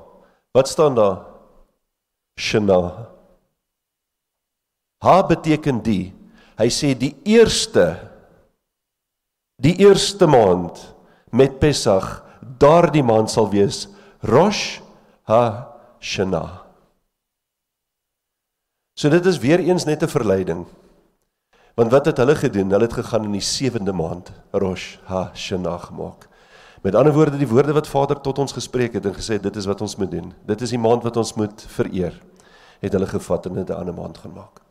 Wat 0.53 0.67
staan 0.69 0.95
daar? 0.95 1.25
Shana 2.39 3.09
ha 5.01 5.21
beteken 5.25 5.81
die. 5.85 6.13
Hy 6.57 6.69
sê 6.73 6.93
die 6.97 7.13
eerste 7.25 7.97
die 9.61 9.73
eerste 9.81 10.29
maand 10.29 10.77
met 11.33 11.57
Pessach 11.61 12.21
daardie 12.61 13.05
maand 13.05 13.29
sal 13.33 13.49
wees 13.49 13.87
rosh 14.25 14.79
ha 15.29 15.73
shana 15.97 16.66
So 18.97 19.09
dit 19.13 19.25
is 19.29 19.37
weer 19.37 19.59
eens 19.59 19.85
net 19.85 20.01
'n 20.03 20.07
verleiding. 20.07 20.65
Want 21.75 21.91
wat 21.91 22.05
het 22.05 22.17
hulle 22.17 22.35
gedoen? 22.35 22.69
Hulle 22.69 22.83
het 22.83 22.93
gegaan 22.93 23.23
in 23.23 23.31
die 23.31 23.41
7de 23.41 23.93
maand 23.93 24.31
Rosh 24.51 24.97
Hashanah 25.03 25.81
gemaak. 25.81 26.27
Met 26.81 26.95
ander 26.95 27.13
woorde, 27.13 27.37
die 27.37 27.47
woorde 27.47 27.73
wat 27.73 27.87
Vader 27.87 28.21
tot 28.21 28.37
ons 28.39 28.51
gespreek 28.51 28.93
het 28.93 29.05
en 29.05 29.13
gesê 29.13 29.39
dit 29.39 29.55
is 29.55 29.65
wat 29.65 29.81
ons 29.81 29.95
moet 29.95 30.11
doen. 30.11 30.33
Dit 30.45 30.61
is 30.61 30.69
die 30.69 30.79
maand 30.79 31.03
wat 31.03 31.17
ons 31.17 31.33
moet 31.33 31.65
vereer. 31.67 32.21
Het 32.79 32.91
hulle 32.91 33.07
gevat 33.07 33.45
en 33.45 33.53
dit 33.53 33.69
'n 33.69 33.73
ander 33.73 33.93
maand 33.93 34.17
gemaak. 34.17 34.61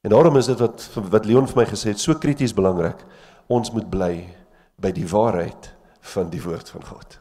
En 0.00 0.10
daarom 0.10 0.36
is 0.36 0.46
dit 0.46 0.58
wat 0.58 0.88
wat 1.10 1.24
Leon 1.24 1.46
vir 1.46 1.56
my 1.56 1.64
gesê 1.64 1.88
het, 1.88 2.00
so 2.00 2.14
krities 2.14 2.54
belangrik. 2.54 3.04
Ons 3.46 3.70
moet 3.70 3.90
bly 3.90 4.36
by 4.76 4.92
die 4.92 5.08
waarheid 5.08 5.74
van 6.00 6.30
die 6.30 6.42
woord 6.42 6.68
van 6.70 6.84
God. 6.84 7.20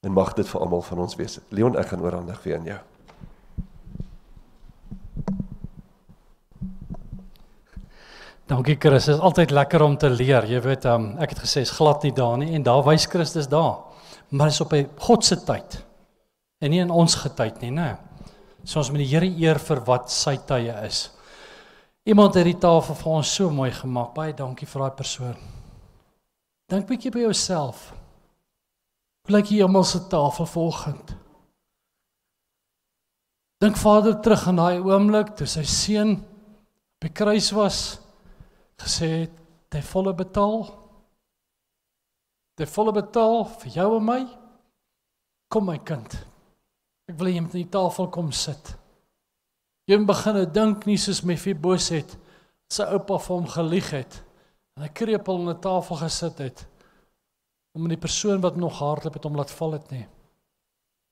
En 0.00 0.12
mag 0.12 0.32
dit 0.32 0.48
vir 0.48 0.60
almal 0.60 0.82
van 0.82 0.98
ons 0.98 1.14
wees. 1.14 1.38
Leon, 1.48 1.76
ek 1.76 1.86
gaan 1.86 2.02
oorhandig 2.02 2.42
weer 2.42 2.58
aan 2.58 2.64
jou. 2.64 2.80
Dankie 8.52 8.76
Chris, 8.76 9.06
dit 9.08 9.14
is 9.14 9.20
altyd 9.24 9.50
lekker 9.50 9.80
om 9.80 9.94
te 9.96 10.10
leer. 10.12 10.44
Jy 10.44 10.58
weet, 10.60 10.84
um, 10.90 11.06
ek 11.24 11.30
het 11.32 11.38
gesê 11.46 11.62
is 11.64 11.72
glad 11.72 12.02
nie 12.04 12.12
daar 12.12 12.34
nie 12.36 12.50
en 12.52 12.64
daar 12.66 12.82
wys 12.84 13.06
Christus 13.08 13.48
daar. 13.48 13.78
Maar 14.28 14.52
is 14.52 14.60
op 14.60 14.74
'n 14.74 14.90
God 14.98 15.24
se 15.24 15.36
tyd. 15.36 15.84
En 16.60 16.70
nie 16.70 16.80
in 16.80 16.90
ons 16.90 17.14
getyd 17.14 17.60
nie, 17.60 17.70
né? 17.70 17.96
So 18.64 18.78
ons 18.78 18.90
moet 18.90 18.98
die 18.98 19.08
Here 19.08 19.26
eer 19.26 19.58
vir 19.58 19.80
wat 19.84 20.10
sy 20.10 20.36
tye 20.36 20.84
is. 20.84 21.10
Iemand 22.04 22.34
het 22.34 22.44
die 22.44 22.58
tafel 22.58 22.94
vir 22.94 23.12
ons 23.12 23.34
so 23.34 23.50
mooi 23.50 23.70
gemaak. 23.70 24.14
Baie 24.14 24.32
dankie 24.32 24.66
vir 24.66 24.80
daai 24.80 24.96
persoon. 24.96 25.36
Dink 26.68 26.86
bietjie 26.86 27.10
by 27.10 27.20
jouself. 27.20 27.94
Hoe 29.24 29.36
lyk 29.36 29.46
jy 29.46 29.62
almal 29.62 29.84
se 29.84 29.98
tafel 30.08 30.46
vanoggend? 30.46 31.16
Dink 33.60 33.76
Vader 33.76 34.20
terug 34.20 34.46
aan 34.46 34.56
daai 34.56 34.78
oomblik 34.78 35.36
toe 35.36 35.46
sy 35.46 35.62
seun 35.62 36.24
by 37.00 37.08
kruis 37.08 37.52
was 37.52 38.01
gesê 38.82 39.10
het 39.24 39.76
hy 39.76 39.82
volle 39.88 40.12
betaal. 40.14 40.66
Hy 42.60 42.68
volle 42.68 42.92
betaal 42.94 43.46
vir 43.62 43.76
jou 43.78 43.88
en 43.96 44.06
my. 44.06 44.20
Kom 45.52 45.66
my 45.70 45.78
kind. 45.78 46.14
Ek 47.10 47.16
wil 47.18 47.30
hê 47.30 47.36
jy 47.36 47.44
moet 47.44 47.56
aan 47.56 47.64
die 47.64 47.74
tafel 47.78 48.10
kom 48.12 48.30
sit. 48.36 48.74
Jy 49.90 49.98
moet 49.98 50.12
begin 50.12 50.42
dink 50.54 50.86
nie 50.86 50.98
soos 51.00 51.24
Mephiboset 51.26 52.14
sy 52.72 52.86
oupa 52.94 53.18
vir 53.20 53.34
hom 53.34 53.48
gelieg 53.50 53.90
het 53.92 54.20
en 54.76 54.86
hy 54.86 54.92
krepel 54.96 55.42
op 55.42 55.48
'n 55.52 55.60
tafel 55.60 55.96
gesit 56.00 56.38
het 56.38 56.66
om 57.76 57.88
die 57.88 58.00
persoon 58.00 58.40
wat 58.40 58.56
nog 58.56 58.78
hardloop 58.78 59.14
het 59.14 59.24
om 59.24 59.36
laat 59.36 59.50
val 59.50 59.72
het 59.72 59.90
nie. 59.90 60.06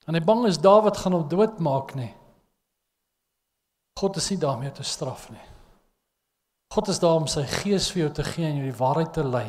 En 0.07 0.15
hy 0.15 0.21
bang 0.25 0.47
is 0.47 0.59
Dawid 0.59 0.97
gaan 0.97 1.13
hom 1.13 1.29
doodmaak 1.29 1.95
nie. 1.95 2.15
God 4.01 4.17
is 4.17 4.31
nie 4.31 4.39
daarmee 4.39 4.73
te 4.73 4.83
straf 4.83 5.31
nie. 5.31 5.50
God 6.71 6.89
is 6.89 7.01
daar 7.03 7.19
om 7.19 7.27
sy 7.27 7.43
gees 7.51 7.89
vir 7.91 8.05
jou 8.05 8.11
te 8.15 8.25
gee 8.29 8.47
en 8.47 8.61
jou 8.61 8.69
die 8.69 8.79
waarheid 8.79 9.11
te 9.17 9.25
lei. 9.27 9.49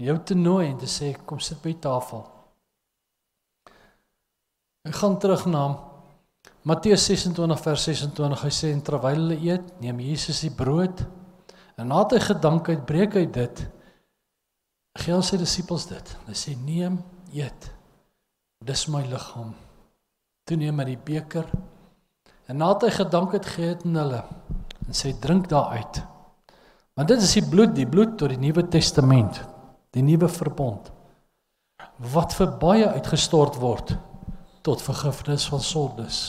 Jou 0.00 0.14
te 0.24 0.34
nooi 0.34 0.70
en 0.70 0.78
te 0.80 0.88
sê 0.88 1.10
kom 1.28 1.40
sit 1.42 1.58
by 1.60 1.74
die 1.74 1.82
tafel. 1.84 2.22
Ek 4.88 4.96
gaan 4.96 5.18
terug 5.20 5.44
na 5.52 5.66
Matteus 6.64 7.04
26 7.10 7.60
vers 7.66 7.84
26. 7.90 8.40
Hy 8.40 8.52
sê 8.56 8.70
en 8.72 8.80
terwyl 8.84 9.20
hulle 9.20 9.36
eet, 9.36 9.68
neem 9.84 10.00
Jesus 10.00 10.40
die 10.46 10.52
brood 10.52 11.02
en 11.76 11.90
nadat 11.92 12.16
hy 12.16 12.22
gedank 12.30 12.72
het, 12.72 12.86
breek 12.88 13.18
hy 13.20 13.26
dit. 13.28 13.60
Gee 15.02 15.12
aan 15.12 15.26
sy 15.26 15.36
disippels 15.40 15.84
dit. 15.90 16.14
Hy 16.24 16.38
sê 16.38 16.56
neem, 16.56 16.96
eet. 17.36 17.68
Dis 18.64 18.86
my 18.88 19.02
liggaam. 19.10 19.52
Toe 20.48 20.56
neem 20.56 20.80
hy 20.80 20.88
die 20.94 21.04
beker 21.12 21.52
en 22.48 22.60
nadat 22.60 22.88
hy 22.88 22.96
gedank 23.02 23.36
het, 23.36 23.52
gee 23.56 23.74
dit 23.74 23.86
aan 23.90 24.02
hulle 24.06 24.24
en 24.88 24.96
sê 24.96 25.12
drink 25.20 25.52
daaruit. 25.52 26.00
Want 26.94 27.08
dit 27.08 27.22
is 27.22 27.32
die 27.32 27.48
bloed, 27.48 27.74
die 27.74 27.88
bloed 27.88 28.18
tot 28.18 28.30
die 28.30 28.38
Nuwe 28.38 28.68
Testament, 28.68 29.40
die 29.94 30.02
nuwe 30.02 30.28
verbond 30.28 30.90
wat 31.98 32.34
vir 32.34 32.50
baie 32.58 32.86
uitgestort 32.96 33.58
word 33.62 33.94
tot 34.66 34.82
vergifnis 34.82 35.46
van 35.46 35.60
sondes. 35.62 36.20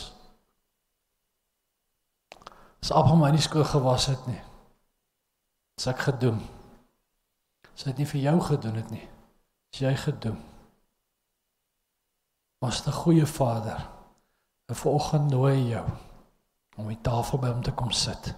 As 2.83 2.91
Abraham 2.93 3.23
nie 3.33 3.41
skoon 3.41 3.65
gewas 3.65 4.05
het 4.11 4.27
nie. 4.29 4.41
As 5.79 5.87
ek 5.89 6.03
gedoen. 6.05 6.37
As 7.73 7.87
dit 7.87 7.97
nie 7.97 8.09
vir 8.11 8.21
jou 8.27 8.35
gedoen 8.51 8.77
het 8.77 8.91
nie. 8.93 9.07
As 9.73 9.81
jy 9.81 9.93
gedoen. 10.03 10.37
Was 12.61 12.85
'n 12.85 12.91
goeie 12.91 13.25
vader. 13.25 13.89
En 14.69 14.75
vanoggend 14.75 15.31
nooi 15.31 15.69
jou 15.69 15.87
om 16.77 16.87
die 16.87 17.01
tafel 17.01 17.39
by 17.39 17.47
hom 17.47 17.63
te 17.63 17.71
kom 17.71 17.91
sit. 17.91 18.35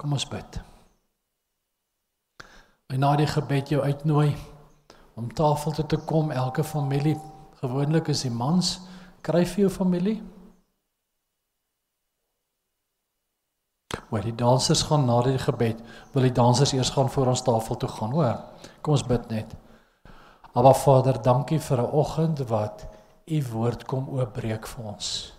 Kom 0.00 0.16
ons 0.16 0.24
bid. 0.24 0.56
En 2.88 3.02
na 3.04 3.12
die 3.20 3.28
gebed 3.28 3.68
jou 3.68 3.82
uitnooi 3.84 4.32
om 5.20 5.28
tafel 5.36 5.74
toe 5.76 5.84
te 5.92 5.98
kom. 6.08 6.30
Elke 6.32 6.64
familie 6.64 7.18
gewoonlik 7.60 8.08
is 8.08 8.24
die 8.24 8.32
mans 8.32 8.78
kry 9.20 9.44
vir 9.44 9.66
jou 9.66 9.72
familie. 9.74 10.16
Waar 14.08 14.24
die 14.24 14.34
dansers 14.34 14.86
gaan 14.88 15.04
na 15.06 15.20
die 15.26 15.38
gebed. 15.38 15.82
Wil 16.14 16.30
die 16.30 16.34
dansers 16.34 16.72
eers 16.72 16.94
gaan 16.96 17.12
voor 17.12 17.34
ons 17.34 17.44
tafel 17.44 17.76
toe 17.76 17.90
gaan 17.98 18.16
hoor? 18.16 18.38
Kom 18.80 18.96
ons 18.96 19.04
bid 19.06 19.28
net. 19.30 19.52
Aba 20.56 20.72
Vader 20.74 21.20
dankie 21.22 21.60
vir 21.60 21.82
'n 21.82 21.92
oggend 21.92 22.40
wat 22.48 22.86
u 23.26 23.42
woord 23.52 23.84
kom 23.84 24.08
oopbreek 24.08 24.66
vir 24.66 24.84
ons. 24.84 25.32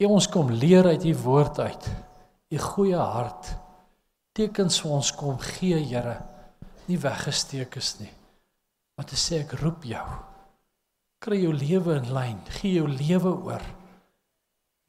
U 0.00 0.04
ons 0.06 0.28
kom 0.28 0.50
leer 0.50 0.86
uit 0.86 1.04
u 1.04 1.14
woord 1.14 1.58
uit. 1.58 1.90
U 2.48 2.58
goeie 2.58 2.96
hart 2.96 3.61
tekens 4.36 4.80
vir 4.82 4.96
ons 4.98 5.12
kom 5.16 5.38
gee 5.56 5.78
Here 5.84 6.18
nie 6.88 6.98
weggesteek 6.98 7.76
is 7.80 7.94
nie 8.00 8.10
Maar 8.96 9.08
te 9.08 9.16
sê 9.18 9.40
ek 9.42 9.54
roep 9.62 9.86
jou. 9.88 10.04
Kry 11.22 11.38
jou 11.42 11.52
lewe 11.54 11.96
in 12.00 12.10
lyn, 12.14 12.40
gee 12.58 12.76
jou 12.76 12.88
lewe 12.90 13.32
oor. 13.48 13.64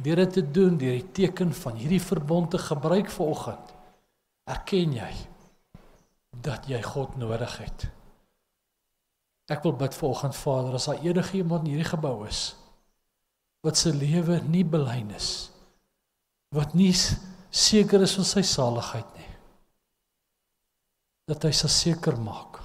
Deur 0.03 0.19
dit 0.23 0.33
te 0.35 0.43
doen, 0.43 0.75
deur 0.77 0.97
die 0.97 1.11
teken 1.15 1.53
van 1.55 1.77
hierdie 1.79 2.01
verbond 2.03 2.51
te 2.51 2.59
gebruik 2.59 3.11
vanoggend, 3.13 3.71
erken 4.49 4.97
jy 4.97 5.11
dat 6.43 6.67
jy 6.67 6.81
God 6.83 7.15
nodig 7.21 7.53
het. 7.61 7.85
Ek 9.53 9.63
wil 9.63 9.75
bid 9.79 9.95
vanoggend 9.95 10.35
Vader, 10.35 10.75
as 10.75 10.89
daar 10.89 11.01
enige 11.05 11.39
iemand 11.39 11.67
in 11.67 11.75
hierdie 11.75 11.91
gebou 11.93 12.17
is 12.27 12.51
wat 13.63 13.79
se 13.79 13.93
lewe 13.95 14.41
nie 14.51 14.65
belyn 14.67 15.13
is, 15.15 15.27
wat 16.51 16.73
nie 16.75 16.91
seker 16.91 18.03
is 18.03 18.17
van 18.17 18.25
sy 18.27 18.41
saligheid 18.43 19.12
dat 21.29 21.43
hy 21.47 21.51
sal 21.55 21.71
seker 21.71 22.17
maak 22.19 22.63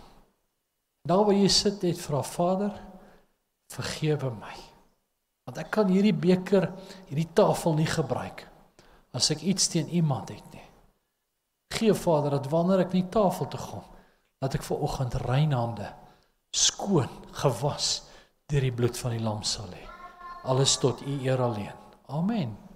Daar 1.09 1.25
waar 1.25 1.37
jy 1.37 1.49
sit 1.49 1.83
het 1.87 2.01
vra 2.05 2.21
Vader, 2.23 2.75
vergewe 3.73 4.29
my. 4.35 4.57
Want 5.49 5.61
ek 5.63 5.71
kan 5.73 5.89
hierdie 5.89 6.13
beker, 6.13 6.69
hierdie 7.09 7.31
tafel 7.33 7.79
nie 7.79 7.89
gebruik 7.89 8.45
as 9.17 9.31
ek 9.33 9.41
iets 9.49 9.71
teen 9.73 9.89
iemand 9.97 10.29
het 10.29 10.45
nie. 10.53 10.67
Gee 11.73 11.95
Vader 11.97 12.37
dat 12.37 12.51
wanneer 12.53 12.85
ek 12.85 12.93
nie 12.93 13.07
tafel 13.09 13.49
toe 13.49 13.61
kom, 13.63 13.87
dat 14.39 14.59
ek 14.59 14.67
ver 14.67 14.85
oggend 14.85 15.17
rein 15.25 15.57
hande 15.57 15.89
skoon 16.53 17.09
gewas 17.41 17.89
deur 18.53 18.65
die 18.69 18.75
bloed 18.75 19.01
van 19.01 19.17
die 19.17 19.25
lam 19.25 19.41
sal 19.49 19.73
hê. 19.73 19.85
Alles 20.49 20.77
tot 20.81 21.01
U 21.09 21.19
eer 21.25 21.41
alleen. 21.41 21.77
Amen. 22.13 22.68